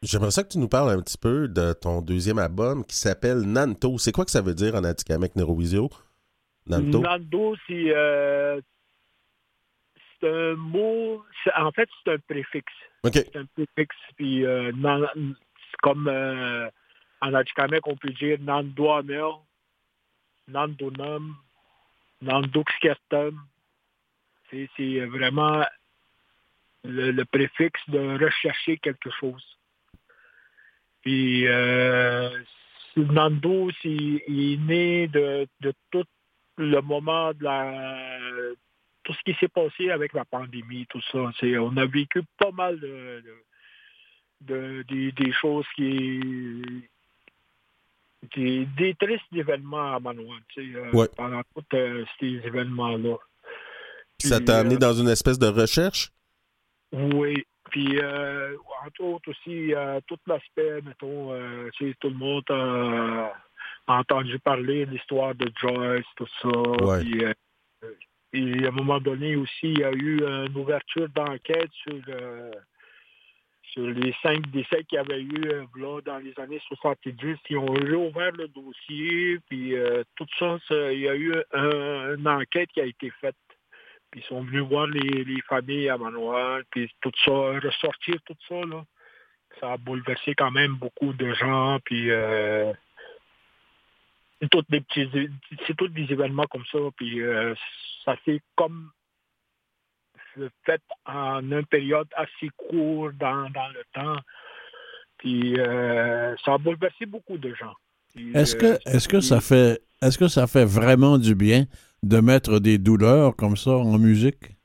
J'aimerais 0.00 0.30
ça 0.30 0.44
que 0.44 0.48
tu 0.48 0.58
nous 0.58 0.68
parles 0.68 0.90
un 0.90 1.02
petit 1.02 1.18
peu 1.18 1.48
de 1.48 1.72
ton 1.72 2.02
deuxième 2.02 2.38
album 2.38 2.84
qui 2.84 2.96
s'appelle 2.96 3.40
Nanto. 3.40 3.98
C'est 3.98 4.12
quoi 4.12 4.24
que 4.24 4.30
ça 4.30 4.42
veut 4.42 4.54
dire 4.54 4.76
en 4.76 4.84
Atikamek 4.84 5.34
Neurovisio? 5.34 5.90
Nando, 6.68 7.56
euh, 7.70 8.60
c'est 10.20 10.28
un 10.28 10.54
mot, 10.54 11.24
en 11.56 11.72
fait, 11.72 11.88
c'est 12.04 12.12
un 12.12 12.18
préfixe. 12.18 12.72
C'est 13.12 13.36
un 13.36 13.46
préfixe, 13.46 13.96
puis 14.16 14.44
euh, 14.44 14.72
comme 15.82 16.08
euh, 16.08 16.68
en 17.20 17.34
Atikamek, 17.34 17.86
on 17.86 17.96
peut 17.96 18.10
dire 18.10 18.38
Nandoamel, 18.40 19.32
Nandonam, 20.48 21.36
Nandoxkertum. 22.22 23.40
C'est 24.50 25.04
vraiment 25.04 25.64
le, 26.84 27.22
préfixe 27.24 27.80
de 27.88 28.24
rechercher 28.24 28.78
quelque 28.78 29.10
chose. 29.10 29.44
Puis 31.02 31.44
Nando, 32.96 33.70
il 33.84 34.52
est 34.52 34.56
né 34.56 35.08
de, 35.08 35.46
de 35.60 35.72
toute 35.90 36.08
le 36.58 36.80
moment 36.82 37.32
de 37.32 37.44
la 37.44 37.74
tout 39.04 39.14
ce 39.14 39.22
qui 39.24 39.34
s'est 39.40 39.48
passé 39.48 39.90
avec 39.90 40.12
la 40.12 40.26
pandémie, 40.26 40.86
tout 40.90 41.00
ça. 41.10 41.30
On 41.42 41.76
a 41.78 41.86
vécu 41.86 42.22
pas 42.38 42.50
mal 42.50 42.78
de, 42.78 43.22
des, 44.82 45.32
choses 45.32 45.64
qui 45.74 46.20
des, 48.36 48.66
des 48.76 48.94
tristes 48.94 49.24
événements 49.32 49.94
à 49.94 50.00
Manoir, 50.00 50.38
euh, 50.58 51.06
pendant 51.16 51.42
tous 51.54 51.64
euh, 51.74 52.04
ces 52.20 52.40
événements-là. 52.44 53.16
Ça 54.18 54.40
t'a 54.40 54.58
amené 54.58 54.74
euh, 54.74 54.78
dans 54.78 54.92
une 54.92 55.08
espèce 55.08 55.38
de 55.38 55.46
recherche? 55.46 56.10
Oui. 56.92 57.46
Puis, 57.70 58.00
entre 58.00 59.02
autres 59.02 59.30
aussi, 59.30 59.74
tout 60.06 60.16
l'aspect, 60.26 60.80
mettons, 60.82 61.34
tout 62.00 62.08
le 62.08 62.14
monde 62.14 62.44
entendu 63.88 64.38
parler 64.38 64.86
de 64.86 64.92
l'histoire 64.92 65.34
de 65.34 65.50
Joyce, 65.56 66.04
tout 66.16 66.26
ça. 66.42 66.48
Euh, 66.48 67.34
et 68.34 68.64
à 68.64 68.68
un 68.68 68.72
moment 68.72 69.00
donné 69.00 69.36
aussi, 69.36 69.62
il 69.62 69.78
y 69.78 69.84
a 69.84 69.92
eu 69.92 70.22
une 70.22 70.56
ouverture 70.56 71.08
d'enquête 71.08 71.70
sur, 71.72 72.00
euh, 72.08 72.52
sur 73.72 73.86
les 73.86 74.14
cinq 74.22 74.46
décès 74.50 74.84
qu'il 74.84 74.96
y 74.96 74.98
avait 74.98 75.22
eu 75.22 75.42
euh, 75.46 75.64
là, 75.76 76.00
dans 76.02 76.18
les 76.18 76.38
années 76.38 76.60
70. 76.68 77.38
Ils 77.48 77.56
ont 77.56 77.72
réouvert 77.72 78.32
le 78.32 78.48
dossier, 78.48 79.38
puis 79.48 79.74
tout 80.16 80.26
ça, 80.38 80.58
il 80.92 81.00
y 81.00 81.08
a 81.08 81.16
eu 81.16 81.34
une 81.52 82.28
enquête 82.28 82.68
qui 82.72 82.80
a 82.80 82.84
été 82.84 83.10
faite. 83.20 83.36
Puis 84.10 84.20
ils 84.20 84.26
sont 84.26 84.42
venus 84.42 84.62
voir 84.62 84.86
les, 84.86 85.24
les 85.24 85.40
familles 85.42 85.90
à 85.90 85.98
Manoir, 85.98 86.60
puis 86.70 86.90
tout 87.00 87.12
ça, 87.24 87.30
ressortir 87.30 88.16
tout 88.24 88.36
ça, 88.48 88.60
là. 88.66 88.84
Ça 89.60 89.72
a 89.72 89.76
bouleversé 89.76 90.34
quand 90.34 90.50
même 90.50 90.74
beaucoup 90.76 91.12
de 91.12 91.34
gens, 91.34 91.78
puis 91.84 92.10
c'est 94.40 94.48
tous 94.48 94.64
des 94.68 94.80
petits, 94.80 95.08
c'est 95.66 95.76
tous 95.76 95.88
des 95.88 96.06
événements 96.12 96.46
comme 96.50 96.64
ça, 96.70 96.78
puis 96.96 97.20
euh, 97.20 97.54
ça 98.04 98.16
s'est 98.24 98.40
comme 98.56 98.90
fait 100.64 100.80
en 101.04 101.40
une 101.50 101.66
période 101.66 102.08
assez 102.14 102.48
courte 102.56 103.16
dans, 103.16 103.50
dans 103.50 103.68
le 103.68 103.82
temps, 103.92 104.20
puis 105.18 105.58
euh, 105.58 106.36
ça 106.44 106.54
a 106.54 106.58
bouleversé 106.58 107.06
beaucoup 107.06 107.38
de 107.38 107.54
gens. 107.54 107.74
Est-ce 108.34 108.56
que, 108.56 108.66
euh, 108.66 108.78
est-ce 108.86 109.08
que 109.08 109.20
ça 109.20 109.40
fait, 109.40 109.82
est-ce 110.00 110.18
que 110.18 110.28
ça 110.28 110.46
fait 110.46 110.64
vraiment 110.64 111.18
du 111.18 111.34
bien 111.34 111.66
de 112.02 112.20
mettre 112.20 112.60
des 112.60 112.78
douleurs 112.78 113.34
comme 113.36 113.56
ça 113.56 113.72
en 113.72 113.98
musique? 113.98 114.57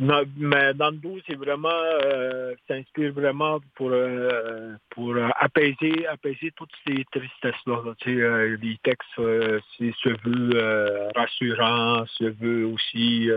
Mais 0.00 0.72
dans 0.74 0.92
c'est 1.26 1.36
vraiment, 1.36 1.68
euh, 2.04 2.54
ça 2.66 2.74
inspire 2.74 3.12
vraiment 3.12 3.60
pour, 3.74 3.90
euh, 3.92 4.74
pour 4.90 5.14
apaiser, 5.38 6.06
apaiser 6.06 6.52
toutes 6.56 6.72
ces 6.86 7.04
tristesses-là. 7.12 7.82
euh, 8.06 8.56
les 8.62 8.78
textes, 8.82 9.18
euh, 9.18 9.60
c'est 9.76 9.92
se 10.02 10.08
veut 10.24 11.08
rassurant, 11.14 12.06
se 12.06 12.24
veut 12.24 12.64
aussi 12.66 13.28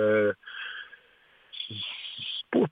pour, 2.49 2.67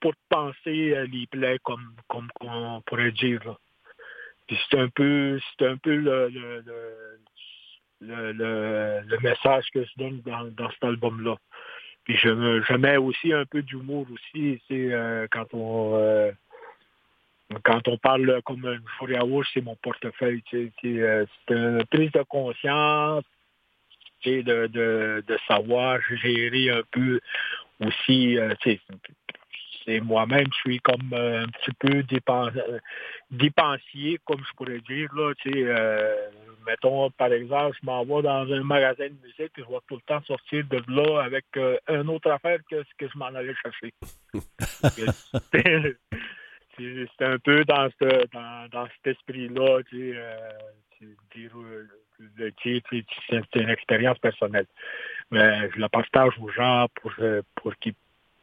pour 0.00 0.12
penser 0.28 1.06
les 1.10 1.26
plaies 1.28 1.58
comme, 1.62 1.94
comme 2.08 2.28
on 2.42 2.82
pourrait 2.82 3.12
dire. 3.12 3.40
c'est 4.70 4.78
un 4.78 4.88
peu, 4.88 5.40
c'est 5.58 5.66
un 5.66 5.76
peu 5.78 5.94
le, 5.94 6.28
le, 6.28 6.60
le, 6.60 7.18
le, 8.00 8.32
le- 8.32 9.00
le 9.06 9.18
message 9.20 9.64
que 9.72 9.82
je 9.84 9.90
donne 9.96 10.20
dans, 10.22 10.44
dans 10.52 10.70
cet 10.72 10.84
album-là. 10.84 11.36
Je, 12.16 12.28
me- 12.28 12.62
je 12.62 12.72
mets 12.74 12.96
aussi 12.96 13.32
un 13.32 13.44
peu 13.44 13.62
d'humour 13.62 14.06
aussi, 14.12 14.60
c'est 14.68 14.92
euh, 14.92 15.26
quand 15.30 15.52
on 15.52 15.96
euh, 15.96 16.30
quand 17.64 17.88
on 17.88 17.98
parle 17.98 18.40
comme 18.44 18.64
une 18.64 18.82
fourrée 18.98 19.16
à 19.16 19.24
c'est 19.52 19.60
mon 19.60 19.76
portefeuille. 19.76 20.42
euh, 20.84 21.24
c'est 21.48 21.54
une 21.54 21.84
prise 21.86 22.12
de 22.12 22.22
conscience, 22.22 23.24
de, 24.24 24.68
savoir 25.48 25.98
gérer 26.22 26.70
un 26.70 26.82
peu 26.90 27.20
aussi. 27.80 28.38
C'est 29.84 30.00
moi-même, 30.00 30.46
je 30.52 30.58
suis 30.58 30.80
comme 30.80 31.12
euh, 31.12 31.42
un 31.42 31.46
petit 31.46 31.72
peu 31.78 32.02
euh, 32.30 32.78
dépensier, 33.30 34.18
comme 34.24 34.40
je 34.40 34.52
pourrais 34.56 34.80
dire. 34.80 35.08
Là, 35.14 35.32
euh, 35.46 36.14
mettons, 36.66 37.10
par 37.10 37.32
exemple, 37.32 37.76
je 37.80 37.86
m'en 37.86 38.04
vais 38.04 38.22
dans 38.22 38.52
un 38.52 38.62
magasin 38.62 39.08
de 39.08 39.16
musique 39.22 39.52
et 39.56 39.62
je 39.62 39.62
vais 39.62 39.78
tout 39.88 39.96
le 39.96 40.02
temps 40.02 40.22
sortir 40.24 40.64
de 40.68 40.82
là 40.88 41.22
avec 41.22 41.44
euh, 41.56 41.78
une 41.88 42.08
autre 42.10 42.30
affaire 42.30 42.58
que 42.70 42.82
ce 42.82 42.94
que 42.98 43.08
je 43.08 43.18
m'en 43.18 43.26
allais 43.26 43.54
chercher. 43.62 43.94
c'est 46.78 47.26
un 47.26 47.38
peu 47.38 47.64
dans, 47.64 47.88
ce, 48.00 48.26
dans, 48.32 48.68
dans 48.70 48.86
cet 48.96 49.16
esprit-là, 49.16 49.82
tu 49.88 50.16
dire, 51.34 51.52
le 52.36 52.52
titre, 52.52 52.90
c'est 53.28 53.56
une 53.56 53.70
expérience 53.70 54.18
personnelle. 54.18 54.66
Mais 55.30 55.70
je 55.70 55.80
la 55.80 55.88
partage 55.88 56.34
aux 56.40 56.50
gens 56.50 56.86
pour, 57.00 57.12
pour 57.54 57.74
qu'ils 57.76 57.94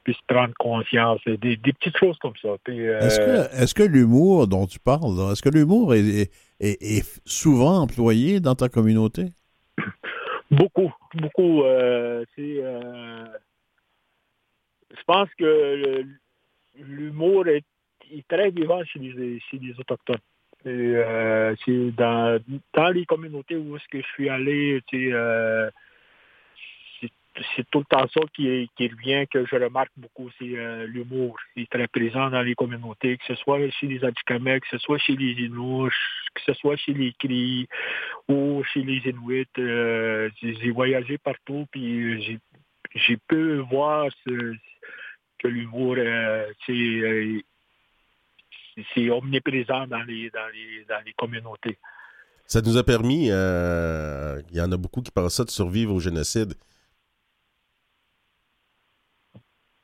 puissent 0.08 0.22
prendre 0.26 0.54
conscience. 0.58 1.20
Des, 1.26 1.58
des 1.58 1.74
petites 1.74 1.98
choses 1.98 2.18
comme 2.20 2.36
ça. 2.42 2.56
Euh, 2.70 3.00
Est-ce 3.02 3.20
que, 3.20 3.62
est-ce 3.62 3.76
que 3.76 3.84
l'humour 3.84 4.48
dont 4.48 4.66
tu 4.66 4.80
parles, 4.80 5.20
est-ce 5.34 5.42
que 5.42 5.50
l'humour 5.50 5.94
est, 5.94 6.00
est- 6.00 6.32
est- 6.62 6.82
est 6.82 7.22
souvent 7.26 7.80
employé 7.82 8.40
dans 8.40 8.56
ta 8.56 8.70
communauté? 8.70 9.26
Beaucoup, 10.50 10.94
beaucoup. 11.14 11.64
euh, 11.64 12.24
c'est, 12.38 12.60
euh, 12.64 13.26
je 14.92 15.04
pense 15.06 15.28
que 15.38 16.06
l'humour 16.80 17.48
est, 17.50 17.66
est 18.14 18.26
très 18.30 18.50
vivant 18.52 18.82
chez 18.86 19.00
les, 19.00 19.42
chez 19.42 19.58
les 19.60 19.74
Autochtones. 19.78 20.16
Et, 20.66 20.70
euh, 20.70 21.54
c'est 21.66 21.92
dans, 21.98 22.40
dans 22.74 22.90
les 22.92 23.06
communautés 23.06 23.58
où 23.58 23.76
est-ce 23.76 23.88
que 23.92 24.00
je 24.02 24.08
suis 24.14 24.30
allé, 24.30 24.80
tu 24.88 25.10
sais, 25.12 25.70
c'est, 27.56 27.70
tout 27.70 27.80
le 27.80 27.86
temps 27.86 28.08
ça 28.14 28.22
qui, 28.34 28.70
qui 28.76 28.88
revient, 28.88 29.26
que 29.28 29.46
je 29.46 29.56
remarque 29.56 29.92
beaucoup, 29.98 30.30
c'est 30.40 30.58
euh, 30.58 30.86
l'humour. 30.88 31.38
Il 31.56 31.64
est 31.64 31.72
très 31.72 31.88
présent 31.88 32.30
dans 32.30 32.42
les 32.42 32.56
communautés, 32.56 33.18
que 33.18 33.26
ce 33.28 33.36
soit 33.36 33.60
chez 33.72 33.88
les 33.88 34.04
Atikamekw, 34.04 34.62
que 34.62 34.68
ce 34.72 34.78
soit 34.80 34.98
chez 34.98 35.16
les 35.16 35.32
Inuits, 35.46 35.92
que 36.34 36.42
ce 36.46 36.54
soit 36.54 36.76
chez 36.78 36.94
les 36.94 37.14
Cris 37.14 37.68
ou 38.28 38.64
chez 38.64 38.82
les 38.82 39.02
Inuits. 39.10 39.48
euh, 39.60 40.30
j'ai, 40.42 40.72
voyagé 40.72 41.18
partout, 41.18 41.68
puis 41.72 42.22
j'ai, 42.24 42.40
j'ai 42.96 43.18
pu 43.28 43.58
voir 43.70 44.08
que 44.26 45.48
l'humour, 45.48 45.96
euh, 45.98 46.48
c'est, 46.66 47.44
c'est- 48.94 49.10
omniprésent 49.10 49.88
dans 49.88 50.04
les, 50.04 50.30
dans 50.32 50.48
les, 50.54 50.86
dans 50.88 51.04
les 51.06 51.14
communautés. 51.14 51.78
Ça 52.46 52.62
nous 52.62 52.78
a 52.78 52.84
permis, 52.84 53.26
il 53.28 54.56
y 54.58 54.62
en 54.62 54.72
a 54.72 54.78
beaucoup 54.78 55.02
qui 55.02 55.12
pensent 55.12 55.36
ça, 55.36 55.44
de 55.44 55.50
survivre 55.50 55.94
au 55.94 56.00
génocide. 56.00 56.54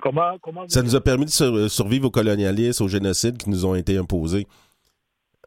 Comment, 0.03 0.37
comment 0.41 0.67
Ça 0.67 0.81
nous 0.83 0.95
a 0.97 1.01
permis 1.01 1.23
de 1.25 1.29
sur- 1.29 1.71
survivre 1.71 2.07
au 2.07 2.11
colonialisme, 2.11 2.83
au 2.83 2.89
génocide 2.89 3.37
qui 3.37 3.49
nous 3.49 3.65
ont 3.65 3.73
été 3.73 3.95
imposés. 3.97 4.45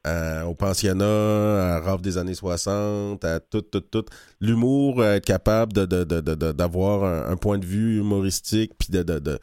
Euh, 0.07 0.45
au 0.45 0.55
pensionnat, 0.55 1.75
à 1.77 1.81
rave 1.81 2.01
des 2.01 2.17
années 2.17 2.33
60, 2.35 3.23
à 3.23 3.39
tout, 3.41 3.61
tout, 3.61 3.81
tout. 3.83 4.05
L'humour, 4.41 5.05
être 5.05 5.27
capable 5.27 5.75
de, 5.75 5.85
de- 5.85 6.05
de- 6.05 6.21
de- 6.23 6.35
de- 6.35 6.53
d'avoir 6.53 7.05
un, 7.05 7.33
un 7.33 7.37
point 7.37 7.59
de 7.59 7.67
vue 7.67 7.99
humoristique, 7.99 8.73
puis 8.79 8.89
de, 8.91 9.03
de, 9.03 9.19
de- 9.19 9.39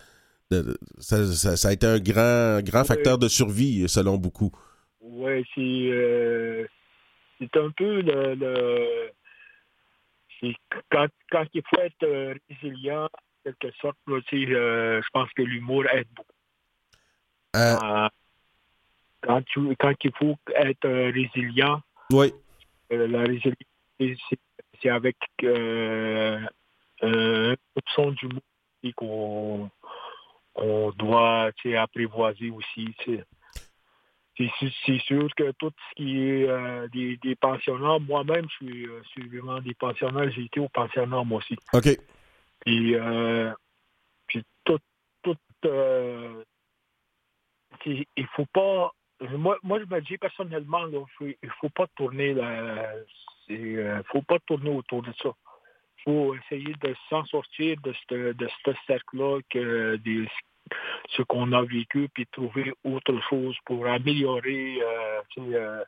de- 0.49 0.77
ça, 0.97 1.23
ça- 1.25 1.57
ça 1.57 1.67
a 1.67 1.73
été 1.73 1.85
un 1.85 1.99
grand, 1.99 2.61
grand 2.63 2.83
facteur 2.85 3.17
de 3.19 3.27
survie, 3.27 3.87
selon 3.87 4.17
beaucoup. 4.17 4.51
Oui, 5.01 5.43
c'est 5.53 5.61
euh, 5.61 6.65
c'est 7.39 7.55
un 7.57 7.69
peu 7.77 8.01
le, 8.01 8.33
le 8.35 8.87
quand, 10.91 11.07
quand 11.31 11.45
il 11.53 11.61
faut 11.69 11.81
être 11.81 12.03
euh, 12.03 12.33
résilient, 12.49 13.05
en 13.05 13.09
quelque 13.43 13.71
sorte, 13.81 13.97
là, 14.07 14.19
euh, 14.33 15.01
je 15.01 15.09
pense 15.11 15.29
que 15.33 15.41
l'humour 15.41 15.85
aide 15.91 16.07
beaucoup. 16.15 16.29
Euh, 17.55 17.75
Euh, 17.83 18.07
quand, 19.21 19.41
tu, 19.45 19.75
quand 19.77 19.93
il 20.03 20.11
faut 20.17 20.37
être 20.55 20.85
euh, 20.85 21.11
résilient, 21.11 21.81
oui, 22.11 22.33
la 22.89 23.19
résilience, 23.21 23.55
c'est- 23.99 24.89
avec 24.89 25.15
un 25.43 26.45
option 27.75 28.11
d'humour 28.11 28.41
qu'on 28.95 29.69
qu'on 30.53 30.91
doit 30.91 31.51
apprivoiser 31.77 32.49
aussi. 32.51 32.93
tu 32.99 33.17
sais. 34.37 34.51
C'est 34.85 34.99
sûr 34.99 35.27
que 35.35 35.51
tout 35.53 35.71
ce 35.89 35.95
qui 35.95 36.19
est 36.19 36.47
euh, 36.47 36.87
des, 36.89 37.17
des 37.17 37.35
pensionnats, 37.35 37.97
moi-même, 37.99 38.47
je 38.49 38.65
suis, 38.65 38.87
euh, 38.87 39.01
vraiment 39.31 39.59
des 39.61 39.73
pensionnats, 39.75 40.29
j'ai 40.29 40.43
été 40.43 40.59
au 40.59 40.69
pensionnat 40.69 41.23
moi 41.23 41.37
aussi. 41.39 41.55
OK. 41.73 41.97
Puis, 42.65 42.95
euh, 42.95 43.51
puis 44.27 44.43
tout, 44.63 44.79
tout 45.21 45.37
euh, 45.65 46.43
il 47.85 48.27
faut 48.35 48.45
pas. 48.53 48.91
Moi, 49.21 49.57
moi, 49.63 49.79
je 49.79 49.85
me 49.85 50.01
dis 50.01 50.17
personnellement, 50.17 50.85
là, 50.85 51.03
il 51.21 51.49
faut 51.59 51.69
pas 51.69 51.87
tourner 51.95 52.33
la, 52.33 52.93
c'est, 53.47 53.53
euh, 53.53 54.01
faut 54.03 54.21
pas 54.21 54.39
tourner 54.39 54.69
autour 54.69 55.01
de 55.01 55.13
ça. 55.21 55.31
Il 55.99 56.03
faut 56.03 56.35
essayer 56.35 56.73
de 56.81 56.95
s'en 57.09 57.25
sortir 57.25 57.79
de 57.81 57.93
ce 57.93 58.33
de 58.33 58.49
ce 58.65 58.71
cercle-là 58.87 59.39
que 59.49 59.95
des, 59.97 60.27
ce 61.09 61.21
qu'on 61.23 61.51
a 61.51 61.61
vécu, 61.63 62.09
puis 62.13 62.25
trouver 62.27 62.73
autre 62.83 63.19
chose 63.29 63.55
pour 63.65 63.87
améliorer 63.87 64.81
euh, 64.81 65.21
euh, 65.37 65.83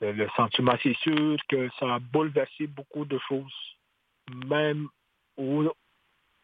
le 0.00 0.28
sentiment. 0.36 0.74
C'est 0.82 0.96
sûr 0.98 1.36
que 1.48 1.68
ça 1.78 1.94
a 1.94 1.98
bouleversé 1.98 2.66
beaucoup 2.66 3.04
de 3.04 3.18
choses, 3.28 3.76
même 4.46 4.88
au, 5.38 5.72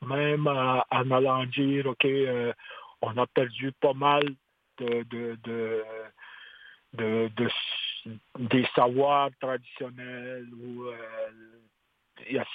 même 0.07 0.47
à- 0.47 0.87
en 0.91 1.11
allant 1.11 1.45
dire, 1.47 1.87
OK, 1.87 2.05
euh, 2.05 2.53
on 3.03 3.17
a 3.19 3.27
perdu 3.27 3.73
pas 3.81 3.93
mal 3.93 4.23
de, 4.79 5.03
des 8.39 8.67
savoirs 8.75 9.31
traditionnels 9.41 10.49
ou 10.55 10.85
euh, 10.85 10.97
il 12.29 12.37
y 12.37 12.39
a 12.39 12.47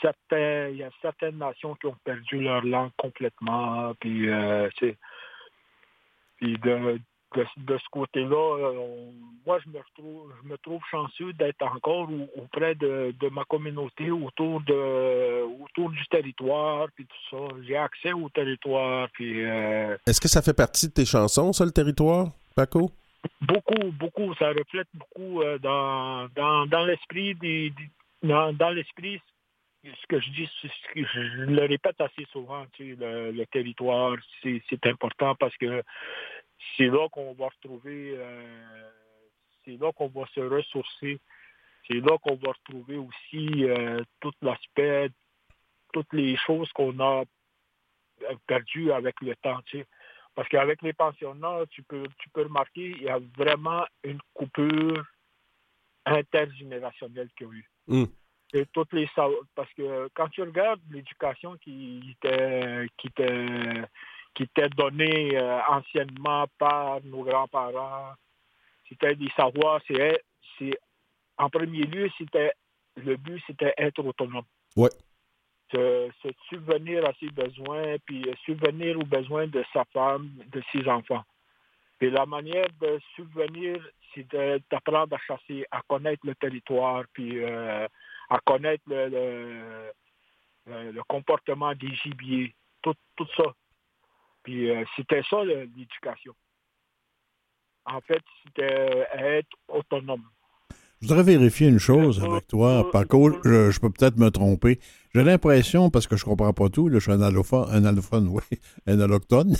y 0.78 0.84
a 0.84 0.90
certaines 1.02 1.38
nations 1.38 1.76
qui 1.76 1.88
ont 1.88 1.98
perdu 2.04 2.42
leur 2.42 2.64
langue 2.64 2.92
complètement 2.98 3.94
puis 4.00 4.30
euh, 4.30 4.70
c'est- 4.80 4.98
puis 6.38 6.58
de, 6.60 7.00
de, 7.36 7.46
de 7.58 7.78
ce 7.78 7.90
côté-là, 7.92 8.58
euh, 8.58 9.12
moi 9.46 9.60
je 9.64 9.70
me 9.70 9.78
retrouve 9.78 10.34
je 10.44 10.50
me 10.50 10.58
trouve 10.58 10.82
chanceux 10.90 11.34
d'être 11.34 11.62
encore 11.64 12.10
au- 12.10 12.30
auprès 12.42 12.76
de, 12.76 13.14
de 13.20 13.30
ma 13.30 13.44
communauté 13.46 14.10
autour 14.12 14.62
de 14.62 15.44
autour 15.64 15.90
du 15.92 16.06
territoire 16.08 16.88
puis 16.96 17.06
tout 17.06 17.24
ça. 17.38 17.56
J'ai 17.68 17.78
accès 17.78 18.14
au 18.14 18.30
territoire 18.30 19.08
puis 19.14 19.46
euh, 19.46 19.96
Est-ce 20.08 20.20
que 20.22 20.28
ça 20.28 20.42
fait 20.42 20.56
partie 20.56 20.88
de 20.88 20.94
tes 20.94 21.06
chansons, 21.06 21.54
ça, 21.54 21.66
le 21.66 21.72
territoire, 21.72 22.28
Paco? 22.56 22.92
Beaucoup, 23.42 23.92
beaucoup. 23.92 24.34
Ça 24.36 24.50
reflète 24.50 24.88
beaucoup 24.94 25.42
euh, 25.42 25.58
dans, 25.60 26.28
dans, 26.36 26.66
dans 26.66 26.86
l'esprit 26.86 27.36
des, 27.36 27.70
des- 27.72 27.90
dans, 28.28 28.54
dans 28.54 28.70
l'esprit 28.70 29.22
ce 29.84 30.08
que 30.08 30.20
je 30.20 30.30
dis, 30.32 30.50
c'est 30.62 30.68
ce 30.68 30.94
que 30.94 31.06
je, 31.08 31.20
le 31.46 31.62
répète 31.66 32.02
assez 32.02 32.26
souvent, 32.34 32.66
tu 32.74 32.90
sais, 32.90 32.96
le, 33.00 33.32
le 33.32 33.46
territoire, 33.46 34.18
c'est, 34.44 34.62
c'est 34.70 34.86
important 34.88 35.36
parce 35.36 35.56
que 35.56 35.82
c'est 36.78 36.88
là 36.88 37.08
qu'on 37.10 37.34
va 37.34 37.48
retrouver 37.48 38.14
euh, 38.18 38.90
c'est 39.66 39.78
là 39.80 39.92
qu'on 39.94 40.08
va 40.08 40.26
se 40.34 40.40
ressourcer. 40.40 41.20
C'est 41.88 42.00
là 42.00 42.18
qu'on 42.22 42.36
va 42.36 42.52
retrouver 42.52 42.98
aussi 42.98 43.66
euh, 43.66 44.02
tout 44.20 44.34
l'aspect, 44.42 45.10
toutes 45.94 46.14
les 46.14 46.36
choses 46.38 46.72
qu'on 46.74 47.00
a 47.00 47.24
perdues 48.48 48.92
avec 48.92 49.20
le 49.22 49.36
temps. 49.38 49.60
tu 49.66 49.80
sais. 49.80 49.86
Parce 50.36 50.48
qu'avec 50.50 50.82
les 50.82 50.94
pensionnats, 50.94 51.64
tu 51.70 51.84
peux, 51.84 52.04
tu 52.20 52.30
peux 52.30 52.44
remarquer, 52.44 52.92
il 52.92 53.04
y 53.04 53.10
a 53.10 53.20
vraiment 53.38 53.86
une 54.04 54.20
coupure 54.34 55.04
intergénérationnelle 56.06 57.30
qu'il 57.38 57.48
y 57.48 57.50
a 57.50 57.54
eu. 57.54 57.70
Mm. 57.88 58.06
Et 58.54 58.66
toutes 58.68 58.94
les 58.94 59.08
parce 59.54 59.72
que 59.74 60.10
quand 60.16 60.28
tu 60.30 60.42
regardes 60.42 60.82
l'éducation 60.90 61.56
qui 61.58 62.16
était 62.16 62.88
qui 62.98 63.08
était 63.08 63.84
qui 64.34 64.44
étaient 64.44 64.70
donnés 64.70 65.38
euh, 65.38 65.60
anciennement 65.68 66.46
par 66.58 67.02
nos 67.04 67.24
grands-parents. 67.24 68.14
C'était 68.88 69.16
des 69.16 69.30
savoirs, 69.36 69.82
c'est, 69.88 70.22
c'est 70.58 70.78
en 71.38 71.50
premier 71.50 71.84
lieu, 71.84 72.10
c'était 72.18 72.54
le 72.96 73.16
but, 73.18 73.42
c'était 73.48 73.74
être 73.78 74.00
autonome. 74.06 74.46
Ouais. 74.76 74.90
Se, 75.72 76.10
se 76.24 76.30
subvenir 76.50 77.06
à 77.08 77.14
ses 77.20 77.30
besoins, 77.30 77.98
puis 78.06 78.26
subvenir 78.46 78.98
aux 79.00 79.06
besoins 79.06 79.48
de 79.48 79.64
sa 79.72 79.86
femme, 79.94 80.30
de 80.48 80.62
ses 80.72 80.88
enfants. 80.88 81.24
Et 82.02 82.10
la 82.10 82.26
manière 82.26 82.68
de 82.82 83.00
subvenir, 83.16 83.78
c'est 84.16 84.26
d'apprendre 84.72 85.16
à 85.16 85.20
chasser, 85.20 85.66
à 85.70 85.82
connaître 85.88 86.26
le 86.26 86.34
territoire, 86.36 87.04
puis 87.14 87.44
euh, 87.44 87.88
à 88.30 88.40
connaître 88.40 88.84
le, 88.88 89.10
le- 89.10 89.92
le- 90.66 90.92
le 90.92 91.04
comportement 91.04 91.74
des 91.76 91.94
gibiers, 91.96 92.56
tout, 92.82 92.96
tout 93.16 93.28
ça. 93.38 93.44
Puis 94.50 94.72
euh, 94.72 94.84
c'était 94.96 95.22
ça 95.30 95.44
l'éducation. 95.44 96.34
En 97.86 98.02
fait, 98.02 98.22
c'était 98.44 99.06
être 99.14 99.48
autonome. 99.68 100.24
Je 101.02 101.08
voudrais 101.08 101.22
vérifier 101.22 101.68
une 101.68 101.78
chose 101.78 102.20
avec 102.24 102.48
toi, 102.48 102.90
Paco. 102.92 103.32
Je, 103.46 103.70
je 103.70 103.80
peux 103.80 103.92
peut-être 103.92 104.18
me 104.18 104.32
tromper. 104.32 104.80
J'ai 105.14 105.24
l'impression, 105.24 105.92
parce 105.92 106.08
que 106.08 106.18
je 106.18 106.26
comprends 106.26 106.52
pas 106.52 106.70
tout, 106.70 106.88
là, 106.90 106.98
je 106.98 107.04
suis 107.04 107.12
un 107.12 107.22
allophone, 107.22 107.68
un 107.72 107.86
allophone, 107.86 108.28
oui, 108.32 108.42
un 108.88 109.00
allochtone. 109.00 109.56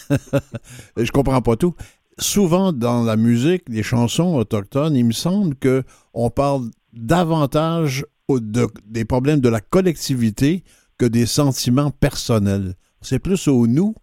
Et 0.98 1.06
je 1.06 1.12
comprends 1.12 1.44
pas 1.44 1.56
tout. 1.56 1.76
Souvent, 2.18 2.74
dans 2.74 3.04
la 3.04 3.16
musique, 3.16 3.70
les 3.70 3.84
chansons 3.84 4.36
autochtones, 4.38 4.96
il 4.96 5.06
me 5.06 5.12
semble 5.12 5.56
que 5.56 5.84
on 6.16 6.32
parle 6.32 6.64
davantage 6.94 8.06
au- 8.28 8.40
de- 8.40 8.68
des 8.86 9.06
problèmes 9.06 9.40
de 9.40 9.50
la 9.50 9.62
collectivité 9.62 10.64
que 10.98 11.06
des 11.06 11.28
sentiments 11.28 11.92
personnels. 11.92 12.74
C'est 13.02 13.20
plus 13.20 13.48
au 13.48 13.68
nous 13.68 13.94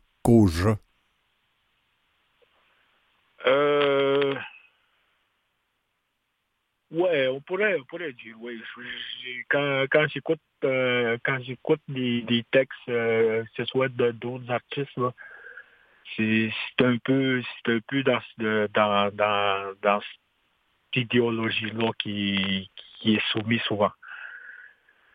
Euh... 3.46 4.34
Ouais, 6.90 7.28
on 7.28 7.40
pourrait, 7.40 7.76
on 7.78 7.84
pourrait 7.84 8.12
dire, 8.12 8.36
oui. 8.40 8.62
Quand, 9.48 9.84
quand 9.90 10.06
j'écoute 10.08 10.40
euh, 10.64 11.18
quand 11.24 11.40
j'écoute 11.42 11.80
des, 11.88 12.22
des 12.22 12.44
textes, 12.50 12.88
euh, 12.88 13.42
que 13.44 13.50
ce 13.56 13.64
soit 13.66 13.88
d'autres 13.88 14.50
artistes, 14.50 14.98
c'est 16.16 16.50
un 16.80 16.96
peu 16.98 17.42
c'est 17.42 17.72
un 17.74 17.80
peu 17.86 18.02
dans 18.02 18.20
dans, 18.38 19.10
dans, 19.14 19.74
dans 19.82 20.00
cette 20.00 21.02
idéologie-là 21.02 21.90
qui, 21.98 22.70
qui 22.98 23.16
est 23.16 23.26
soumise 23.32 23.62
souvent. 23.62 23.92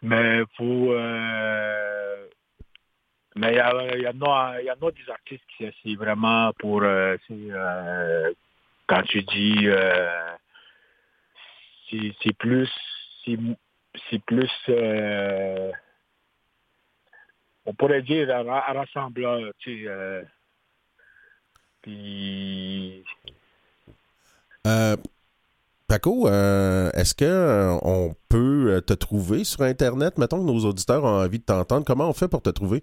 Mais 0.01 0.43
pour 0.57 0.91
euh, 0.91 2.28
mais 3.42 3.54
il 3.54 4.02
y, 4.02 4.04
y 4.04 4.08
en 4.08 4.22
a 4.28 4.92
des 4.92 5.10
artistes 5.10 5.44
qui 5.58 5.66
c'est- 5.84 5.96
vraiment 5.96 6.52
pour 6.60 6.84
euh, 6.84 7.18
euh, 7.32 8.32
quand 8.88 9.02
tu 9.04 9.24
dis 9.24 9.68
euh, 9.68 10.36
c'est 11.89 12.38
plus 12.38 12.70
c'est 13.26 14.20
plus 14.26 14.52
on 17.66 17.74
pourrait 17.74 18.04
dire 18.04 18.30
rassembleur 18.74 19.52
tu 19.58 19.88
sais 21.84 23.04
Paco, 25.88 26.28
est-ce 26.30 27.14
que 27.14 27.26
euh, 27.26 27.78
on 27.82 28.16
peut 28.30 28.82
te 28.86 28.94
trouver 28.94 29.44
sur 29.44 29.62
Internet? 29.64 30.18
Mettons 30.18 30.38
que 30.39 30.50
nos 30.50 30.64
auditeurs 30.66 31.04
ont 31.04 31.22
envie 31.22 31.39
de 31.39 31.44
t'entendre. 31.44 31.86
Comment 31.86 32.08
on 32.08 32.14
fait 32.14 32.30
pour 32.30 32.42
te 32.42 32.50
trouver? 32.50 32.82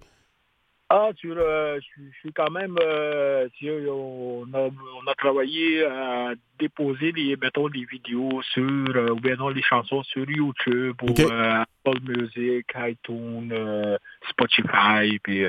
Ah, 0.90 1.10
sur, 1.16 1.34
euh, 1.36 1.76
je, 1.76 1.84
suis- 1.84 2.12
je 2.12 2.18
suis 2.20 2.32
quand 2.32 2.50
même, 2.50 2.74
euh, 2.80 3.46
on, 3.62 4.46
a, 4.54 4.68
on 5.02 5.06
a 5.06 5.14
travaillé 5.16 5.84
à 5.84 6.32
déposer 6.58 7.12
les, 7.12 7.36
mettons, 7.36 7.66
les 7.66 7.84
vidéos 7.84 8.40
sur, 8.54 8.62
euh, 8.96 9.10
ou 9.10 9.16
bien 9.16 9.36
non, 9.36 9.50
les 9.50 9.60
chansons 9.62 10.02
sur 10.04 10.28
YouTube, 10.30 10.96
ou 11.02 11.12
Apple 11.30 12.00
Music, 12.06 12.66
iTunes, 12.74 13.98
Spotify, 14.30 15.18
puis, 15.22 15.44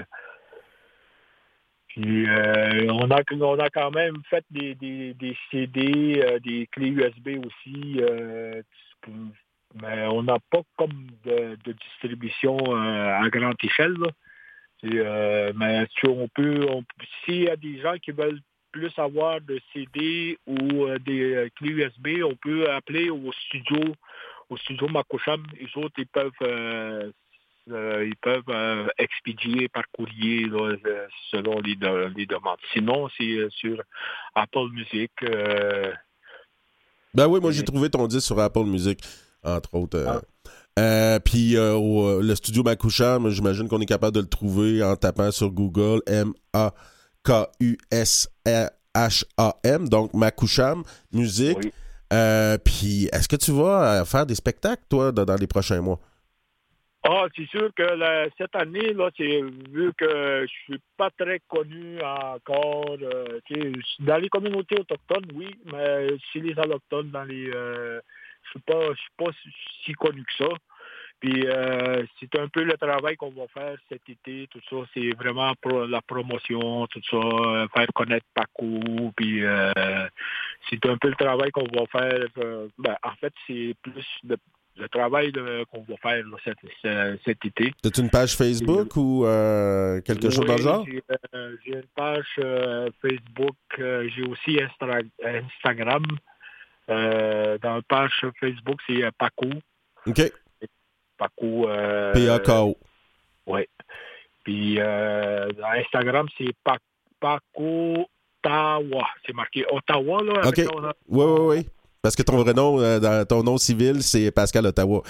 puis 1.87 2.25
on, 2.89 3.09
a, 3.09 3.21
on 3.39 3.59
a 3.59 3.69
quand 3.69 3.91
même 3.91 4.17
fait 4.29 4.43
des, 4.51 4.75
des, 4.75 5.13
des 5.13 5.37
CD, 5.51 6.39
des 6.43 6.67
clés 6.69 6.89
USB 6.89 7.39
aussi, 7.45 8.01
mais 9.81 10.05
on 10.07 10.23
n'a 10.23 10.37
pas 10.51 10.63
comme 10.77 11.07
de, 11.23 11.57
de 11.63 11.71
distribution 11.71 12.57
à 12.75 13.21
grande 13.29 13.55
échelle, 13.63 13.93
là. 13.93 14.09
Euh, 14.86 15.51
mais 15.55 15.86
sais, 16.01 16.07
on 16.07 16.27
peut, 16.30 16.65
s'il 17.25 17.43
y 17.43 17.49
a 17.49 17.55
des 17.55 17.82
gens 17.82 17.95
qui 18.01 18.11
veulent 18.11 18.39
plus 18.71 18.91
avoir 18.97 19.41
de 19.41 19.59
CD 19.73 20.38
ou 20.45 20.86
euh, 20.86 20.97
des 20.99 21.34
euh, 21.34 21.49
clés 21.55 21.71
USB, 21.71 22.23
on 22.23 22.36
peut 22.36 22.69
appeler 22.71 23.09
au 23.09 23.32
studio, 23.34 23.93
au 24.49 24.57
studio 24.57 24.88
Makocham. 24.88 25.43
Les 25.59 25.67
autres, 25.84 25.95
ils 25.97 26.05
peuvent, 26.07 27.11
ils 27.67 28.15
peuvent 28.21 28.91
expédier 28.97 29.67
par 29.69 29.84
courrier 29.91 30.45
là, 30.45 30.75
selon 31.32 31.59
les, 31.59 31.75
de- 31.75 32.11
les 32.15 32.25
demandes. 32.25 32.59
Sinon, 32.73 33.09
c'est 33.17 33.49
sur 33.49 33.82
Apple 34.36 34.69
Music. 34.71 35.11
Ben 37.13 37.27
oui, 37.27 37.39
moi 37.41 37.51
j'ai 37.51 37.63
trouvé 37.63 37.89
ton 37.89 38.05
disque 38.07 38.27
sur 38.27 38.39
Apple 38.39 38.65
Music, 38.65 38.99
entre 39.43 39.73
autres. 39.75 40.05
Ah. 40.07 40.21
Euh, 40.78 41.20
puis 41.20 41.57
euh, 41.57 41.78
euh, 41.78 42.22
le 42.22 42.36
studio 42.36 42.61
Makoucham, 42.63 43.30
j'imagine 43.30 43.67
qu'on 43.67 43.82
est 43.82 43.86
capable 43.86 44.15
de 44.15 44.22
le 44.22 44.28
trouver 44.28 44.84
en 44.84 44.95
tapant 44.95 45.32
sur 45.32 45.49
Google 45.51 46.01
M-A-K-U-S-H-A-M, 46.07 46.70
donc 49.89 50.13
Makoucham 50.13 50.84
Musique. 51.11 51.57
Oui. 51.57 51.72
Euh, 52.13 52.57
puis 52.57 53.09
est-ce 53.11 53.28
que 53.28 53.36
tu 53.36 53.51
vas 53.51 54.03
faire 54.05 54.26
des 54.26 54.36
spectacles, 54.36 54.84
toi, 54.89 55.11
dans, 55.11 55.26
dans 55.26 55.36
les 55.36 55.47
prochains 55.47 55.82
mois? 55.82 55.99
Ah, 57.03 57.28
c'est 57.34 57.47
sûr 57.47 57.72
que 57.76 57.84
cette 58.38 58.55
année, 58.55 58.93
là, 58.93 59.09
c'est 59.15 59.41
vu 59.72 59.93
que 59.97 60.45
je 60.45 60.53
suis 60.65 60.82
pas 60.97 61.09
très 61.17 61.39
connu 61.47 61.97
encore. 62.01 62.97
euh, 63.01 63.39
dans 64.01 64.17
les 64.17 64.28
communautés 64.28 64.76
autochtones, 64.80 65.32
oui, 65.34 65.55
mais 65.72 66.09
chez 66.34 66.41
les 66.41 66.59
allochtones, 66.59 67.09
dans 67.09 67.24
les, 67.24 67.49
euh, 67.55 68.01
suis 68.49 68.59
pas, 68.59 68.89
je 68.93 68.99
suis 68.99 69.11
pas 69.17 69.31
si, 69.85 69.93
connu 69.93 70.23
que 70.23 70.43
ça. 70.45 70.49
Puis 71.19 71.45
euh, 71.47 72.05
c'est 72.19 72.33
un 72.39 72.47
peu 72.47 72.63
le 72.63 72.77
travail 72.77 73.17
qu'on 73.17 73.31
va 73.31 73.45
faire 73.53 73.75
cet 73.89 74.07
été, 74.07 74.47
tout 74.49 74.61
ça. 74.69 74.77
C'est 74.93 75.09
vraiment 75.17 75.51
pro- 75.59 75.85
la 75.85 76.01
promotion, 76.01 76.87
tout 76.87 77.01
ça, 77.11 77.17
euh, 77.17 77.67
faire 77.75 77.87
connaître 77.93 78.25
Paco. 78.33 79.11
Puis 79.17 79.43
euh, 79.43 79.73
c'est 80.69 80.85
un 80.85 80.95
peu 80.97 81.09
le 81.09 81.15
travail 81.15 81.51
qu'on 81.51 81.67
va 81.77 81.85
faire. 81.91 82.25
euh, 82.37 82.69
ben, 82.77 82.95
en 83.03 83.11
fait, 83.19 83.33
c'est 83.47 83.73
plus 83.81 84.05
le, 84.25 84.37
le 84.77 84.87
travail 84.87 85.33
qu'on 85.69 85.81
va 85.81 85.97
faire 85.97 86.23
là, 86.25 86.37
cet, 86.45 86.57
cet- 87.25 87.43
été. 87.43 87.73
T'as 87.83 88.01
une 88.01 88.09
page 88.09 88.37
Facebook 88.37 88.95
ou 88.95 89.25
quelque 90.05 90.29
chose 90.29 90.45
dans 90.45 90.55
le 90.55 90.61
genre? 90.61 90.85
J'ai, 91.65 91.73
une 91.73 91.83
page 91.93 92.39
Facebook. 93.01 93.55
j'ai 93.77 94.23
aussi 94.23 94.57
Instagram. 95.21 96.03
Euh, 96.89 97.57
dans 97.59 97.75
la 97.75 97.81
page 97.87 98.11
Facebook, 98.39 98.79
c'est 98.87 99.03
euh, 99.03 99.11
Paco. 99.17 99.47
OK. 100.07 100.31
Paco. 101.17 101.69
euh, 101.69 102.13
P-A-K-O. 102.13 102.77
Puis 104.43 104.77
euh, 104.79 105.49
dans 105.53 105.67
Instagram, 105.67 106.27
c'est 106.37 106.51
Pa- 106.63 106.77
Paco 107.19 108.07
Ottawa. 108.43 109.07
C'est 109.25 109.33
marqué 109.35 109.65
Ottawa, 109.69 110.23
là. 110.23 110.47
OK. 110.47 110.63
ton- 110.65 110.81
Oui, 111.09 111.25
oui, 111.25 111.57
oui. 111.57 111.67
Parce 112.01 112.15
que 112.15 112.23
ton 112.23 112.37
vrai 112.37 112.53
nom, 112.53 112.79
euh, 112.79 113.25
ton 113.25 113.43
nom 113.43 113.57
civil, 113.57 114.01
c'est 114.01 114.31
Pascal 114.31 114.65
Ottawa. 114.65 115.03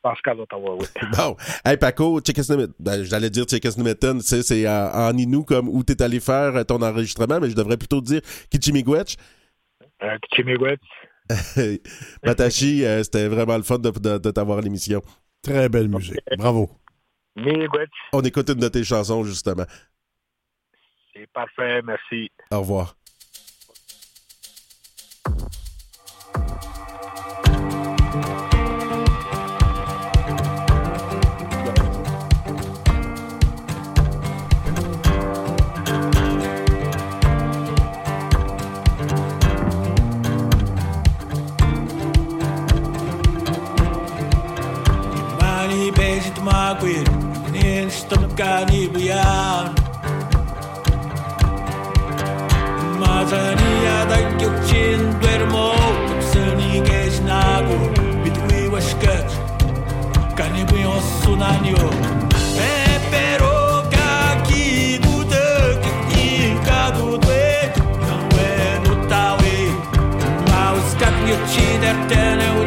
Pascal 0.00 0.38
Ottawa, 0.40 0.76
oui. 0.76 0.86
Bon. 1.18 1.36
Hey, 1.64 1.76
Paco, 1.76 2.20
ben, 2.78 3.02
j'allais 3.02 3.28
dire 3.30 3.44
Tchekesnimitan, 3.44 4.18
tu 4.18 4.24
sais, 4.24 4.42
c'est 4.42 4.68
en, 4.68 4.90
en 4.94 5.18
Innu 5.18 5.44
comme 5.44 5.68
où 5.68 5.82
t'es 5.82 6.00
allé 6.00 6.20
faire 6.20 6.64
ton 6.64 6.80
enregistrement, 6.80 7.40
mais 7.40 7.50
je 7.50 7.56
devrais 7.56 7.76
plutôt 7.76 8.00
dire 8.00 8.20
Kichimigwech. 8.50 9.16
Euh, 10.04 10.16
Chimigwet. 10.32 10.78
Matachi, 12.24 12.84
euh, 12.84 13.02
c'était 13.02 13.28
vraiment 13.28 13.56
le 13.56 13.62
fun 13.62 13.78
de, 13.78 13.90
de- 13.90 14.18
de 14.18 14.30
t'avoir 14.30 14.58
à 14.58 14.60
l'émission. 14.60 15.02
Très 15.42 15.68
belle 15.68 15.88
musique. 15.88 16.18
Bravo. 16.38 16.70
On 18.12 18.22
écoute 18.22 18.48
une 18.48 18.60
de 18.60 18.68
tes 18.68 18.84
chansons, 18.84 19.24
justement. 19.24 19.64
C'est 21.12 21.26
parfait, 21.32 21.82
merci. 21.82 22.30
Au 22.50 22.60
revoir. 22.60 22.96
canibriar. 48.36 49.72
Mas 53.00 53.32
a 53.32 53.54
niada 53.54 54.16
que 54.38 54.44
eu 54.44 54.52
tinto 54.64 55.26
irmão, 55.26 55.74
que 56.18 56.24
se 56.24 56.38
ninguém 56.38 57.20
nago, 57.22 57.74
bitui 58.22 58.68
o 58.68 58.78
esquete, 58.78 59.36
canibinho 60.36 61.00
o. 61.00 61.90
É 62.60 62.98
peroca 63.10 64.42
que 64.46 64.98
guda 64.98 65.80
que 65.82 65.90
tica 66.14 66.90
do 66.90 67.16
doe, 67.18 67.72
não 68.06 68.28
é 68.38 68.78
no 68.86 69.06
tal 69.08 69.38
e, 69.40 69.72
mas 70.50 70.78
o 70.78 70.88
esquete 70.88 71.24
que 71.24 72.65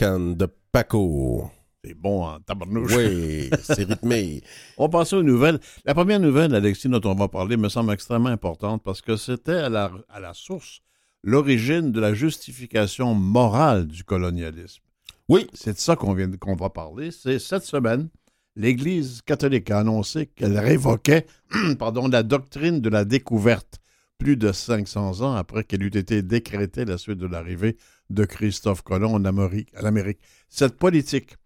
De 0.00 0.46
Paco. 0.70 1.50
C'est 1.82 1.94
bon 1.94 2.24
en 2.24 2.38
tabarnouche. 2.38 2.94
Oui, 2.94 3.50
c'est 3.64 3.82
rythmé. 3.82 4.44
On 4.78 4.88
passe 4.88 5.12
aux 5.12 5.24
nouvelles. 5.24 5.58
La 5.84 5.92
première 5.92 6.20
nouvelle, 6.20 6.54
Alexis, 6.54 6.88
dont 6.88 7.00
on 7.04 7.16
va 7.16 7.26
parler, 7.26 7.56
me 7.56 7.68
semble 7.68 7.92
extrêmement 7.92 8.28
importante 8.28 8.80
parce 8.84 9.02
que 9.02 9.16
c'était 9.16 9.56
à 9.56 9.68
la, 9.68 9.90
à 10.08 10.20
la 10.20 10.34
source 10.34 10.82
l'origine 11.24 11.90
de 11.90 11.98
la 11.98 12.14
justification 12.14 13.12
morale 13.12 13.88
du 13.88 14.04
colonialisme. 14.04 14.84
Oui. 15.28 15.48
C'est 15.52 15.72
de 15.72 15.78
ça 15.78 15.96
qu'on 15.96 16.14
vient 16.14 16.30
qu'on 16.30 16.54
va 16.54 16.70
parler. 16.70 17.10
C'est 17.10 17.40
cette 17.40 17.64
semaine, 17.64 18.08
l'Église 18.54 19.22
catholique 19.22 19.68
a 19.72 19.80
annoncé 19.80 20.26
qu'elle 20.26 20.56
révoquait 20.60 21.26
pardon, 21.78 22.06
la 22.06 22.22
doctrine 22.22 22.80
de 22.80 22.88
la 22.88 23.04
découverte 23.04 23.80
plus 24.16 24.36
de 24.36 24.52
500 24.52 25.22
ans 25.22 25.34
après 25.34 25.64
qu'elle 25.64 25.82
eût 25.82 25.96
été 25.96 26.22
décrétée 26.22 26.84
la 26.84 26.98
suite 26.98 27.18
de 27.18 27.26
l'arrivée 27.26 27.76
de 28.10 28.24
Christophe 28.24 28.82
Colomb 28.82 29.14
en 29.14 29.24
Amérique. 29.24 29.72
en 29.80 29.84
Amérique. 29.84 30.20
Cette 30.48 30.76
politique 30.76 31.36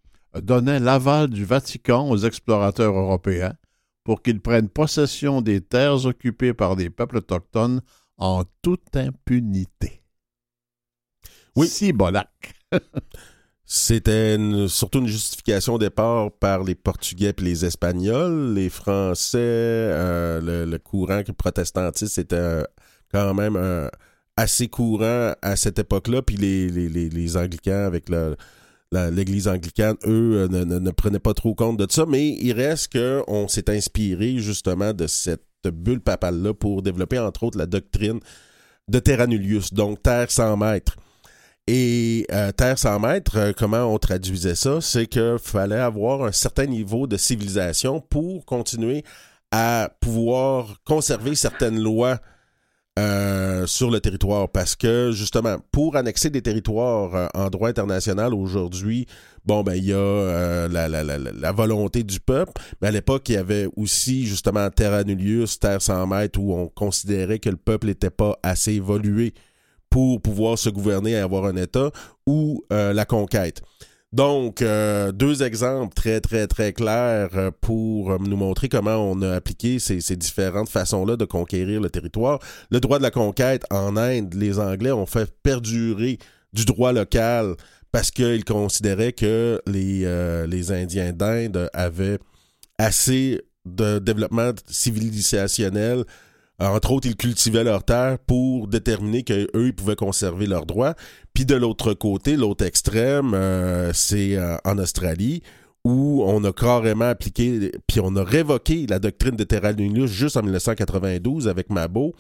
donnait 0.41 0.81
l'aval 0.81 1.29
du 1.29 1.45
Vatican 1.45 2.09
aux 2.09 2.19
explorateurs 2.19 2.95
européens 2.95 3.55
pour 4.05 4.23
qu'ils 4.23 4.41
prennent 4.41 4.69
possession 4.69 5.43
des 5.43 5.61
terres 5.61 6.07
occupées 6.07 6.55
par 6.55 6.77
des 6.77 6.91
peuples 6.91 7.19
autochtones 7.19 7.83
en 8.17 8.45
toute 8.63 8.97
impunité. 8.97 10.03
Oui. 11.57 11.69
Si 11.69 11.93
bolac. 11.93 12.55
C'était 13.65 14.37
surtout 14.69 14.99
une 14.99 15.07
justification 15.07 15.75
au 15.75 15.79
départ 15.79 16.31
par 16.33 16.63
les 16.63 16.75
Portugais 16.75 17.33
et 17.37 17.41
les 17.41 17.65
Espagnols. 17.65 18.53
Les 18.53 18.69
Français, 18.69 19.39
euh, 19.39 20.41
le, 20.41 20.71
le 20.71 20.79
courant 20.79 21.23
protestantiste 21.37 22.19
était 22.19 22.37
euh, 22.37 22.65
quand 23.11 23.33
même 23.33 23.57
euh, 23.57 23.89
assez 24.37 24.69
courant 24.69 25.33
à 25.43 25.57
cette 25.57 25.79
époque-là. 25.79 26.23
Puis 26.23 26.37
les, 26.37 26.69
les, 26.69 26.89
les, 26.89 27.37
Anglicans 27.37 27.85
avec 27.85 28.09
la- 28.09 29.11
l'Église 29.11 29.49
anglicane, 29.49 29.97
eux, 30.07 30.43
euh, 30.43 30.49
ne, 30.49 30.65
ne- 30.65 30.79
ne 30.79 30.91
prenaient 30.91 31.19
pas 31.19 31.35
trop 31.35 31.55
compte 31.55 31.79
de 31.79 31.87
ça. 31.91 32.05
Mais 32.07 32.29
il 32.29 32.53
reste 32.53 32.93
qu'on 32.93 33.49
s'est 33.49 33.71
inspiré 33.71 34.37
justement 34.39 34.93
de 34.93 35.07
cette 35.07 35.43
bulle 35.65 36.01
papale-là 36.01 36.53
pour 36.55 36.83
développer 36.83 37.19
entre 37.19 37.45
autres 37.45 37.57
la 37.59 37.67
doctrine 37.67 38.21
de 38.89 38.99
Terra 38.99 39.27
Nullius, 39.27 39.73
donc 39.73 40.03
Terre 40.03 40.31
sans 40.31 40.57
maître. 40.57 40.97
Et 41.69 42.27
euh, 42.33 42.51
Terre 42.53 42.79
sans 42.79 42.99
maître, 42.99 43.37
euh, 43.37 43.53
comment 43.57 43.85
on 43.85 43.97
traduisait 43.99 44.57
ça? 44.57 44.81
C'est 44.81 45.07
qu'il 45.07 45.37
fallait 45.41 45.77
avoir 45.79 46.25
un 46.25 46.33
certain 46.33 46.67
niveau 46.67 47.07
de 47.07 47.17
civilisation 47.17 48.01
pour 48.01 48.45
continuer 48.45 49.05
à 49.53 49.91
pouvoir 50.01 50.79
conserver 50.85 51.35
certaines 51.37 51.79
lois 51.81 52.19
euh, 52.99 53.67
sur 53.67 53.91
le 53.91 54.01
territoire. 54.01 54.51
Parce 54.51 54.77
que, 54.77 55.13
justement, 55.13 55.57
pour 55.71 55.97
annexer 55.97 56.29
des 56.29 56.43
territoires 56.43 57.15
euh, 57.15 57.27
en 57.33 57.49
droit 57.49 57.71
international 57.71 58.35
aujourd'hui, 58.35 59.07
bon, 59.47 59.63
ben, 59.63 59.75
il 59.75 59.85
y 59.85 59.93
a 59.95 59.97
euh, 59.97 60.69
la, 60.69 61.53
volonté 61.53 62.03
du 62.03 62.21
peuple, 62.21 62.53
mais 62.81 62.89
à 62.89 62.91
l'époque, 62.91 63.31
il 63.31 63.33
y 63.33 63.39
avait 63.39 63.67
aussi, 63.77 64.27
justement, 64.27 64.69
Terra 64.69 65.05
Nullius, 65.05 65.59
Terre 65.59 65.81
sans 65.81 66.07
maître, 66.07 66.39
où 66.39 66.55
on 66.55 66.69
considérait 66.69 67.39
que 67.39 67.49
le 67.49 67.57
peuple 67.57 67.87
n'était 67.87 68.11
pas 68.11 68.39
assez 68.43 68.73
évolué 68.73 69.33
pour 69.89 70.21
pouvoir 70.21 70.59
se 70.59 70.69
gouverner 70.69 71.13
et 71.13 71.17
avoir 71.17 71.47
un 71.47 71.57
État, 71.57 71.91
ou 72.27 72.63
la 72.71 73.05
conquête. 73.05 73.63
Donc, 74.13 74.61
euh, 74.61 75.11
deux 75.11 75.43
exemples 75.43 75.95
très, 75.95 76.21
très, 76.21 76.47
très 76.47 76.75
clairs 76.75 77.31
euh, 77.35 77.51
pour 77.63 78.11
euh, 78.11 78.19
nous 78.21 78.37
montrer 78.37 78.69
comment 78.69 78.97
on 78.97 79.23
a 79.23 79.33
appliqué 79.33 79.79
ces, 79.79 80.01
différentes 80.17 80.69
façons-là 80.69 81.17
de 81.17 81.25
conquérir 81.25 81.81
le 81.81 81.89
territoire. 81.89 82.39
Le 82.71 82.81
droit 82.81 82.99
de 82.99 83.03
la 83.03 83.11
conquête 83.11 83.65
en 83.71 83.97
Inde, 83.97 84.35
les 84.35 84.59
Anglais 84.59 84.93
ont 84.93 85.07
fait 85.07 85.33
perdurer 85.43 86.19
du 86.53 86.67
droit 86.67 86.93
local 86.93 87.55
parce 87.91 88.11
qu'ils 88.11 88.45
considéraient 88.45 89.15
que 89.15 89.63
les, 89.67 90.07
les 90.47 90.73
Indiens 90.73 91.13
d'Inde 91.13 91.71
avaient 91.73 92.19
assez 92.79 93.41
de 93.65 93.99
développement 93.99 94.53
civilisationnel. 94.67 96.05
Entre 96.59 96.93
autres, 96.93 97.09
ils 97.09 97.17
cultivaient 97.17 97.65
leurs 97.65 97.85
terres 97.85 98.19
pour 98.19 98.69
déterminer 98.69 99.25
qu'eux, 99.25 99.49
ils 99.55 99.75
pouvaient 99.75 99.97
conserver 99.97 100.47
leurs 100.47 100.67
droits. 100.67 100.95
Puis 101.35 101.45
de 101.45 101.55
l'autre 101.55 101.95
côté, 101.95 102.37
l'autre 102.37 102.65
extrême, 102.65 103.33
euh, 103.35 103.93
c'est 103.93 104.37
euh, 104.37 104.57
en 104.65 104.79
Australie, 104.79 105.43
où 105.85 106.23
on 106.25 106.45
a 106.45 106.53
carrément 106.53 107.09
appliqué, 107.09 107.73
puis 107.87 108.01
on 108.01 108.15
a 108.17 108.23
révoqué 108.23 108.87
la 108.87 108.99
doctrine 108.99 109.35
de 109.35 109.45
Terra 109.45 109.73
Nullius 109.73 110.11
juste 110.11 110.37
en 110.37 110.43
1992 110.43 111.49
avec 111.49 111.71
Mabo 111.71 112.15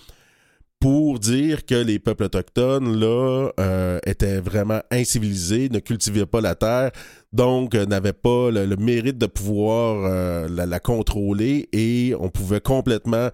pour 0.82 1.20
dire 1.20 1.64
que 1.64 1.76
les 1.76 2.00
peuples 2.00 2.24
autochtones, 2.24 2.98
là, 2.98 3.50
euh, 3.60 4.00
étaient 4.04 4.40
vraiment 4.40 4.80
incivilisés, 4.90 5.68
ne 5.68 5.78
cultivaient 5.78 6.26
pas 6.26 6.40
la 6.40 6.56
terre, 6.56 6.90
donc 7.32 7.76
euh, 7.76 7.86
n'avaient 7.86 8.12
pas 8.12 8.50
le, 8.50 8.74
mérite 8.74 9.16
de 9.16 9.26
pouvoir 9.26 10.04
euh, 10.04 10.48
la 10.48 10.80
contrôler 10.80 11.68
et 11.72 12.16
on 12.18 12.30
pouvait 12.30 12.60
complètement 12.60 13.28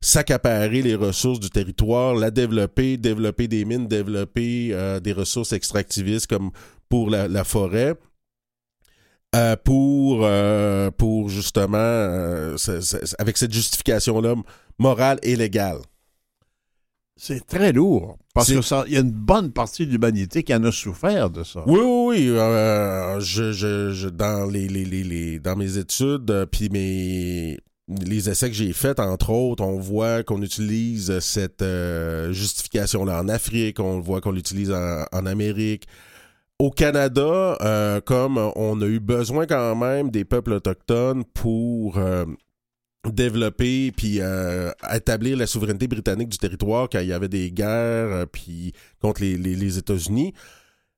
s'accaparer 0.00 0.82
les 0.82 0.94
ressources 0.94 1.40
du 1.40 1.50
territoire, 1.50 2.14
la 2.14 2.30
développer, 2.30 2.96
développer 2.96 3.48
des 3.48 3.64
mines, 3.64 3.88
développer 3.88 4.70
euh, 4.72 5.00
des 5.00 5.12
ressources 5.12 5.52
extractivistes 5.52 6.26
comme 6.28 6.50
pour 6.88 7.10
la, 7.10 7.28
la 7.28 7.44
forêt. 7.44 7.94
euh, 9.34 9.56
pour, 9.64 10.20
euh, 10.24 10.90
pour 10.92 11.28
justement, 11.28 11.76
avec 13.18 13.36
cette 13.36 13.52
justification-là 13.52 14.34
morale 14.78 15.18
et 15.22 15.36
légale. 15.36 15.78
C'est 17.18 17.46
très 17.46 17.72
lourd. 17.72 18.18
Parce 18.34 18.48
C'est- 18.48 18.54
que 18.56 18.62
ça, 18.62 18.84
il 18.86 18.92
y 18.94 18.96
a 18.96 19.00
une 19.00 19.10
bonne 19.10 19.50
partie 19.50 19.86
de 19.86 19.90
l'humanité 19.90 20.42
qui 20.42 20.54
en 20.54 20.62
a 20.64 20.72
souffert 20.72 21.28
de 21.30 21.42
ça. 21.44 21.62
Oui, 21.66 21.80
oui, 21.80 22.30
oui. 22.30 22.36
je, 23.20 23.52
je, 23.52 23.92
je- 23.92 24.08
dans, 24.08 24.46
les, 24.48 24.68
les, 24.68 24.84
les, 24.84 25.02
les- 25.02 25.38
dans 25.40 25.56
mes 25.56 25.76
études, 25.78 26.46
puis 26.52 26.68
mes 26.70 27.58
les 27.88 28.28
essais 28.28 28.48
que 28.50 28.56
j'ai 28.56 28.72
faits, 28.72 28.98
entre 28.98 29.30
autres, 29.30 29.62
on 29.62 29.78
voit 29.78 30.22
qu'on 30.24 30.42
utilise 30.42 31.18
cette 31.20 31.62
euh, 31.62 32.32
justification-là 32.32 33.20
en 33.20 33.28
Afrique, 33.28 33.78
on 33.78 34.00
voit 34.00 34.20
qu'on 34.20 34.32
l'utilise 34.32 34.72
en, 34.72 35.26
Amérique. 35.26 35.86
Au 36.58 36.70
Canada, 36.70 37.56
euh, 37.60 38.00
comme 38.00 38.38
on 38.56 38.80
a 38.80 38.86
eu 38.86 38.98
besoin 38.98 39.46
quand 39.46 39.76
même 39.76 40.10
des 40.10 40.24
peuples 40.24 40.54
autochtones 40.54 41.24
pour 41.24 41.98
euh, 41.98 42.24
développer 43.06 43.92
puis 43.92 44.20
établir 44.92 45.36
la 45.36 45.46
souveraineté 45.46 45.86
britannique 45.86 46.30
du 46.30 46.38
territoire 46.38 46.88
quand 46.90 46.98
il 46.98 47.06
y 47.08 47.12
avait 47.12 47.28
des 47.28 47.52
guerres 47.52 48.26
puis 48.32 48.72
contre 49.00 49.20
les, 49.20 49.36
les- 49.36 49.54
les 49.54 49.78
États-Unis. 49.78 50.32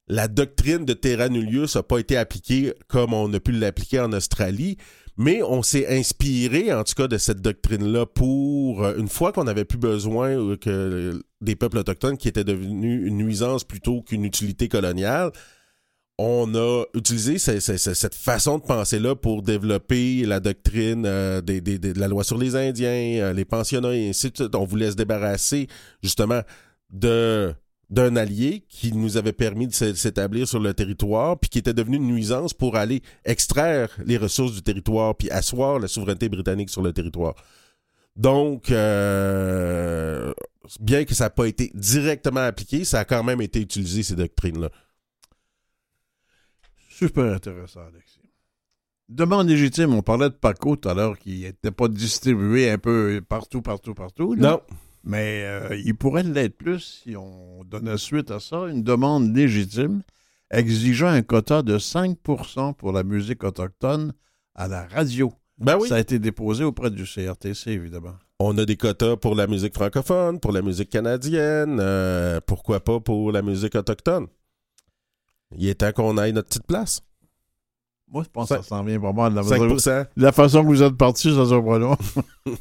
La 0.07 0.26
doctrine 0.26 0.86
de 0.86 0.95
Terra 0.95 1.28
Nullius 1.28 1.76
n'a 1.76 1.82
pas 1.82 1.99
été 1.99 2.16
appliquée 2.16 2.72
comme 2.86 3.12
on 3.12 3.30
a 3.34 3.41
pu 3.41 3.53
l'appliquer 3.53 4.01
en 4.01 4.12
Australie, 4.14 4.78
mais 5.18 5.42
on 5.42 5.62
s'est 5.62 5.86
inspiré 5.98 6.72
en 6.72 6.84
tout 6.84 6.94
cas 6.94 7.08
de 7.08 7.18
cette 7.18 7.42
doctrine-là 7.42 8.06
pour, 8.06 8.84
euh, 8.84 8.96
une 8.96 9.08
fois 9.08 9.32
qu'on 9.32 9.44
n'avait 9.44 9.64
plus 9.66 9.76
besoin 9.78 10.30
euh, 10.30 10.56
que 10.56 11.20
des 11.40 11.56
peuples 11.56 11.78
autochtones 11.78 12.16
qui 12.16 12.28
étaient 12.28 12.44
devenus 12.44 13.06
une 13.06 13.18
nuisance 13.18 13.64
plutôt 13.64 14.00
qu'une 14.02 14.24
utilité 14.24 14.68
coloniale, 14.68 15.30
on 16.20 16.52
a 16.56 16.84
utilisé 16.94 17.38
ce- 17.38 17.60
ce- 17.60 17.76
ce- 17.76 17.94
cette 17.94 18.14
façon 18.14 18.58
de 18.58 18.64
penser-là 18.64 19.14
pour 19.14 19.42
développer 19.42 20.24
la 20.26 20.40
doctrine 20.40 21.04
euh, 21.06 21.40
des- 21.40 21.60
de 21.60 21.98
la 21.98 22.08
loi 22.08 22.24
sur 22.24 22.38
les 22.38 22.56
Indiens, 22.56 23.32
les 23.32 23.44
pensionnats 23.44 23.94
et 23.94 24.08
ainsi 24.10 24.30
de 24.30 24.36
suite. 24.36 24.54
On 24.56 24.64
voulait 24.64 24.90
se 24.90 24.96
débarrasser 24.96 25.68
justement 26.02 26.40
de 26.90 27.52
d'un 27.91 28.16
allié 28.16 28.64
qui 28.68 28.93
nous 28.93 29.16
avait 29.16 29.32
permis 29.32 29.66
de 29.66 29.72
s'é- 29.72 29.95
s'établir 29.95 30.47
sur 30.47 30.61
le 30.61 30.74
territoire, 30.74 31.39
puis 31.39 31.49
qui 31.49 31.59
était 31.59 31.72
devenu 31.72 31.97
une 31.97 32.07
nuisance 32.09 32.53
pour 32.53 32.76
aller 32.76 33.03
extraire 33.24 33.89
les 34.05 34.18
ressources 34.18 34.53
du 34.53 34.62
territoire, 34.62 35.14
puis 35.16 35.30
asseoir 35.30 35.78
la 35.78 35.89
souveraineté 35.89 36.28
britannique 36.28 36.68
sur 36.70 36.82
le 36.82 36.93
territoire. 36.93 37.34
Donc, 38.14 38.70
euh, 38.70 40.32
bien 40.80 41.05
que 41.05 41.14
ça 41.14 41.24
n'a 41.24 41.30
pas 41.30 41.47
été 41.47 41.70
directement 41.74 42.41
appliqué, 42.41 42.84
ça 42.84 43.01
a 43.01 43.05
quand 43.05 43.22
même 43.24 43.41
été 43.41 43.61
utilisé, 43.61 44.03
ces 44.03 44.16
doctrines-là. 44.16 44.70
Super 46.91 47.32
intéressant, 47.34 47.80
Alexis. 47.80 48.18
Demande 49.09 49.49
légitime, 49.49 49.95
on 49.95 50.03
parlait 50.03 50.28
de 50.28 50.34
Paco 50.34 50.76
tout 50.76 50.89
à 50.89 50.95
l'heure 50.95 51.18
qui 51.18 51.41
n'était 51.41 51.70
pas 51.70 51.89
distribué 51.89 52.68
un 52.70 52.76
peu 52.76 53.22
partout, 53.26 53.62
partout, 53.62 53.95
partout. 53.95 54.34
là. 54.34 54.51
Non, 54.51 54.61
Mais 55.09 55.42
euh, 55.46 55.74
il 55.86 55.96
pourrait 55.96 56.22
l'être 56.22 56.59
plus 56.59 57.00
si 57.02 57.16
on 57.16 57.64
donnait 57.64 57.96
suite 57.96 58.30
à 58.30 58.40
ça, 58.40 58.66
une 58.66 58.82
demande 58.82 59.34
légitime 59.34 60.02
exigeant 60.50 61.09
un 61.09 61.22
quota 61.22 61.62
de 61.62 61.78
5% 61.78 62.74
pour 62.74 62.92
la 62.92 63.04
musique 63.04 63.42
autochtone 63.42 64.12
à 64.54 64.68
la 64.68 64.86
radio. 64.86 65.32
ben 65.56 65.78
oui. 65.80 65.88
Ça 65.88 65.94
a 65.94 65.98
été 65.98 66.18
déposé 66.18 66.62
auprès 66.62 66.90
du 66.90 67.04
CRTC, 67.04 67.70
évidemment. 67.70 68.16
On 68.38 68.56
a 68.59 68.66
des 68.66 68.76
quotas 68.76 69.16
pour 69.16 69.34
la 69.34 69.46
musique 69.46 69.74
francophone, 69.74 70.40
pour 70.40 70.52
la 70.52 70.61
musique 70.61 70.90
canadienne, 70.90 71.78
euh, 71.80 72.40
pourquoi 72.46 72.80
pas 72.80 73.00
pour 73.00 73.32
la 73.32 73.40
musique 73.40 73.76
autochtone. 73.76 74.26
Il 75.56 75.66
est 75.68 75.76
temps 75.76 75.92
qu'on 75.92 76.18
aille 76.18 76.34
notre 76.34 76.48
petite 76.48 76.66
place. 76.66 77.00
Moi, 78.11 78.24
je 78.24 78.28
pense 78.28 78.50
que 78.50 78.56
ça 78.56 78.62
s'en 78.62 78.84
vient 78.84 79.00
pas 79.00 79.14
mal. 79.14 79.32
La, 79.32 79.40
5%. 79.40 80.06
la 80.16 80.32
façon 80.32 80.62
que 80.62 80.66
vous 80.66 80.82
êtes 80.82 80.98
parti, 80.98 81.34
ça 81.34 81.46
sera 81.46 81.64
pas 81.64 81.78
long. 81.78 81.96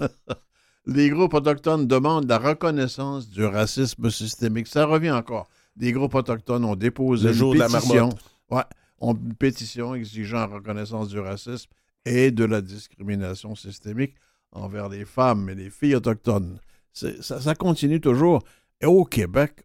Les 0.87 1.09
groupes 1.09 1.33
autochtones 1.33 1.85
demandent 1.85 2.27
la 2.29 2.37
reconnaissance 2.39 3.29
du 3.29 3.43
racisme 3.45 4.09
systémique. 4.09 4.67
Ça 4.67 4.85
revient 4.85 5.11
encore. 5.11 5.47
Les 5.75 5.91
groupes 5.91 6.15
autochtones 6.15 6.63
ont 6.65 6.75
déposé 6.77 7.25
Le 7.25 7.31
une 7.33 7.37
jour 7.37 7.53
de 7.53 7.59
la 7.59 7.67
pétition. 7.67 8.09
Ouais, 8.49 8.63
ont 8.99 9.13
une 9.13 9.33
pétition 9.35 9.93
exigeant 9.95 10.37
la 10.39 10.45
reconnaissance 10.47 11.09
du 11.09 11.19
racisme 11.19 11.69
et 12.05 12.31
de 12.31 12.45
la 12.45 12.61
discrimination 12.61 13.53
systémique 13.53 14.15
envers 14.53 14.87
les 14.87 15.03
femmes 15.03 15.49
et 15.49 15.55
les 15.55 15.69
filles 15.69 15.95
autochtones. 15.95 16.57
Ça, 16.93 17.41
ça 17.41 17.53
continue 17.53 17.99
toujours. 17.99 18.43
Et 18.81 18.85
au 18.85 19.03
Québec, 19.03 19.61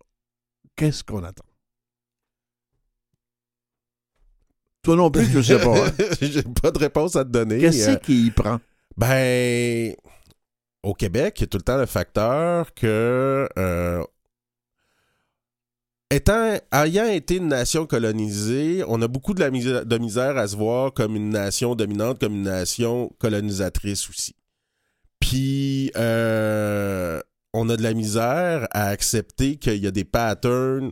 qu'est-ce 0.77 1.05
qu'on 1.05 1.23
attend? 1.23 1.45
Toi 4.83 4.97
non 4.97 5.11
plus, 5.11 5.25
je 5.27 5.39
ne 5.39 5.43
sais 5.43 5.61
pas. 5.61 5.87
hein? 5.87 5.93
J'ai 6.21 6.43
pas 6.43 6.73
de 6.73 6.79
réponse 6.79 7.15
à 7.15 7.25
te 7.25 7.31
donner. 7.31 7.61
Qu'est-ce 7.61 7.91
Euh, 7.91 7.97
qui 7.97 8.27
y 8.27 8.31
prend? 8.33 8.59
Ben, 8.97 9.95
au 10.83 10.95
Québec, 10.95 11.35
il 11.39 11.41
y 11.43 11.45
a 11.45 11.47
tout 11.47 11.59
le 11.59 11.63
temps 11.63 11.79
le 11.79 11.87
facteur 11.87 12.75
que, 12.75 13.49
euh, 13.57 14.05
étant, 16.11 16.59
ayant 16.73 17.07
été 17.07 17.37
une 17.37 17.49
nation 17.49 17.87
colonisée, 17.87 18.83
on 18.89 19.01
a 19.01 19.09
beaucoup 19.09 19.35
de, 19.35 19.41
la 19.41 19.51
misère, 19.51 20.37
à 20.37 20.49
se 20.49 20.57
voir 20.57 20.93
comme 20.93 21.15
une 21.15 21.31
nation 21.31 21.75
dominante, 21.75 22.19
comme 22.19 22.35
une 22.35 22.43
nation 22.43 23.11
colonisatrice 23.19 24.09
aussi. 24.09 24.35
Puis, 25.21 25.93
euh, 25.97 27.21
on 27.53 27.69
a 27.69 27.77
de 27.77 27.83
la 27.83 27.95
misère 27.95 28.67
à 28.73 28.89
accepter 28.89 29.57
qu'il 29.57 29.77
y 29.77 29.87
a 29.87 29.93
des 29.93 30.05
patterns 30.05 30.91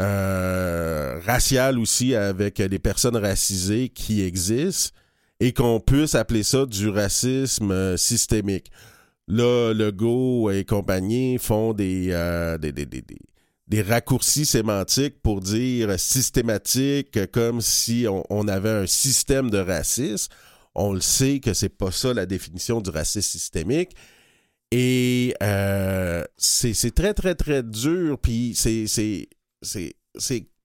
euh, 0.00 1.20
raciales 1.24 1.78
aussi 1.78 2.16
avec 2.16 2.58
les 2.58 2.78
personnes 2.80 3.16
racisées 3.16 3.88
qui 3.88 4.22
existent 4.22 4.96
et 5.38 5.52
qu'on 5.52 5.78
puisse 5.78 6.16
appeler 6.16 6.42
ça 6.42 6.66
du 6.66 6.88
racisme 6.88 7.96
systémique. 7.96 8.72
Là, 9.32 9.72
Legault 9.72 10.50
et 10.50 10.66
compagnie 10.66 11.38
font 11.38 11.72
des, 11.72 12.08
euh, 12.10 12.58
raccourcis 13.88 14.44
sémantiques 14.44 15.22
pour 15.22 15.40
dire 15.40 15.98
systématique, 15.98 17.18
comme 17.32 17.62
si 17.62 18.04
on, 18.28 18.46
avait 18.46 18.68
un 18.68 18.86
système 18.86 19.48
de 19.48 19.56
racisme. 19.56 20.30
On 20.74 20.92
le 20.92 21.00
sait 21.00 21.40
que 21.40 21.54
c'est 21.54 21.70
pas 21.70 21.90
ça 21.90 22.12
la 22.12 22.26
définition 22.26 22.82
du 22.82 22.90
racisme 22.90 23.22
systémique. 23.38 23.92
Et 24.70 25.34
euh, 25.42 26.24
c'est 26.36 26.94
très, 26.94 27.14
très, 27.14 27.34
très 27.34 27.62
dur. 27.62 28.18
Puis 28.18 28.54
c'est- 28.54 29.30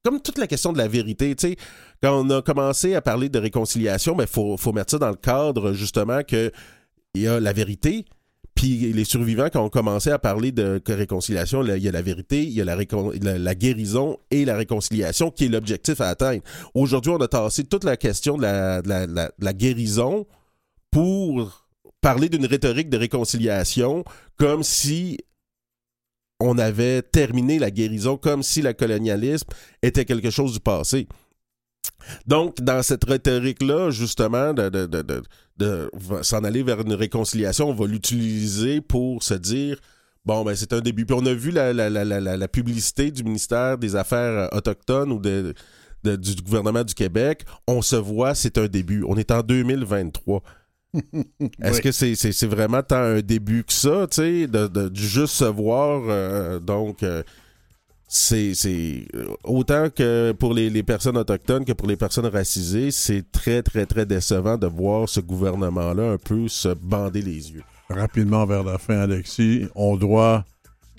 comme 0.03 0.21
toute 0.21 0.39
la 0.39 0.47
question 0.47 0.73
de 0.73 0.77
la 0.77 0.89
vérité. 0.89 1.37
Quand 2.03 2.19
on 2.19 2.29
a 2.31 2.41
commencé 2.41 2.95
à 2.95 3.01
parler 3.01 3.29
de 3.29 3.39
réconciliation, 3.39 4.17
il 4.19 4.27
faut, 4.27 4.57
faut 4.57 4.73
mettre 4.73 4.91
ça 4.91 4.97
dans 4.97 5.09
le 5.09 5.15
cadre 5.15 5.71
justement 5.71 6.21
que 6.23 6.51
il 7.13 7.21
y 7.21 7.27
a 7.29 7.39
la 7.39 7.53
vérité. 7.53 8.03
Puis 8.57 8.91
les 8.91 9.03
survivants, 9.03 9.49
quand 9.53 9.63
on 9.63 9.69
commençait 9.69 10.11
à 10.11 10.17
parler 10.17 10.51
de 10.51 10.81
réconciliation, 10.87 11.63
il 11.63 11.77
y 11.77 11.87
a 11.87 11.91
la 11.91 12.01
vérité, 12.01 12.41
il 12.41 12.49
y 12.53 12.61
a 12.61 12.65
la, 12.65 13.55
guérison 13.55 14.17
et 14.31 14.45
la 14.45 14.57
réconciliation 14.57 15.29
qui 15.29 15.45
est 15.45 15.49
l'objectif 15.49 16.01
à 16.01 16.09
atteindre. 16.09 16.41
Aujourd'hui, 16.73 17.11
on 17.11 17.17
a 17.17 17.27
tassé 17.27 17.63
toute 17.65 17.83
la 17.83 17.97
question 17.97 18.35
de 18.35 18.41
la 18.43 19.53
guérison 19.53 20.25
pour 20.89 21.67
parler 22.01 22.29
d'une 22.29 22.47
rhétorique 22.47 22.89
de 22.89 22.97
réconciliation 22.97 24.03
comme 24.37 24.63
si 24.63 25.19
on 26.39 26.57
avait 26.57 27.03
terminé 27.03 27.59
la 27.59 27.69
guérison, 27.69 28.17
comme 28.17 28.41
si 28.41 28.63
le 28.63 28.73
colonialisme 28.73 29.47
était 29.83 30.05
quelque 30.05 30.31
chose 30.31 30.53
du 30.53 30.59
passé. 30.59 31.07
Donc, 32.25 32.61
dans 32.61 32.81
cette 32.83 33.03
rhétorique-là, 33.03 33.91
justement, 33.91 34.53
de, 34.53 34.69
de, 34.69 34.85
de, 34.85 35.01
de, 35.01 35.23
de 35.57 35.89
s'en 36.21 36.43
aller 36.43 36.63
vers 36.63 36.81
une 36.81 36.93
réconciliation, 36.93 37.69
on 37.69 37.73
va 37.73 37.85
l'utiliser 37.87 38.81
pour 38.81 39.23
se 39.23 39.33
dire 39.33 39.77
Bon, 40.25 40.43
ben 40.43 40.55
c'est 40.55 40.73
un 40.73 40.81
début. 40.81 41.05
Puis 41.05 41.15
on 41.17 41.25
a 41.25 41.33
vu 41.33 41.51
la, 41.51 41.71
la, 41.71 41.89
la, 41.89 42.03
la, 42.03 42.19
la 42.19 42.47
publicité 42.49 43.11
du 43.11 43.23
ministère 43.23 43.77
des 43.77 43.95
Affaires 43.95 44.49
autochtones 44.51 45.11
ou 45.13 45.19
de, 45.19 45.53
du 46.03 46.35
gouvernement 46.43 46.83
du 46.83 46.93
Québec. 46.93 47.45
On 47.65 47.81
se 47.81 47.95
voit, 47.95 48.35
c'est 48.35 48.57
un 48.57 48.67
début. 48.67 49.05
On 49.07 49.15
est 49.15 49.31
en 49.31 49.41
2023. 49.41 50.43
Est-ce 51.61 51.75
Oui. 51.75 51.81
que 51.81 51.91
c'est 52.33 52.45
vraiment 52.47 52.83
tant 52.83 52.97
un 52.97 53.21
début 53.21 53.63
que 53.63 53.71
ça, 53.73 54.05
tu 54.09 54.15
sais, 54.15 54.47
de 54.47 54.91
juste 54.93 55.33
se 55.33 55.45
voir? 55.45 56.01
euh, 56.09 56.59
donc, 56.59 57.03
euh, 57.03 57.23
c'est 58.07 58.53
euh, 59.15 59.27
autant 59.43 59.89
que 59.89 60.31
pour 60.31 60.53
les, 60.53 60.69
les 60.69 60.83
personnes 60.83 61.17
autochtones 61.17 61.65
que 61.65 61.73
pour 61.73 61.87
les 61.87 61.97
personnes 61.97 62.27
racisées, 62.27 62.91
c'est 62.91 63.31
très, 63.31 63.61
très, 63.61 63.85
très 63.85 64.05
décevant 64.05 64.57
de 64.57 64.67
voir 64.67 65.09
ce 65.09 65.19
gouvernement-là 65.19 66.11
un 66.13 66.17
peu 66.17 66.47
se 66.47 66.69
bander 66.69 67.21
les 67.21 67.51
yeux. 67.51 67.63
Rapidement 67.89 68.45
vers 68.45 68.63
la 68.63 68.77
fin, 68.77 68.99
Alexis, 68.99 69.67
on 69.75 69.95
doit 69.97 70.45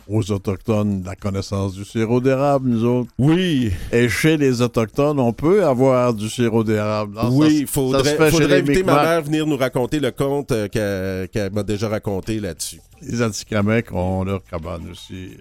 aux 0.08 0.30
Autochtones 0.30 1.02
la 1.04 1.14
connaissance 1.14 1.74
du 1.74 1.84
sirop 1.84 2.20
d'érable, 2.20 2.68
nous 2.68 2.84
autres. 2.84 3.10
Oui, 3.18 3.70
Et 3.92 4.08
chez 4.08 4.36
les 4.36 4.62
Autochtones, 4.62 5.20
on 5.20 5.32
peut 5.32 5.64
avoir 5.64 6.14
du 6.14 6.28
sirop 6.30 6.64
d'érable. 6.64 7.18
Oui, 7.30 7.58
il 7.60 7.66
faudrait, 7.66 8.18
inviter 8.18 8.82
ma 8.82 8.94
mère 8.94 9.08
à 9.08 9.20
venir 9.20 9.46
nous 9.46 9.56
raconter 9.56 10.00
le 10.00 10.10
conte 10.10 10.52
euh, 10.52 10.68
qu'elle 10.68 11.28
qu'elle 11.28 11.52
m'a 11.52 11.62
déjà 11.62 11.88
raconté 11.88 12.40
là-dessus. 12.40 12.80
Les 13.02 13.20
Atikamekw 13.20 13.94
ont 13.94 14.24
leur 14.24 14.42
cabane 14.44 14.90
aussi. 14.90 15.36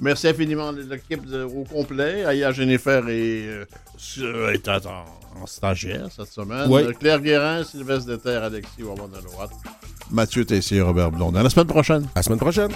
Merci 0.00 0.28
infiniment 0.28 0.68
à 0.70 0.72
l'équipe 0.72 1.24
de- 1.26 1.44
au 1.44 1.64
complet. 1.64 2.24
Aya 2.24 2.50
Jennifer 2.52 3.06
est, 3.08 3.64
euh, 4.20 4.52
est 4.52 4.68
en, 4.68 5.04
en 5.40 5.46
stagiaire 5.46 6.08
cette 6.14 6.32
semaine. 6.32 6.66
Oui. 6.68 6.82
Euh, 6.82 6.92
Claire 6.92 7.20
Guérin, 7.20 7.62
Sylvestre 7.64 8.06
Déterre, 8.06 8.42
Alexis 8.44 8.82
Wawan 8.82 9.10
Mathieu 10.10 10.44
Tessier, 10.44 10.80
Robert 10.80 11.10
Blondin. 11.12 11.40
À 11.40 11.42
la 11.44 11.50
semaine 11.50 11.66
prochaine. 11.66 12.04
À 12.14 12.18
la 12.18 12.22
semaine 12.22 12.38
prochaine. 12.40 12.72